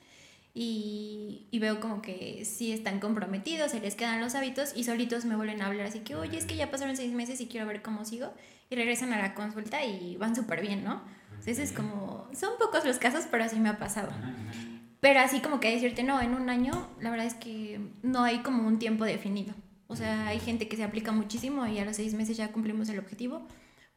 y, 0.53 1.47
veo 1.59 1.79
como 1.79 2.03
que 2.03 2.45
sí 2.45 2.71
están 2.71 2.99
comprometidos, 2.99 3.71
se 3.71 3.79
les 3.79 3.95
quedan 3.95 4.21
los 4.21 4.35
hábitos 4.35 4.73
y 4.75 4.83
solitos 4.83 5.25
me 5.25 5.35
vuelven 5.35 5.63
a 5.63 5.65
hablar. 5.65 5.87
Así 5.87 6.01
que, 6.01 6.15
oye, 6.15 6.37
es 6.37 6.45
que 6.45 6.55
ya 6.55 6.69
pasaron 6.69 6.95
seis 6.95 7.13
meses 7.13 7.41
y 7.41 7.47
quiero 7.47 7.65
ver 7.65 7.81
cómo 7.81 8.05
sigo. 8.05 8.31
Y 8.69 8.75
regresan 8.75 9.11
a 9.11 9.17
la 9.17 9.33
consulta 9.33 9.83
y 9.83 10.17
van 10.17 10.35
súper 10.35 10.61
bien, 10.61 10.83
¿no? 10.83 11.01
Entonces 11.31 11.57
es 11.57 11.71
como, 11.71 12.29
son 12.39 12.51
pocos 12.59 12.85
los 12.85 12.99
casos, 12.99 13.25
pero 13.31 13.43
así 13.43 13.59
me 13.59 13.69
ha 13.69 13.79
pasado. 13.79 14.11
Pero 14.99 15.19
así 15.19 15.39
como 15.39 15.59
que 15.59 15.71
decirte, 15.71 16.03
no, 16.03 16.21
en 16.21 16.35
un 16.35 16.47
año, 16.51 16.89
la 17.01 17.09
verdad 17.09 17.25
es 17.25 17.33
que 17.33 17.81
no 18.03 18.23
hay 18.23 18.43
como 18.43 18.67
un 18.67 18.77
tiempo 18.77 19.03
definido. 19.03 19.55
O 19.87 19.95
sea, 19.95 20.27
hay 20.27 20.39
gente 20.39 20.67
que 20.67 20.77
se 20.77 20.83
aplica 20.83 21.11
muchísimo 21.11 21.65
y 21.65 21.79
a 21.79 21.85
los 21.85 21.95
seis 21.95 22.13
meses 22.13 22.37
ya 22.37 22.51
cumplimos 22.51 22.87
el 22.89 22.99
objetivo 22.99 23.47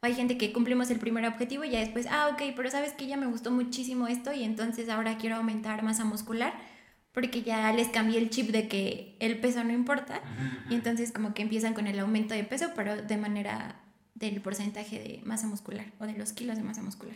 hay 0.01 0.13
gente 0.13 0.37
que 0.37 0.53
cumplimos 0.53 0.91
el 0.91 0.99
primer 0.99 1.25
objetivo 1.25 1.63
y 1.63 1.71
ya 1.71 1.79
después, 1.79 2.07
ah, 2.09 2.29
ok, 2.33 2.53
pero 2.55 2.69
sabes 2.69 2.93
que 2.93 3.07
ya 3.07 3.17
me 3.17 3.25
gustó 3.25 3.51
muchísimo 3.51 4.07
esto 4.07 4.31
y 4.33 4.43
entonces 4.43 4.89
ahora 4.89 5.17
quiero 5.17 5.37
aumentar 5.37 5.83
masa 5.83 6.05
muscular 6.05 6.53
porque 7.11 7.41
ya 7.41 7.71
les 7.73 7.87
cambié 7.87 8.19
el 8.19 8.29
chip 8.29 8.51
de 8.51 8.67
que 8.67 9.17
el 9.19 9.39
peso 9.39 9.63
no 9.63 9.73
importa 9.73 10.21
y 10.69 10.75
entonces 10.75 11.11
como 11.11 11.33
que 11.33 11.41
empiezan 11.41 11.73
con 11.73 11.87
el 11.87 11.97
aumento 11.99 12.35
de 12.35 12.43
peso, 12.43 12.67
pero 12.75 13.01
de 13.01 13.17
manera 13.17 13.81
del 14.13 14.39
porcentaje 14.39 14.99
de 14.99 15.21
masa 15.25 15.47
muscular 15.47 15.85
o 15.99 16.05
de 16.05 16.13
los 16.13 16.31
kilos 16.31 16.57
de 16.57 16.63
masa 16.63 16.83
muscular. 16.83 17.15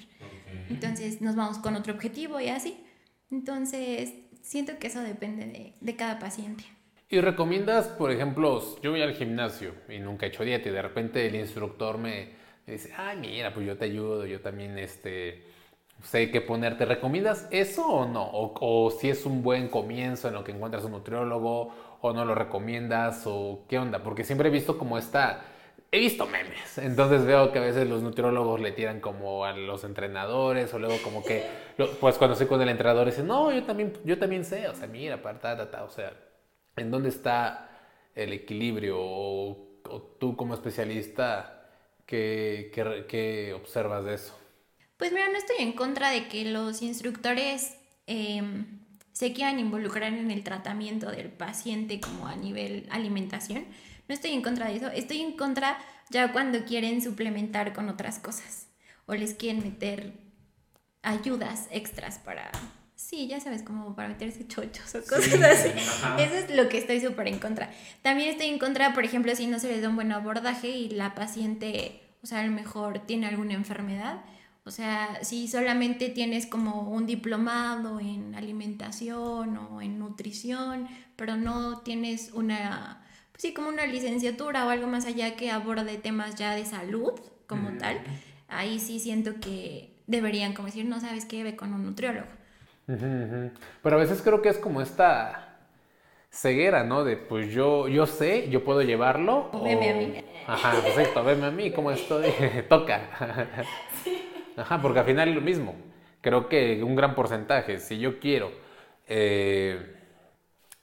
Entonces 0.69 1.21
nos 1.21 1.35
vamos 1.35 1.59
con 1.59 1.75
otro 1.75 1.93
objetivo 1.93 2.39
y 2.39 2.47
así. 2.47 2.83
Entonces 3.29 4.11
siento 4.41 4.79
que 4.79 4.87
eso 4.87 5.01
depende 5.01 5.45
de, 5.45 5.73
de 5.79 5.95
cada 5.95 6.17
paciente. 6.17 6.63
¿Y 7.07 7.21
recomiendas, 7.21 7.87
por 7.87 8.09
ejemplo, 8.09 8.81
yo 8.81 8.89
voy 8.89 9.03
al 9.03 9.13
gimnasio 9.13 9.75
y 9.87 9.99
nunca 9.99 10.25
he 10.25 10.29
hecho 10.29 10.43
dieta 10.43 10.69
y 10.69 10.71
de 10.71 10.81
repente 10.81 11.27
el 11.27 11.35
instructor 11.35 11.99
me, 11.99 12.40
dice, 12.65 12.91
ay, 12.95 13.17
mira, 13.17 13.53
pues 13.53 13.65
yo 13.65 13.77
te 13.77 13.85
ayudo, 13.85 14.25
yo 14.25 14.41
también 14.41 14.77
este, 14.77 15.43
sé 16.03 16.31
qué 16.31 16.41
ponerte. 16.41 16.85
¿Recomiendas 16.85 17.47
eso 17.51 17.85
o 17.85 18.05
no? 18.05 18.29
O, 18.31 18.91
si 18.91 19.09
es 19.09 19.25
un 19.25 19.43
buen 19.43 19.67
comienzo 19.67 20.27
en 20.27 20.33
lo 20.35 20.43
que 20.43 20.51
encuentras 20.51 20.83
un 20.83 20.91
nutriólogo 20.91 21.73
o 22.01 22.13
no 22.13 22.25
lo 22.25 22.35
recomiendas 22.35 23.23
o 23.25 23.65
qué 23.67 23.79
onda? 23.79 24.03
Porque 24.03 24.23
siempre 24.23 24.49
he 24.49 24.51
visto 24.51 24.77
como 24.77 24.97
esta... 24.97 25.45
He 25.93 25.99
visto 25.99 26.25
memes, 26.25 26.77
entonces 26.77 27.25
veo 27.25 27.51
que 27.51 27.59
a 27.59 27.63
veces 27.63 27.89
los 27.89 28.01
nutriólogos 28.01 28.61
le 28.61 28.71
tiran 28.71 29.01
como 29.01 29.43
a 29.43 29.51
los 29.51 29.83
entrenadores 29.83 30.73
o 30.73 30.79
luego 30.79 30.95
como 31.03 31.21
que, 31.21 31.45
pues 31.99 32.17
cuando 32.17 32.31
estoy 32.33 32.47
con 32.47 32.61
el 32.61 32.69
entrenador 32.69 33.07
dicen, 33.07 33.27
no, 33.27 33.51
yo 33.51 33.63
también, 33.63 33.91
yo 34.05 34.17
también 34.17 34.45
sé, 34.45 34.69
o 34.69 34.73
sea, 34.73 34.87
mira, 34.87 35.21
ta, 35.21 35.37
ta, 35.37 35.69
ta, 35.69 35.83
o 35.83 35.89
sea, 35.89 36.13
¿en 36.77 36.91
dónde 36.91 37.09
está 37.09 37.69
el 38.15 38.31
equilibrio? 38.31 38.97
o 39.91 40.15
tú 40.19 40.37
como 40.37 40.53
especialista, 40.53 41.60
¿Qué, 42.11 43.53
observas 43.55 44.03
de 44.03 44.15
eso? 44.15 44.37
Pues 44.97 45.13
mira, 45.13 45.29
no 45.29 45.37
estoy 45.37 45.57
en 45.59 45.71
contra 45.71 46.09
de 46.09 46.27
que 46.27 46.43
los 46.43 46.81
instructores 46.81 47.77
em, 48.05 48.81
se 49.13 49.31
quieran 49.31 49.59
involucrar 49.59 50.11
en 50.11 50.29
el 50.29 50.43
tratamiento 50.43 51.09
del 51.09 51.29
paciente 51.29 52.01
como 52.01 52.27
a 52.27 52.35
nivel 52.35 52.85
alimentación. 52.91 53.65
No 54.09 54.13
estoy 54.13 54.31
en 54.31 54.41
contra 54.41 54.67
de 54.67 54.75
eso. 54.75 54.87
Estoy 54.89 55.21
en 55.21 55.37
contra 55.37 55.77
ya 56.09 56.33
cuando 56.33 56.65
quieren 56.65 57.01
suplementar 57.01 57.71
con 57.71 57.87
otras 57.87 58.19
cosas 58.19 58.67
o 59.05 59.15
les 59.15 59.33
quieren 59.33 59.63
meter 59.63 60.11
ayudas 61.03 61.69
extras 61.71 62.19
para 62.19 62.51
Sí, 63.11 63.27
ya 63.27 63.41
sabes, 63.41 63.61
como 63.61 63.93
para 63.93 64.07
meterse 64.07 64.47
chochos 64.47 64.95
o 64.95 65.01
cosas 65.03 65.33
así. 65.41 65.67
Eso 66.17 66.33
es 66.33 66.55
lo 66.55 66.69
que 66.69 66.77
estoy 66.77 67.01
súper 67.01 67.27
en 67.27 67.39
contra. 67.39 67.69
También 68.01 68.29
estoy 68.29 68.47
en 68.47 68.57
contra, 68.57 68.93
por 68.93 69.03
ejemplo, 69.03 69.35
si 69.35 69.47
no 69.47 69.59
se 69.59 69.67
les 69.67 69.81
da 69.81 69.89
un 69.89 69.97
buen 69.97 70.13
abordaje 70.13 70.69
y 70.69 70.91
la 70.91 71.13
paciente, 71.13 71.99
o 72.23 72.25
sea, 72.25 72.39
a 72.39 72.45
lo 72.45 72.53
mejor 72.53 72.99
tiene 72.99 73.27
alguna 73.27 73.53
enfermedad. 73.53 74.21
O 74.63 74.71
sea, 74.71 75.19
si 75.23 75.49
solamente 75.49 76.07
tienes 76.07 76.45
como 76.45 76.89
un 76.89 77.05
diplomado 77.05 77.99
en 77.99 78.33
alimentación 78.33 79.57
o 79.57 79.81
en 79.81 79.99
nutrición, 79.99 80.87
pero 81.17 81.35
no 81.35 81.79
tienes 81.79 82.31
una, 82.31 83.05
pues 83.33 83.41
sí, 83.41 83.53
como 83.53 83.67
una 83.67 83.87
licenciatura 83.87 84.65
o 84.65 84.69
algo 84.69 84.87
más 84.87 85.05
allá 85.05 85.35
que 85.35 85.51
aborde 85.51 85.97
temas 85.97 86.35
ya 86.35 86.55
de 86.55 86.63
salud 86.63 87.11
como 87.45 87.77
tal, 87.77 87.99
ahí 88.47 88.79
sí 88.79 89.01
siento 89.01 89.41
que 89.41 89.97
deberían 90.07 90.53
como 90.53 90.67
decir, 90.67 90.85
no 90.85 91.01
sabes 91.01 91.25
qué, 91.25 91.43
ve 91.43 91.57
con 91.57 91.73
un 91.73 91.83
nutriólogo. 91.83 92.39
Pero 93.83 93.95
a 93.95 93.99
veces 93.99 94.21
creo 94.21 94.41
que 94.41 94.49
es 94.49 94.57
como 94.57 94.81
esta 94.81 95.51
ceguera, 96.31 96.83
¿no? 96.83 97.03
De 97.03 97.17
pues 97.17 97.51
yo, 97.51 97.87
yo 97.87 98.05
sé, 98.07 98.49
yo 98.49 98.63
puedo 98.63 98.81
llevarlo. 98.81 99.49
O... 99.51 99.63
Veme 99.63 99.89
a 99.89 99.93
mí. 99.93 100.25
Ajá, 100.47 100.81
perfecto, 100.81 101.23
veme 101.23 101.45
a 101.45 101.51
mí, 101.51 101.71
¿cómo 101.71 101.91
estoy? 101.91 102.25
Toca. 102.69 103.01
Ajá, 104.57 104.81
porque 104.81 104.99
al 104.99 105.05
final 105.05 105.29
es 105.29 105.35
lo 105.35 105.41
mismo. 105.41 105.75
Creo 106.21 106.47
que 106.47 106.83
un 106.83 106.95
gran 106.95 107.15
porcentaje, 107.15 107.79
si 107.79 107.99
yo 107.99 108.19
quiero 108.19 108.51
eh, 109.07 109.95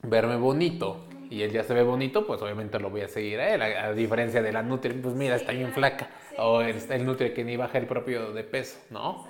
verme 0.03 0.35
bonito 0.35 1.05
y 1.29 1.43
él 1.43 1.51
ya 1.51 1.63
se 1.63 1.73
ve 1.73 1.83
bonito, 1.83 2.25
pues 2.25 2.41
obviamente 2.41 2.79
lo 2.79 2.89
voy 2.89 3.01
a 3.01 3.07
seguir 3.07 3.39
a 3.39 3.53
él. 3.53 3.61
A, 3.61 3.93
diferencia 3.93 4.41
de 4.41 4.51
la 4.51 4.63
Nutri, 4.63 4.93
pues 4.93 5.15
mira, 5.15 5.35
está 5.35 5.51
bien 5.51 5.71
flaca. 5.71 6.09
O 6.37 6.61
el, 6.61 6.75
el 6.89 7.05
Nutri 7.05 7.33
que 7.33 7.43
ni 7.43 7.55
baja 7.57 7.77
el 7.77 7.85
propio 7.85 8.33
de 8.33 8.43
peso, 8.43 8.79
¿no? 8.89 9.27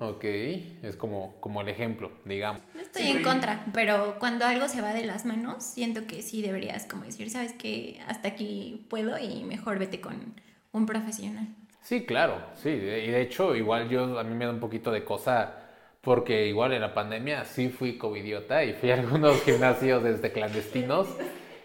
Ok, 0.00 0.24
es 0.24 0.96
como, 0.96 1.34
como 1.40 1.60
el 1.60 1.68
ejemplo, 1.68 2.12
digamos. 2.24 2.62
No 2.74 2.80
estoy 2.80 3.08
en 3.08 3.22
contra, 3.22 3.64
pero 3.74 4.16
cuando 4.20 4.44
algo 4.44 4.68
se 4.68 4.80
va 4.80 4.94
de 4.94 5.04
las 5.04 5.24
manos, 5.24 5.64
siento 5.64 6.06
que 6.06 6.22
sí 6.22 6.40
deberías 6.40 6.86
como 6.86 7.04
decir, 7.04 7.30
sabes 7.30 7.52
que 7.52 8.00
hasta 8.06 8.28
aquí 8.28 8.86
puedo 8.88 9.18
y 9.18 9.42
mejor 9.42 9.78
vete 9.78 10.00
con 10.00 10.34
un 10.70 10.86
profesional. 10.86 11.48
Sí, 11.82 12.04
claro, 12.04 12.40
sí. 12.54 12.68
Y 12.68 13.10
de 13.10 13.20
hecho, 13.22 13.56
igual 13.56 13.88
yo, 13.88 14.18
a 14.18 14.22
mí 14.22 14.34
me 14.34 14.44
da 14.44 14.52
un 14.52 14.60
poquito 14.60 14.92
de 14.92 15.04
cosa, 15.04 15.54
porque 16.00 16.46
igual 16.46 16.72
en 16.74 16.80
la 16.80 16.94
pandemia 16.94 17.44
sí 17.44 17.68
fui 17.68 17.98
covidiota 17.98 18.62
y 18.62 18.74
fui 18.74 18.92
a 18.92 18.94
algunos 18.94 19.42
gimnasios 19.44 20.04
desde 20.04 20.30
clandestinos 20.30 21.08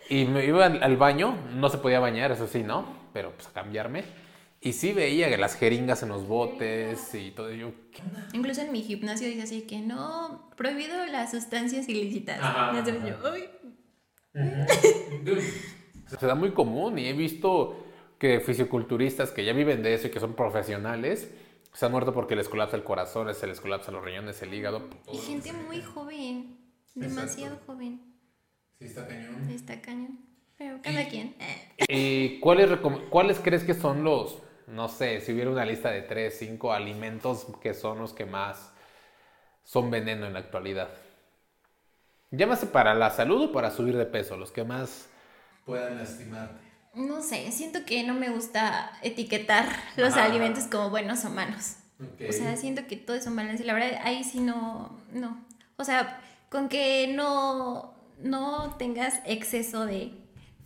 y 0.10 0.26
me 0.26 0.44
iba 0.44 0.66
al 0.66 0.98
baño, 0.98 1.38
no 1.54 1.70
se 1.70 1.78
podía 1.78 2.00
bañar, 2.00 2.32
eso 2.32 2.48
sí, 2.48 2.64
¿no? 2.64 3.04
Pero 3.14 3.32
pues 3.32 3.48
a 3.48 3.54
cambiarme 3.54 4.23
y 4.64 4.72
sí 4.72 4.94
veía 4.94 5.30
que 5.30 5.38
las 5.38 5.56
jeringas 5.56 6.04
en 6.04 6.10
los 6.10 6.26
botes 6.26 7.14
y 7.14 7.32
todo 7.32 7.50
ello. 7.50 7.74
Incluso 8.32 8.62
en 8.62 8.72
mi 8.72 8.82
gimnasio 8.82 9.28
dice 9.28 9.42
así 9.42 9.64
que 9.64 9.80
no, 9.80 10.50
prohibido 10.56 11.06
las 11.08 11.32
sustancias 11.32 11.90
ilícitas. 11.90 12.40
Se 16.18 16.26
da 16.26 16.36
muy 16.36 16.52
común 16.52 16.98
y 16.98 17.08
he 17.08 17.14
visto 17.14 17.86
que 18.18 18.40
fisioculturistas 18.40 19.32
que 19.32 19.44
ya 19.44 19.52
viven 19.52 19.84
de 19.84 19.96
eso 19.96 20.08
y 20.08 20.12
que 20.12 20.22
son 20.22 20.34
profesionales 20.34 21.30
se 21.74 21.86
han 21.86 21.92
muerto 21.92 22.14
porque 22.14 22.36
les 22.36 22.48
colapsa 22.48 22.78
el 22.78 22.84
corazón, 22.84 23.34
se 23.34 23.48
les 23.48 23.60
colapsa 23.60 23.92
los 23.92 24.04
riñones, 24.04 24.42
el 24.44 24.54
hígado. 24.54 24.90
Y 25.12 25.18
gente 25.18 25.52
muy 25.52 25.82
joven, 25.82 26.58
demasiado 26.94 27.58
joven. 27.66 28.00
Sí, 28.78 28.86
está 28.86 29.08
cañón. 29.08 29.50
Está 29.50 29.82
cañón. 29.82 30.20
Pero 30.56 30.80
cada 30.84 31.08
quien. 31.10 31.36
¿Y 31.90 32.40
cuáles, 32.40 32.70
cuáles 33.10 33.40
crees 33.40 33.64
que 33.64 33.74
son 33.74 34.04
los 34.04 34.43
no 34.74 34.90
sé, 34.90 35.22
si 35.22 35.32
hubiera 35.34 35.52
una 35.52 35.66
lista 35.66 35.92
de 35.92 36.02
tres, 36.02 36.38
cinco 36.40 36.74
alimentos 36.74 37.48
que 37.62 37.74
son 37.74 38.00
los 38.00 38.14
que 38.14 38.26
más 38.26 38.72
son 39.64 39.92
veneno 39.92 40.26
en 40.26 40.34
la 40.34 40.40
actualidad. 40.40 40.90
Llámase 42.32 42.66
para 42.66 42.96
la 42.96 43.12
salud 43.12 43.50
o 43.50 43.52
para 43.52 43.70
subir 43.70 43.96
de 43.96 44.06
peso, 44.06 44.36
los 44.36 44.52
que 44.52 44.64
más 44.64 45.08
puedan 45.66 45.98
lastimarte. 45.98 46.64
No 46.96 47.22
sé, 47.22 47.52
siento 47.52 47.86
que 47.86 48.04
no 48.04 48.14
me 48.14 48.30
gusta 48.30 48.92
etiquetar 49.02 49.68
los 49.98 50.16
alimentos 50.16 50.66
como 50.66 50.90
buenos 50.90 51.24
o 51.26 51.30
malos. 51.30 51.78
O 52.28 52.32
sea, 52.34 52.56
siento 52.58 52.86
que 52.88 52.98
todo 52.98 53.16
es 53.16 53.26
un 53.28 53.36
balance. 53.36 53.64
La 53.64 53.74
verdad, 53.74 54.00
ahí 54.04 54.24
sí 54.24 54.40
no, 54.40 55.00
no. 55.12 55.46
O 55.78 55.84
sea, 55.84 56.20
con 56.50 56.70
que 56.70 57.08
no, 57.08 57.94
no 58.20 58.76
tengas 58.78 59.22
exceso 59.26 59.86
de 59.86 60.12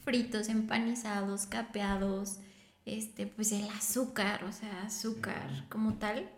fritos, 0.03 0.49
empanizados, 0.49 1.45
capeados, 1.45 2.39
este, 2.87 3.27
pues 3.27 3.51
el 3.51 3.67
azúcar, 3.69 4.43
o 4.45 4.51
sea, 4.51 4.83
azúcar 4.83 5.65
como 5.69 5.95
tal 5.95 6.29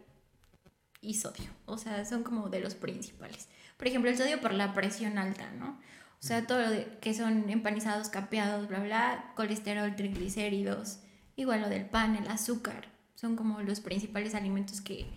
y 1.01 1.13
sodio, 1.13 1.49
o 1.65 1.77
sea, 1.77 2.03
son 2.05 2.23
como 2.23 2.49
de 2.49 2.59
los 2.59 2.75
principales. 2.75 3.47
Por 3.77 3.87
ejemplo, 3.87 4.09
el 4.09 4.17
sodio 4.17 4.41
por 4.41 4.53
la 4.53 4.73
presión 4.73 5.17
alta, 5.17 5.51
¿no? 5.51 5.79
O 6.21 6.25
sea, 6.25 6.45
todo 6.45 6.59
lo 6.59 6.99
que 6.99 7.13
son 7.13 7.49
empanizados, 7.49 8.09
capeados, 8.09 8.67
bla, 8.67 8.79
bla, 8.79 9.33
colesterol, 9.35 9.95
triglicéridos, 9.95 10.99
igual 11.37 11.61
lo 11.61 11.69
del 11.69 11.85
pan, 11.85 12.15
el 12.17 12.27
azúcar, 12.27 12.89
son 13.15 13.35
como 13.35 13.61
los 13.61 13.79
principales 13.79 14.35
alimentos 14.35 14.81
que 14.81 15.07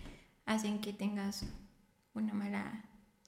hacen 0.45 0.79
que 0.79 0.93
tengas 0.93 1.45
una 2.13 2.33
mala 2.33 2.85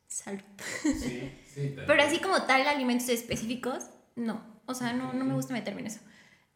salud. 0.07 0.43
Sí, 0.83 1.31
sí. 1.45 1.73
Pero 1.87 2.01
así 2.01 2.19
como 2.19 2.43
tal, 2.43 2.65
alimentos 2.67 3.09
específicos, 3.09 3.89
no. 4.15 4.41
O 4.65 4.73
sea, 4.73 4.93
no, 4.93 5.13
no 5.13 5.25
me 5.25 5.33
gusta 5.33 5.53
meterme 5.53 5.81
en 5.81 5.87
eso. 5.87 5.99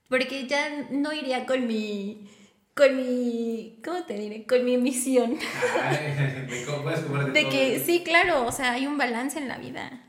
Porque 0.10 0.48
ya 0.48 0.88
no 0.90 1.14
iría 1.14 1.46
con 1.46 1.68
mi. 1.68 2.28
Con 2.76 2.98
mi. 2.98 3.80
¿Cómo 3.84 4.04
te 4.04 4.16
diré? 4.16 4.46
Con 4.46 4.66
mi 4.66 4.78
misión. 4.78 5.38
de 7.34 7.50
que 7.50 7.80
sí, 7.86 8.04
claro, 8.04 8.46
o 8.46 8.52
sea, 8.52 8.74
hay 8.74 8.88
un 8.88 8.98
balance 8.98 9.38
en 9.38 9.48
la 9.48 9.58
vida. 9.58 10.02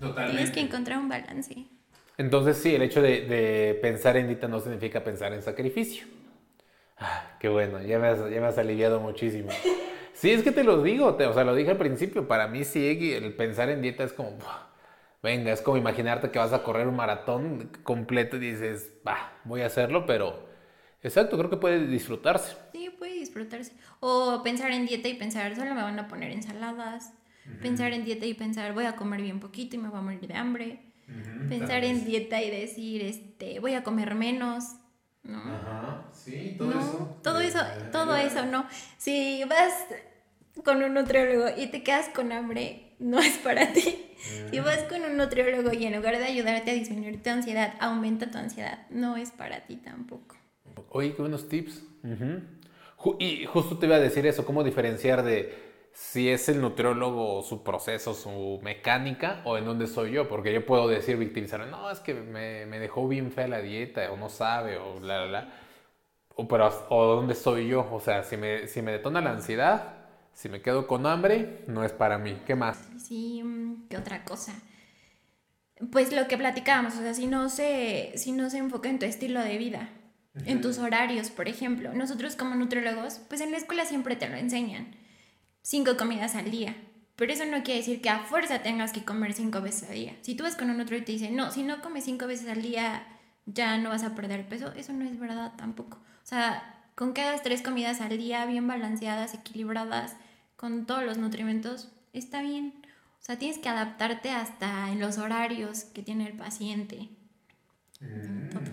Totalmente. 0.00 0.36
Tienes 0.36 0.50
que 0.50 0.60
encontrar 0.60 0.98
un 0.98 1.08
balance. 1.08 1.66
Entonces, 2.16 2.56
sí, 2.56 2.74
el 2.74 2.82
hecho 2.82 3.02
de, 3.02 3.78
pensar 3.80 4.16
en 4.16 4.28
dita 4.28 4.48
no 4.48 4.60
significa 4.60 5.04
pensar 5.04 5.32
en 5.32 5.42
sacrificio. 5.42 6.06
Ah, 6.98 7.36
qué 7.38 7.48
bueno, 7.48 7.80
ya 7.82 7.98
me, 8.00 8.08
has, 8.08 8.18
ya 8.18 8.40
me 8.40 8.46
has 8.46 8.58
aliviado 8.58 8.98
muchísimo. 8.98 9.50
Sí, 10.14 10.32
es 10.32 10.42
que 10.42 10.50
te 10.50 10.64
lo 10.64 10.82
digo, 10.82 11.14
te, 11.14 11.26
o 11.26 11.32
sea, 11.32 11.44
lo 11.44 11.54
dije 11.54 11.70
al 11.70 11.76
principio, 11.76 12.26
para 12.26 12.48
mí 12.48 12.64
sí, 12.64 13.12
el 13.14 13.34
pensar 13.34 13.68
en 13.68 13.82
dieta 13.82 14.02
es 14.02 14.12
como, 14.12 14.36
venga, 15.22 15.52
es 15.52 15.62
como 15.62 15.76
imaginarte 15.76 16.30
que 16.30 16.38
vas 16.38 16.52
a 16.52 16.62
correr 16.62 16.86
un 16.88 16.96
maratón 16.96 17.70
completo 17.82 18.36
y 18.36 18.40
dices, 18.40 18.92
va, 19.06 19.32
voy 19.44 19.62
a 19.62 19.66
hacerlo, 19.66 20.06
pero 20.06 20.48
exacto, 21.02 21.36
creo 21.38 21.50
que 21.50 21.56
puede 21.56 21.86
disfrutarse. 21.86 22.56
Sí, 22.72 22.90
puede 22.98 23.14
disfrutarse. 23.14 23.72
O 24.00 24.42
pensar 24.42 24.70
en 24.72 24.86
dieta 24.86 25.08
y 25.08 25.14
pensar, 25.14 25.54
solo 25.56 25.74
me 25.74 25.82
van 25.82 25.98
a 25.98 26.08
poner 26.08 26.30
ensaladas. 26.32 27.12
Pensar 27.60 27.92
en 27.92 28.04
dieta 28.04 28.26
y 28.26 28.34
pensar, 28.34 28.74
voy 28.74 28.84
a 28.84 28.94
comer 28.96 29.22
bien 29.22 29.40
poquito 29.40 29.76
y 29.76 29.78
me 29.78 29.88
voy 29.88 29.98
a 29.98 30.02
morir 30.02 30.26
de 30.26 30.34
hambre. 30.34 30.92
pensar 31.48 31.82
en 31.84 32.04
dieta 32.04 32.42
y 32.42 32.50
decir, 32.50 33.02
este, 33.02 33.58
voy 33.60 33.74
a 33.74 33.82
comer 33.82 34.14
menos. 34.14 34.74
¿no? 35.22 35.38
Ajá, 35.38 36.08
sí, 36.12 36.54
todo 36.58 36.70
eso. 36.78 37.20
Todo 37.22 37.40
eso, 37.40 37.58
todo 37.92 38.16
eso, 38.16 38.46
no. 38.46 38.66
Si 38.98 39.42
vas 39.44 39.72
con 40.64 40.82
un 40.82 40.94
nutriólogo 40.94 41.46
y 41.56 41.68
te 41.68 41.82
quedas 41.82 42.08
con 42.08 42.32
hambre, 42.32 42.94
no 42.98 43.18
es 43.18 43.38
para 43.38 43.72
ti. 43.72 44.04
Si 44.50 44.58
vas 44.60 44.82
con 44.84 45.02
un 45.02 45.16
nutriólogo 45.16 45.72
y 45.72 45.86
en 45.86 45.96
lugar 45.96 46.18
de 46.18 46.24
ayudarte 46.24 46.72
a 46.72 46.74
disminuir 46.74 47.22
tu 47.22 47.30
ansiedad, 47.30 47.74
aumenta 47.80 48.30
tu 48.30 48.38
ansiedad, 48.38 48.86
no 48.90 49.16
es 49.16 49.30
para 49.30 49.66
ti 49.66 49.76
tampoco. 49.76 50.36
Oye, 50.90 51.14
qué 51.14 51.22
buenos 51.22 51.48
tips. 51.48 51.84
Y 53.18 53.44
justo 53.46 53.78
te 53.78 53.86
iba 53.86 53.96
a 53.96 54.00
decir 54.00 54.26
eso, 54.26 54.44
cómo 54.44 54.64
diferenciar 54.64 55.22
de 55.22 55.68
si 55.92 56.28
es 56.28 56.48
el 56.48 56.60
nutriólogo 56.60 57.42
su 57.42 57.62
proceso, 57.64 58.14
su 58.14 58.60
mecánica, 58.62 59.42
o 59.44 59.56
en 59.58 59.64
dónde 59.64 59.86
soy 59.86 60.12
yo, 60.12 60.28
porque 60.28 60.52
yo 60.52 60.64
puedo 60.64 60.86
decir, 60.88 61.16
victimizarme, 61.16 61.66
no, 61.66 61.90
es 61.90 62.00
que 62.00 62.14
me, 62.14 62.66
me 62.66 62.78
dejó 62.78 63.08
bien 63.08 63.32
fea 63.32 63.48
la 63.48 63.60
dieta, 63.60 64.10
o 64.12 64.16
no 64.16 64.28
sabe, 64.28 64.78
o 64.78 65.00
la, 65.00 65.24
la, 65.24 65.26
la. 65.26 65.52
O, 66.36 66.46
pero, 66.46 66.70
o 66.90 67.04
dónde 67.04 67.34
soy 67.34 67.68
yo, 67.68 67.88
o 67.90 68.00
sea, 68.00 68.22
si 68.22 68.36
me, 68.36 68.68
si 68.68 68.80
me 68.80 68.92
detona 68.92 69.20
la 69.20 69.32
ansiedad, 69.32 69.97
si 70.38 70.48
me 70.48 70.62
quedo 70.62 70.86
con 70.86 71.04
hambre, 71.04 71.64
no 71.66 71.82
es 71.82 71.90
para 71.90 72.16
mí. 72.16 72.40
¿Qué 72.46 72.54
más? 72.54 72.78
Sí, 72.96 73.42
mm, 73.42 73.88
¿qué 73.88 73.96
otra 73.96 74.24
cosa? 74.24 74.54
Pues 75.90 76.12
lo 76.12 76.28
que 76.28 76.38
platicábamos, 76.38 76.94
o 76.94 76.98
sea, 76.98 77.12
si 77.12 77.26
no 77.26 77.48
se, 77.48 78.12
si 78.14 78.30
no 78.30 78.48
se 78.48 78.58
enfoca 78.58 78.88
en 78.88 79.00
tu 79.00 79.06
estilo 79.06 79.40
de 79.40 79.58
vida, 79.58 79.88
en 80.44 80.60
tus 80.60 80.78
horarios, 80.78 81.30
por 81.30 81.48
ejemplo. 81.48 81.92
Nosotros 81.92 82.36
como 82.36 82.54
nutriólogos, 82.54 83.18
pues 83.28 83.40
en 83.40 83.50
la 83.50 83.56
escuela 83.56 83.84
siempre 83.84 84.14
te 84.14 84.28
lo 84.28 84.36
enseñan. 84.36 84.94
Cinco 85.62 85.96
comidas 85.96 86.36
al 86.36 86.52
día. 86.52 86.76
Pero 87.16 87.32
eso 87.32 87.44
no 87.44 87.64
quiere 87.64 87.80
decir 87.80 88.00
que 88.00 88.08
a 88.08 88.20
fuerza 88.20 88.62
tengas 88.62 88.92
que 88.92 89.04
comer 89.04 89.32
cinco 89.32 89.60
veces 89.60 89.88
al 89.88 89.96
día. 89.96 90.14
Si 90.22 90.36
tú 90.36 90.44
vas 90.44 90.54
con 90.54 90.70
un 90.70 90.80
otro 90.80 90.96
y 90.96 91.00
te 91.00 91.10
dice, 91.10 91.32
no, 91.32 91.50
si 91.50 91.64
no 91.64 91.82
comes 91.82 92.04
cinco 92.04 92.28
veces 92.28 92.48
al 92.48 92.62
día, 92.62 93.04
ya 93.46 93.76
no 93.76 93.88
vas 93.88 94.04
a 94.04 94.14
perder 94.14 94.46
peso, 94.48 94.72
eso 94.76 94.92
no 94.92 95.04
es 95.04 95.18
verdad 95.18 95.54
tampoco. 95.56 95.96
O 95.96 96.26
sea, 96.26 96.84
con 96.94 97.12
que 97.12 97.22
hagas 97.22 97.42
tres 97.42 97.60
comidas 97.60 98.00
al 98.00 98.16
día, 98.16 98.46
bien 98.46 98.68
balanceadas, 98.68 99.34
equilibradas, 99.34 100.14
con 100.58 100.86
todos 100.86 101.04
los 101.04 101.18
nutrimentos, 101.18 101.88
está 102.12 102.42
bien. 102.42 102.74
O 103.20 103.24
sea, 103.24 103.38
tienes 103.38 103.58
que 103.58 103.68
adaptarte 103.68 104.30
hasta 104.30 104.90
en 104.90 104.98
los 104.98 105.16
horarios 105.16 105.84
que 105.84 106.02
tiene 106.02 106.26
el 106.26 106.36
paciente. 106.36 107.08
En 108.00 108.46
mm. 108.46 108.50
todo. 108.50 108.72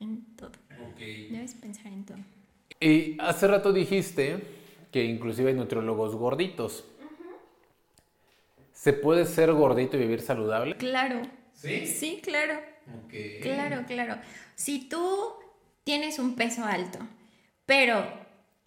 En 0.00 0.24
todo. 0.36 0.50
Debes 0.98 1.54
pensar 1.54 1.86
en 1.86 2.04
todo. 2.04 2.18
Y 2.80 3.16
hace 3.20 3.46
rato 3.46 3.72
dijiste 3.72 4.42
que 4.90 5.04
inclusive 5.04 5.50
hay 5.50 5.56
nutriólogos 5.56 6.16
gorditos. 6.16 6.84
¿Se 8.72 8.92
puede 8.92 9.24
ser 9.24 9.52
gordito 9.52 9.96
y 9.96 10.00
vivir 10.00 10.22
saludable? 10.22 10.76
Claro. 10.78 11.22
¿Sí? 11.52 11.86
Sí, 11.86 12.20
claro. 12.22 12.58
Claro, 13.40 13.84
claro. 13.86 14.16
Si 14.56 14.88
tú 14.88 15.34
tienes 15.84 16.18
un 16.18 16.34
peso 16.34 16.64
alto, 16.64 16.98
pero 17.66 18.04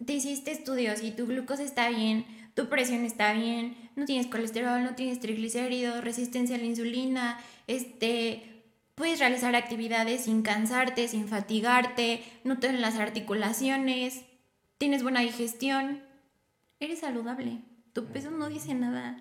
te 0.04 0.14
hiciste 0.14 0.50
estudios 0.50 1.02
y 1.02 1.10
tu 1.10 1.26
glucosa 1.26 1.62
está 1.62 1.90
bien, 1.90 2.24
tu 2.54 2.68
presión 2.68 3.04
está 3.04 3.32
bien, 3.32 3.76
no 3.96 4.04
tienes 4.04 4.26
colesterol, 4.28 4.82
no 4.82 4.94
tienes 4.94 5.20
triglicéridos, 5.20 6.02
resistencia 6.02 6.56
a 6.56 6.58
la 6.58 6.64
insulina, 6.64 7.38
este, 7.66 8.62
puedes 8.94 9.18
realizar 9.18 9.54
actividades 9.56 10.24
sin 10.24 10.42
cansarte, 10.42 11.08
sin 11.08 11.28
fatigarte, 11.28 12.22
no 12.44 12.58
te 12.58 12.72
las 12.72 12.96
articulaciones, 12.96 14.24
tienes 14.78 15.02
buena 15.02 15.20
digestión, 15.20 16.02
eres 16.80 17.00
saludable, 17.00 17.60
tu 17.92 18.06
peso 18.06 18.30
no 18.30 18.48
dice 18.48 18.74
nada. 18.74 19.16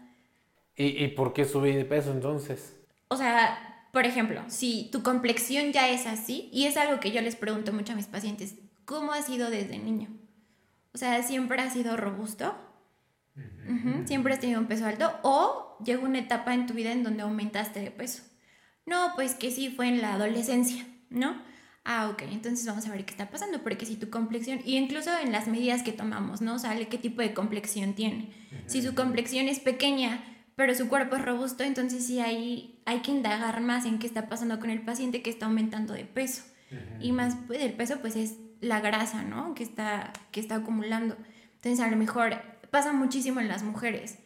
¿Y, 0.76 1.04
y 1.04 1.08
por 1.10 1.34
qué 1.34 1.46
subí 1.46 1.72
de 1.72 1.86
peso 1.86 2.12
entonces? 2.12 2.76
O 3.10 3.18
sea, 3.18 3.88
por 3.92 4.06
ejemplo, 4.06 4.42
si 4.48 4.90
tu 4.92 5.04
complexión 5.04 5.72
ya 5.72 5.90
es 5.90 6.08
así, 6.08 6.50
y 6.52 6.66
es 6.66 6.78
algo 6.78 7.00
que 7.00 7.12
yo 7.12 7.22
les 7.22 7.36
pregunto 7.36 7.74
mucho 7.74 7.94
a 7.94 7.96
mis 7.96 8.08
pacientes, 8.08 8.56
¿cómo 8.86 9.12
ha 9.12 9.22
sido 9.22 9.50
desde 9.52 9.78
niño? 9.78 10.10
O 10.94 10.98
sea, 10.98 11.22
¿siempre 11.24 11.62
ha 11.62 11.70
sido 11.70 11.96
robusto? 11.96 12.56
Siempre 14.06 14.34
has 14.34 14.40
tenido 14.40 14.60
un 14.60 14.68
peso 14.68 14.86
alto 14.86 15.12
o 15.24 15.78
llegó 15.84 16.06
una 16.06 16.20
etapa 16.20 16.54
en 16.54 16.68
tu 16.68 16.74
vida 16.74 16.92
en 16.92 17.04
donde 17.04 17.24
aumentaste 17.24 17.80
de 17.80 17.92
peso. 17.92 18.24
No, 18.86 19.14
pues 19.16 19.36
que 19.36 19.52
sí, 19.52 19.70
fue 19.70 19.88
en 19.88 20.02
la 20.02 20.14
adolescencia, 20.14 20.86
¿no? 21.10 21.42
Ah, 21.86 22.10
ok, 22.10 22.24
entonces 22.32 22.66
vamos 22.66 22.88
a 22.88 22.92
ver 22.92 23.06
qué 23.06 23.12
está 23.12 23.30
pasando, 23.30 23.62
porque 23.62 23.86
si 23.86 23.96
tu 23.96 24.10
complexión, 24.10 24.60
y 24.64 24.78
incluso 24.78 25.12
en 25.18 25.32
las 25.32 25.48
medidas 25.48 25.84
que 25.84 25.92
tomamos, 25.92 26.42
¿no? 26.42 26.60
Sale 26.60 26.88
qué 26.88 26.98
tipo 26.98 27.22
de 27.22 27.34
complexión 27.34 27.94
tiene. 27.94 28.32
Si 28.68 28.82
su 28.82 28.96
complexión 28.96 29.48
es 29.48 29.60
pequeña, 29.60 30.24
pero 30.56 30.76
su 30.76 30.88
cuerpo 30.88 31.16
es 31.16 31.26
robusto, 31.26 31.64
entonces 31.64 32.06
sí 32.06 32.20
hay, 32.20 32.80
hay 32.86 33.02
que 33.02 33.12
indagar 33.12 33.60
más 33.62 33.86
en 33.86 34.00
qué 34.00 34.08
está 34.08 34.30
pasando 34.30 34.60
con 34.60 34.70
el 34.70 34.82
paciente 34.82 35.22
que 35.22 35.30
está 35.30 35.48
aumentando 35.48 35.94
de 35.94 36.06
peso. 36.06 36.44
Y 37.00 37.12
más 37.12 37.38
pues, 37.48 37.62
el 37.62 37.74
peso, 37.74 38.00
pues 38.00 38.16
es 38.16 38.38
la 38.62 38.80
grasa, 38.80 39.24
¿no? 39.24 39.54
Que 39.54 39.64
está, 39.64 40.14
que 40.32 40.40
está 40.40 40.56
acumulando. 40.56 41.18
Entonces 41.56 41.80
a 41.82 41.90
lo 41.90 41.98
mejor 41.98 42.42
pasa 42.74 42.91
muchísimo 42.91 43.39
en 43.39 43.49
las 43.49 43.61
mujeres 43.61 44.17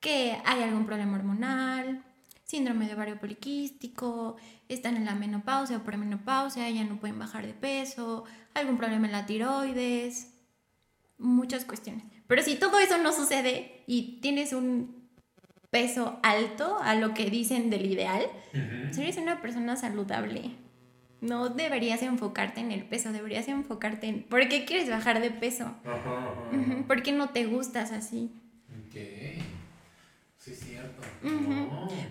que 0.00 0.38
hay 0.46 0.62
algún 0.62 0.86
problema 0.86 1.18
hormonal, 1.18 2.02
síndrome 2.44 2.86
de 2.86 2.94
ovario 2.94 3.20
poliquístico, 3.20 4.36
están 4.70 4.96
en 4.96 5.04
la 5.04 5.14
menopausia 5.14 5.76
o 5.76 5.84
premenopausia, 5.84 6.70
ya 6.70 6.82
no 6.84 6.98
pueden 6.98 7.18
bajar 7.18 7.46
de 7.46 7.52
peso, 7.52 8.24
algún 8.54 8.78
problema 8.78 9.04
en 9.04 9.12
la 9.12 9.26
tiroides, 9.26 10.32
muchas 11.18 11.66
cuestiones. 11.66 12.06
Pero 12.26 12.42
si 12.42 12.56
todo 12.56 12.78
eso 12.78 12.96
no 12.96 13.12
sucede 13.12 13.84
y 13.86 14.18
tienes 14.22 14.54
un 14.54 15.06
peso 15.68 16.20
alto 16.22 16.78
a 16.80 16.94
lo 16.94 17.12
que 17.12 17.28
dicen 17.28 17.68
del 17.68 17.84
ideal, 17.84 18.22
eres 18.54 19.18
una 19.18 19.42
persona 19.42 19.76
saludable. 19.76 20.52
No 21.20 21.50
deberías 21.50 22.02
enfocarte 22.02 22.60
en 22.60 22.72
el 22.72 22.84
peso, 22.84 23.12
deberías 23.12 23.46
enfocarte 23.48 24.06
en 24.06 24.22
por 24.22 24.48
qué 24.48 24.64
quieres 24.64 24.88
bajar 24.88 25.20
de 25.20 25.30
peso. 25.30 25.74
¿Por 26.86 27.02
qué 27.02 27.12
no 27.12 27.30
te 27.30 27.44
gustas 27.46 27.92
así? 27.92 28.30
Sí, 30.38 30.54
cierto. 30.54 31.02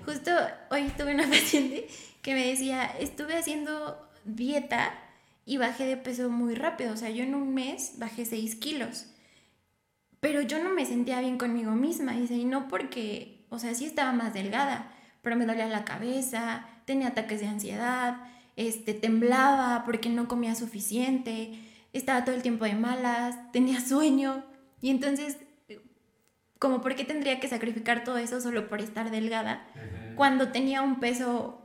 Justo 0.05 0.31
hoy 0.69 0.91
tuve 0.95 1.15
una 1.15 1.27
paciente 1.29 1.87
que 2.21 2.33
me 2.33 2.45
decía, 2.45 2.85
estuve 2.85 3.35
haciendo 3.35 4.07
dieta 4.25 4.93
y 5.45 5.57
bajé 5.57 5.85
de 5.85 5.97
peso 5.97 6.29
muy 6.29 6.53
rápido. 6.53 6.93
O 6.93 6.97
sea, 6.97 7.09
yo 7.09 7.23
en 7.23 7.33
un 7.33 7.53
mes 7.55 7.93
bajé 7.97 8.25
6 8.25 8.55
kilos. 8.55 9.07
Pero 10.19 10.41
yo 10.41 10.61
no 10.63 10.69
me 10.69 10.85
sentía 10.85 11.21
bien 11.21 11.37
conmigo 11.37 11.71
misma. 11.71 12.13
Dice, 12.13 12.35
y 12.35 12.45
no 12.45 12.67
porque, 12.67 13.45
o 13.49 13.57
sea, 13.57 13.73
sí 13.73 13.85
estaba 13.85 14.11
más 14.11 14.33
delgada, 14.33 14.91
pero 15.23 15.35
me 15.35 15.45
dolía 15.45 15.65
la 15.65 15.85
cabeza, 15.85 16.67
tenía 16.85 17.09
ataques 17.09 17.39
de 17.39 17.47
ansiedad, 17.47 18.17
este, 18.55 18.93
temblaba 18.93 19.83
porque 19.85 20.09
no 20.09 20.27
comía 20.27 20.55
suficiente, 20.55 21.59
estaba 21.93 22.25
todo 22.25 22.35
el 22.35 22.41
tiempo 22.41 22.65
de 22.65 22.75
malas, 22.75 23.51
tenía 23.51 23.81
sueño. 23.85 24.43
Y 24.81 24.89
entonces 24.89 25.37
como 26.59 26.81
por 26.81 26.95
qué 26.95 27.05
tendría 27.05 27.39
que 27.39 27.47
sacrificar 27.47 28.03
todo 28.03 28.17
eso 28.17 28.41
solo 28.41 28.67
por 28.67 28.81
estar 28.81 29.09
delgada 29.09 29.65
cuando 30.15 30.51
tenía 30.51 30.81
un 30.81 30.99
peso 30.99 31.61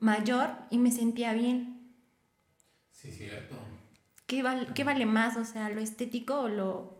mayor 0.00 0.50
y 0.70 0.76
me 0.78 0.92
sentía 0.92 1.32
bien. 1.32 1.94
Sí, 2.90 3.10
cierto. 3.10 3.56
¿Qué, 4.26 4.44
¿Qué, 4.74 4.84
vale 4.84 5.06
más? 5.06 5.36
O 5.38 5.44
sea, 5.44 5.70
lo 5.70 5.80
estético 5.80 6.40
o 6.40 6.48
lo... 6.48 6.98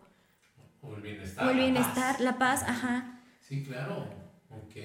O 0.81 0.95
el 0.95 1.01
bienestar. 1.03 1.45
O 1.45 1.49
el 1.51 1.57
bienestar, 1.57 2.19
la 2.21 2.39
paz, 2.39 2.63
ajá. 2.63 3.21
Sí, 3.39 3.63
claro. 3.63 4.09
Ok. 4.49 4.75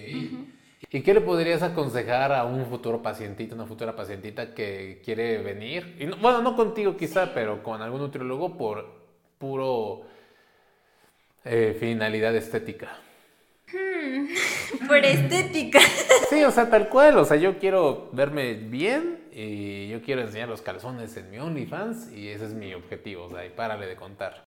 ¿Y 0.91 1.03
qué 1.03 1.15
le 1.15 1.21
podrías 1.21 1.63
aconsejar 1.63 2.33
a 2.33 2.45
un 2.45 2.67
futuro 2.67 3.03
pacientito, 3.03 3.55
una 3.55 3.67
futura 3.67 3.97
pacientita 3.97 4.55
que 4.55 5.01
quiere 5.05 5.39
venir? 5.39 5.97
Y 5.99 6.07
bueno, 6.21 6.43
no 6.43 6.57
contigo 6.57 6.97
quizá, 6.97 7.33
pero 7.33 7.63
con 7.63 7.81
algún 7.81 8.01
nutriólogo 8.01 8.57
por 8.57 9.03
puro 9.39 10.03
eh, 11.45 11.77
finalidad 11.79 12.35
estética. 12.37 12.99
Hmm, 13.73 14.27
por 14.87 15.05
estética. 15.05 15.81
Sí, 16.29 16.45
o 16.45 16.51
sea, 16.51 16.69
tal 16.69 16.89
cual. 16.89 17.19
O 17.19 17.25
sea, 17.25 17.37
yo 17.37 17.59
quiero 17.59 18.11
verme 18.13 18.55
bien 18.55 19.29
y 19.33 19.89
yo 19.89 20.03
quiero 20.03 20.21
enseñar 20.21 20.49
los 20.49 20.63
calzones 20.63 21.17
en 21.17 21.31
mi 21.31 21.39
OnlyFans 21.39 22.13
y 22.13 22.29
ese 22.29 22.47
es 22.47 22.55
mi 22.55 22.75
objetivo. 22.75 23.25
O 23.25 23.31
sea, 23.31 23.47
y 23.47 23.51
párale 23.51 23.87
de 23.87 23.97
contar. 23.97 24.45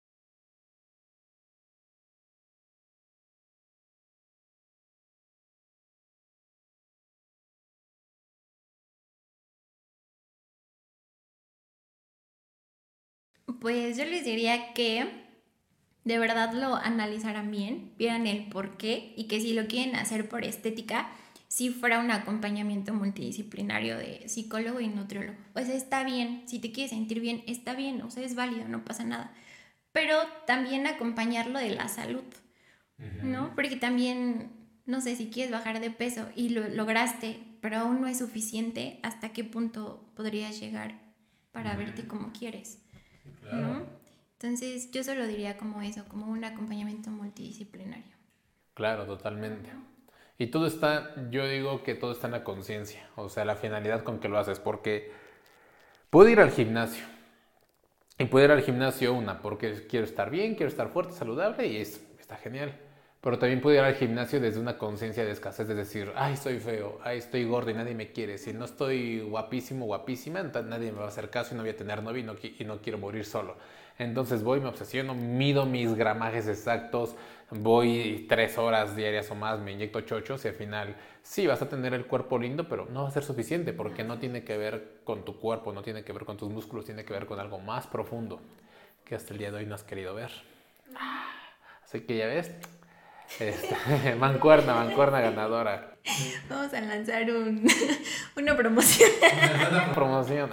Pues 13.66 13.98
yo 13.98 14.06
les 14.06 14.24
diría 14.24 14.74
que 14.74 15.08
de 16.04 16.20
verdad 16.20 16.54
lo 16.54 16.76
analizaran 16.76 17.50
bien, 17.50 17.94
vieran 17.98 18.28
el 18.28 18.46
por 18.46 18.78
qué 18.78 19.12
y 19.18 19.24
que 19.24 19.42
si 19.42 19.54
lo 19.54 19.66
quieren 19.66 19.96
hacer 19.96 20.30
por 20.30 20.44
estética, 20.44 21.10
si 21.48 21.72
fuera 21.72 21.98
un 21.98 22.12
acompañamiento 22.12 22.94
multidisciplinario 22.94 23.98
de 23.98 24.30
psicólogo 24.30 24.82
y 24.82 24.88
nutriólogo. 24.88 25.40
Pues 25.54 25.68
está 25.70 26.04
bien, 26.04 26.44
si 26.46 26.60
te 26.60 26.72
quieres 26.72 26.92
sentir 26.92 27.22
bien, 27.22 27.44
está 27.48 27.74
bien, 27.74 28.04
o 28.04 28.12
sea, 28.12 28.24
es 28.24 28.36
válido, 28.36 28.68
no 28.68 28.86
pasa 28.86 29.04
nada. 29.04 29.34
Pero 29.92 30.16
también 30.46 30.86
acompañarlo 30.86 31.58
de 31.58 31.72
la 31.72 31.88
salud, 31.88 32.24
¿no? 33.24 33.56
Porque 33.56 33.78
también, 33.78 34.52
no 34.86 35.02
sé, 35.02 35.16
si 35.16 35.32
quieres 35.32 35.52
bajar 35.52 35.80
de 35.80 35.90
peso 35.90 36.30
y 36.36 36.50
lo 36.50 36.70
lograste, 36.70 37.40
pero 37.62 37.78
aún 37.80 38.00
no 38.00 38.06
es 38.06 38.20
suficiente, 38.20 39.00
¿hasta 39.02 39.30
qué 39.30 39.44
punto 39.44 40.08
podrías 40.16 40.60
llegar 40.60 41.02
para 41.52 41.76
verte 41.76 42.06
como 42.06 42.32
quieres? 42.32 42.85
¿No? 43.52 43.84
Entonces 44.34 44.92
yo 44.92 45.04
solo 45.04 45.26
diría 45.28 45.58
como 45.58 45.82
eso, 45.82 46.04
como 46.08 46.28
un 46.28 46.44
acompañamiento 46.44 47.10
multidisciplinario. 47.10 48.16
Claro, 48.74 49.06
totalmente. 49.06 49.70
Y 50.38 50.48
todo 50.48 50.68
está, 50.68 51.16
yo 51.32 51.48
digo 51.48 51.82
que 51.84 51.96
todo 51.96 52.12
está 52.12 52.28
en 52.28 52.34
la 52.34 52.44
conciencia, 52.44 53.10
o 53.16 53.30
sea, 53.30 53.46
la 53.46 53.56
finalidad 53.56 54.04
con 54.04 54.20
que 54.20 54.28
lo 54.28 54.38
haces, 54.38 54.60
porque 54.60 55.12
puedo 56.10 56.28
ir 56.30 56.42
al 56.42 56.52
gimnasio. 56.52 57.06
Y 58.18 58.26
puedo 58.26 58.46
ir 58.46 58.52
al 58.52 58.62
gimnasio 58.62 59.14
una, 59.14 59.42
porque 59.42 59.88
quiero 59.88 60.06
estar 60.06 60.30
bien, 60.30 60.56
quiero 60.56 60.70
estar 60.70 60.90
fuerte, 60.90 61.14
saludable 61.14 61.68
y 61.68 61.78
es, 61.78 62.02
está 62.20 62.38
genial. 62.38 62.78
Pero 63.26 63.40
también 63.40 63.60
puedo 63.60 63.76
ir 63.76 63.82
al 63.82 63.96
gimnasio 63.96 64.40
desde 64.40 64.60
una 64.60 64.78
conciencia 64.78 65.26
de 65.26 65.32
escasez, 65.32 65.68
es 65.68 65.76
decir, 65.76 66.12
ay, 66.16 66.38
soy 66.38 66.60
feo, 66.60 67.00
ay, 67.04 67.18
estoy 67.18 67.44
gordo 67.44 67.72
y 67.72 67.74
nadie 67.74 67.96
me 67.96 68.12
quiere. 68.12 68.38
Si 68.38 68.54
no 68.54 68.66
estoy 68.66 69.22
guapísimo, 69.22 69.88
guapísima, 69.88 70.44
nadie 70.44 70.92
me 70.92 71.00
va 71.00 71.06
a 71.06 71.08
hacer 71.08 71.32
caso 71.32 71.56
y 71.56 71.58
no 71.58 71.64
voy 71.64 71.72
a 71.72 71.76
tener 71.76 72.04
novio 72.04 72.22
y 72.22 72.64
no 72.64 72.78
quiero 72.84 73.00
morir 73.00 73.26
solo. 73.26 73.58
Entonces 73.98 74.44
voy, 74.44 74.60
me 74.60 74.68
obsesiono, 74.68 75.16
mido 75.16 75.66
mis 75.66 75.96
gramajes 75.96 76.48
exactos, 76.48 77.16
voy 77.50 78.28
tres 78.30 78.60
horas 78.60 78.96
diarias 78.96 79.32
o 79.32 79.34
más, 79.34 79.60
me 79.60 79.72
inyecto 79.72 80.02
chochos 80.02 80.46
y 80.46 80.50
al 80.50 80.54
final 80.54 80.96
sí 81.24 81.48
vas 81.48 81.64
a 81.64 81.68
tener 81.68 81.96
el 81.96 82.06
cuerpo 82.06 82.38
lindo, 82.38 82.70
pero 82.70 82.86
no 82.92 83.02
va 83.02 83.10
a 83.10 83.12
ser 83.12 83.24
suficiente 83.24 83.74
porque 83.74 84.04
no 84.04 84.20
tiene 84.20 84.44
que 84.44 84.56
ver 84.56 85.00
con 85.04 85.26
tu 85.26 85.40
cuerpo, 85.40 85.74
no 85.74 85.82
tiene 85.82 86.04
que 86.04 86.14
ver 86.14 86.26
con 86.26 86.38
tus 86.38 86.52
músculos, 86.52 86.86
tiene 86.86 87.04
que 87.04 87.14
ver 87.14 87.26
con 87.26 87.40
algo 87.40 87.58
más 87.58 87.88
profundo 87.88 88.40
que 89.04 89.16
hasta 89.16 89.34
el 89.34 89.40
día 89.40 89.50
de 89.50 89.58
hoy 89.58 89.66
no 89.66 89.74
has 89.74 89.84
querido 89.84 90.14
ver. 90.14 90.30
Así 91.84 92.02
que 92.02 92.18
ya 92.18 92.28
ves, 92.28 92.52
este, 93.40 94.16
mancuerna, 94.20 94.74
mancuerna 94.76 95.20
ganadora. 95.22 95.98
Vamos 96.50 96.74
a 96.74 96.82
lanzar 96.82 97.30
un, 97.32 97.68
una 98.38 98.56
promoción. 98.56 99.10
Una 99.72 99.92
promoción. 99.94 100.52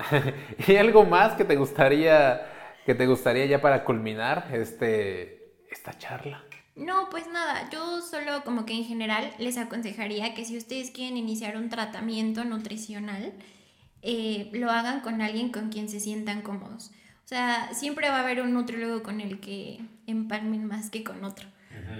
¿Y 0.66 0.76
algo 0.76 1.04
más 1.04 1.34
que 1.34 1.44
te 1.44 1.56
gustaría 1.56 2.48
¿Qué 2.84 2.96
te 2.96 3.06
gustaría 3.06 3.46
ya 3.46 3.60
para 3.60 3.84
culminar 3.84 4.48
este, 4.52 5.54
esta 5.70 5.96
charla? 5.96 6.44
No, 6.74 7.08
pues 7.10 7.28
nada, 7.28 7.68
yo 7.70 8.00
solo 8.00 8.42
como 8.44 8.64
que 8.64 8.72
en 8.72 8.84
general 8.84 9.30
les 9.38 9.56
aconsejaría 9.56 10.34
que 10.34 10.44
si 10.44 10.56
ustedes 10.56 10.90
quieren 10.90 11.16
iniciar 11.16 11.56
un 11.56 11.68
tratamiento 11.68 12.44
nutricional, 12.44 13.34
eh, 14.00 14.50
lo 14.52 14.70
hagan 14.70 15.00
con 15.00 15.20
alguien 15.20 15.52
con 15.52 15.68
quien 15.68 15.88
se 15.88 16.00
sientan 16.00 16.42
cómodos. 16.42 16.90
O 17.24 17.28
sea, 17.28 17.72
siempre 17.72 18.08
va 18.08 18.16
a 18.16 18.22
haber 18.22 18.42
un 18.42 18.52
nutriólogo 18.52 19.04
con 19.04 19.20
el 19.20 19.38
que 19.38 19.80
empalmen 20.08 20.64
más 20.64 20.90
que 20.90 21.04
con 21.04 21.22
otro. 21.24 21.46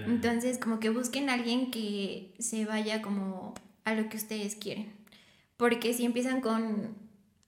Entonces, 0.05 0.57
como 0.57 0.79
que 0.79 0.89
busquen 0.89 1.29
a 1.29 1.33
alguien 1.33 1.71
que 1.71 2.33
se 2.39 2.65
vaya 2.65 3.01
como 3.01 3.53
a 3.85 3.93
lo 3.93 4.09
que 4.09 4.17
ustedes 4.17 4.55
quieren. 4.55 4.93
Porque 5.57 5.93
si 5.93 6.05
empiezan 6.05 6.41
con 6.41 6.95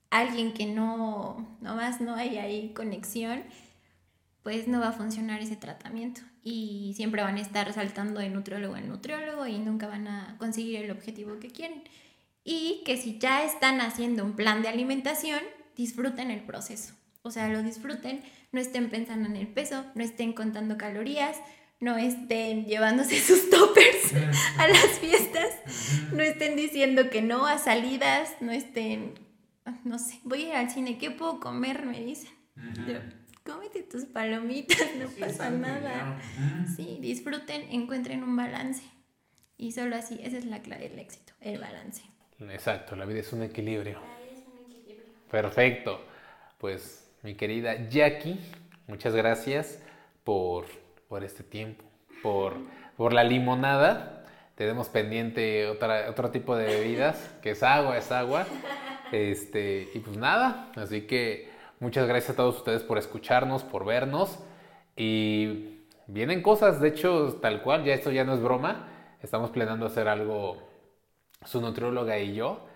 alguien 0.10 0.54
que 0.54 0.66
no, 0.66 1.58
más 1.62 2.02
no 2.02 2.16
hay 2.16 2.38
ahí 2.38 2.74
conexión, 2.74 3.44
pues 4.44 4.68
no 4.68 4.80
va 4.80 4.90
a 4.90 4.94
funcionar 4.94 5.42
ese 5.42 5.56
tratamiento. 5.56 6.22
Y 6.44 6.94
siempre 6.96 7.24
van 7.24 7.38
a 7.38 7.42
estar 7.42 7.72
saltando 7.74 8.20
de 8.20 8.30
nutriólogo 8.30 8.78
en 8.78 8.88
nutriólogo 8.88 9.48
y 9.48 9.58
nunca 9.58 9.88
van 9.88 10.08
a 10.08 10.36
conseguir 10.38 10.78
el 10.78 10.92
objetivo 10.92 11.40
que 11.40 11.50
quieren. 11.50 11.84
Y 12.44 12.84
que 12.86 12.98
si 12.98 13.18
ya 13.18 13.44
están 13.44 13.82
haciendo 13.82 14.24
un 14.24 14.34
plan 14.34 14.62
de 14.62 14.68
alimentación, 14.68 15.40
disfruten 15.76 16.30
el 16.30 16.42
proceso. 16.42 16.94
O 17.24 17.32
sea, 17.32 17.50
lo 17.50 17.64
disfruten, 17.64 18.22
no 18.52 18.60
estén 18.60 18.92
pensando 18.92 19.28
en 19.28 19.36
el 19.36 19.48
peso, 19.48 19.84
no 19.96 20.04
estén 20.04 20.34
contando 20.34 20.78
calorías, 20.78 21.38
no 21.80 21.98
estén 21.98 22.66
llevándose 22.66 23.20
sus 23.20 23.50
toppers 23.50 24.14
a 24.58 24.68
las 24.68 25.00
fiestas, 25.00 25.52
no 26.12 26.22
estén 26.24 26.56
diciendo 26.56 27.10
que 27.10 27.22
no 27.22 27.46
a 27.46 27.58
salidas, 27.58 28.36
no 28.42 28.52
estén 28.52 29.26
no 29.84 30.00
sé, 30.00 30.20
voy 30.24 30.46
a 30.46 30.48
ir 30.50 30.56
al 30.56 30.70
cine, 30.70 30.98
¿qué 30.98 31.12
puedo 31.12 31.40
comer? 31.40 31.86
Me 31.86 32.00
dicen. 32.02 32.32
cómete 33.44 33.84
tus 33.84 34.06
palomitas, 34.06 34.96
no 34.98 35.08
pasa 35.20 35.50
nada. 35.50 36.20
Sí, 36.76 36.98
disfruten, 37.02 37.62
encuentren 37.72 38.24
un 38.24 38.36
balance. 38.36 38.84
Y 39.58 39.72
solo 39.72 39.96
así, 39.96 40.20
esa 40.22 40.38
es 40.38 40.46
la 40.46 40.62
clave 40.62 40.90
del 40.90 41.00
éxito, 41.00 41.34
el 41.40 41.60
balance. 41.60 42.04
Exacto, 42.40 42.96
la 42.96 43.06
vida 43.06 43.22
es 43.22 43.32
un 43.32 43.44
equilibrio. 43.44 44.00
La 44.02 44.20
vida 44.20 44.34
es 44.34 44.44
un 44.46 44.60
equilibrio. 44.60 45.14
Perfecto. 45.32 46.06
Pues 46.58 47.10
mi 47.24 47.36
querida 47.36 47.88
Jackie, 47.90 48.40
muchas 48.88 49.16
gracias 49.16 49.80
por, 50.24 50.66
por 51.16 51.24
este 51.24 51.44
tiempo, 51.44 51.86
por, 52.22 52.56
por 52.98 53.14
la 53.14 53.24
limonada. 53.24 54.26
Tenemos 54.56 54.90
pendiente 54.90 55.66
otra, 55.70 56.10
otro 56.10 56.30
tipo 56.30 56.58
de 56.58 56.66
bebidas, 56.66 57.34
que 57.42 57.52
es 57.52 57.64
agua, 57.64 57.98
es 57.98 58.12
agua. 58.12 58.46
Este, 59.14 59.88
y 59.94 60.00
pues 60.00 60.18
nada, 60.18 60.74
así 60.76 61.08
que 61.08 61.50
muchas 61.80 62.06
gracias 62.06 62.32
a 62.32 62.36
todos 62.36 62.58
ustedes 62.58 62.84
por 62.84 62.98
escucharnos, 62.98 63.64
por 63.64 63.86
vernos. 63.86 64.40
Y 64.98 65.86
vienen 66.08 66.42
cosas, 66.42 66.82
de 66.82 66.90
hecho, 66.90 67.40
tal 67.42 67.62
cual, 67.62 67.86
ya 67.86 67.94
esto 67.94 68.12
ya 68.12 68.26
no 68.26 68.34
es 68.34 68.42
broma. 68.42 68.90
Estamos 69.24 69.52
planeando 69.52 69.86
hacer 69.86 70.10
algo, 70.10 70.62
su 71.46 71.62
nutrióloga 71.62 72.20
y 72.20 72.34
yo. 72.34 72.68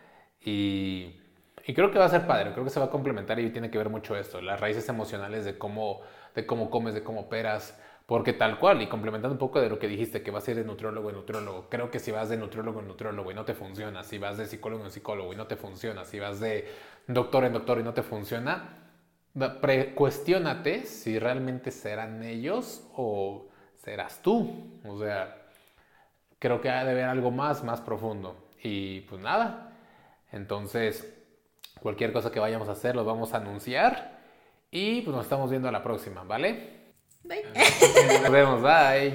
Y, 0.46 1.20
y 1.66 1.74
creo 1.74 1.92
que 1.92 2.00
va 2.00 2.06
a 2.06 2.10
ser 2.10 2.26
padre, 2.26 2.54
creo 2.54 2.64
que 2.64 2.70
se 2.70 2.80
va 2.80 2.86
a 2.86 2.90
complementar 2.90 3.38
y 3.38 3.50
tiene 3.50 3.70
que 3.70 3.78
ver 3.78 3.90
mucho 3.90 4.16
esto, 4.16 4.42
las 4.42 4.62
raíces 4.62 4.88
emocionales 4.88 5.44
de 5.44 5.58
cómo, 5.58 6.00
de 6.36 6.46
cómo 6.46 6.70
comes, 6.70 6.94
de 6.94 7.04
cómo 7.04 7.20
operas. 7.20 7.78
Porque 8.10 8.34
tal 8.34 8.58
cual, 8.58 8.82
y 8.82 8.88
complementando 8.88 9.34
un 9.36 9.38
poco 9.38 9.62
de 9.62 9.70
lo 9.70 9.78
que 9.78 9.88
dijiste, 9.88 10.24
que 10.24 10.32
vas 10.32 10.48
a 10.48 10.50
ir 10.50 10.58
de 10.58 10.64
nutriólogo 10.64 11.12
en 11.12 11.18
nutriólogo, 11.18 11.68
creo 11.70 11.92
que 11.92 12.00
si 12.00 12.10
vas 12.10 12.28
de 12.28 12.38
nutriólogo 12.38 12.80
en 12.80 12.88
nutriólogo 12.88 13.30
y 13.30 13.36
no 13.36 13.46
te 13.46 13.54
funciona, 13.54 14.04
si 14.04 14.18
vas 14.18 14.36
de 14.40 14.48
psicólogo 14.48 14.84
en 14.84 14.90
psicólogo 14.90 15.32
y 15.32 15.36
no 15.36 15.46
te 15.46 15.56
funciona, 15.56 16.04
si 16.04 16.20
vas 16.20 16.40
de 16.40 16.68
doctor 17.06 17.44
en 17.44 17.54
doctor 17.54 17.80
y 17.80 17.84
no 17.84 17.94
te 17.94 18.02
funciona, 18.02 18.80
cuestiónate 19.94 20.86
si 20.86 21.20
realmente 21.20 21.70
serán 21.70 22.24
ellos 22.24 22.84
o 22.96 23.50
serás 23.76 24.24
tú. 24.24 24.80
O 24.88 24.98
sea, 24.98 25.46
creo 26.40 26.62
que 26.62 26.70
ha 26.72 26.84
de 26.84 26.90
haber 26.90 27.06
algo 27.06 27.30
más, 27.30 27.64
más 27.64 27.80
profundo. 27.80 28.50
Y 28.64 29.02
pues 29.02 29.22
nada, 29.22 29.78
entonces 30.32 31.16
cualquier 31.80 32.12
cosa 32.12 32.32
que 32.32 32.40
vayamos 32.40 32.70
a 32.70 32.72
hacer 32.72 32.96
los 32.96 33.06
vamos 33.06 33.36
a 33.36 33.38
anunciar 33.38 34.18
y 34.72 35.02
pues 35.02 35.16
nos 35.16 35.26
estamos 35.26 35.52
viendo 35.52 35.70
a 35.70 35.72
la 35.72 35.84
próxima, 35.84 36.24
¿vale? 36.24 36.79
Bye. 37.30 37.44
Nos 38.24 38.32
vemos, 38.32 38.62
bye. 38.62 39.14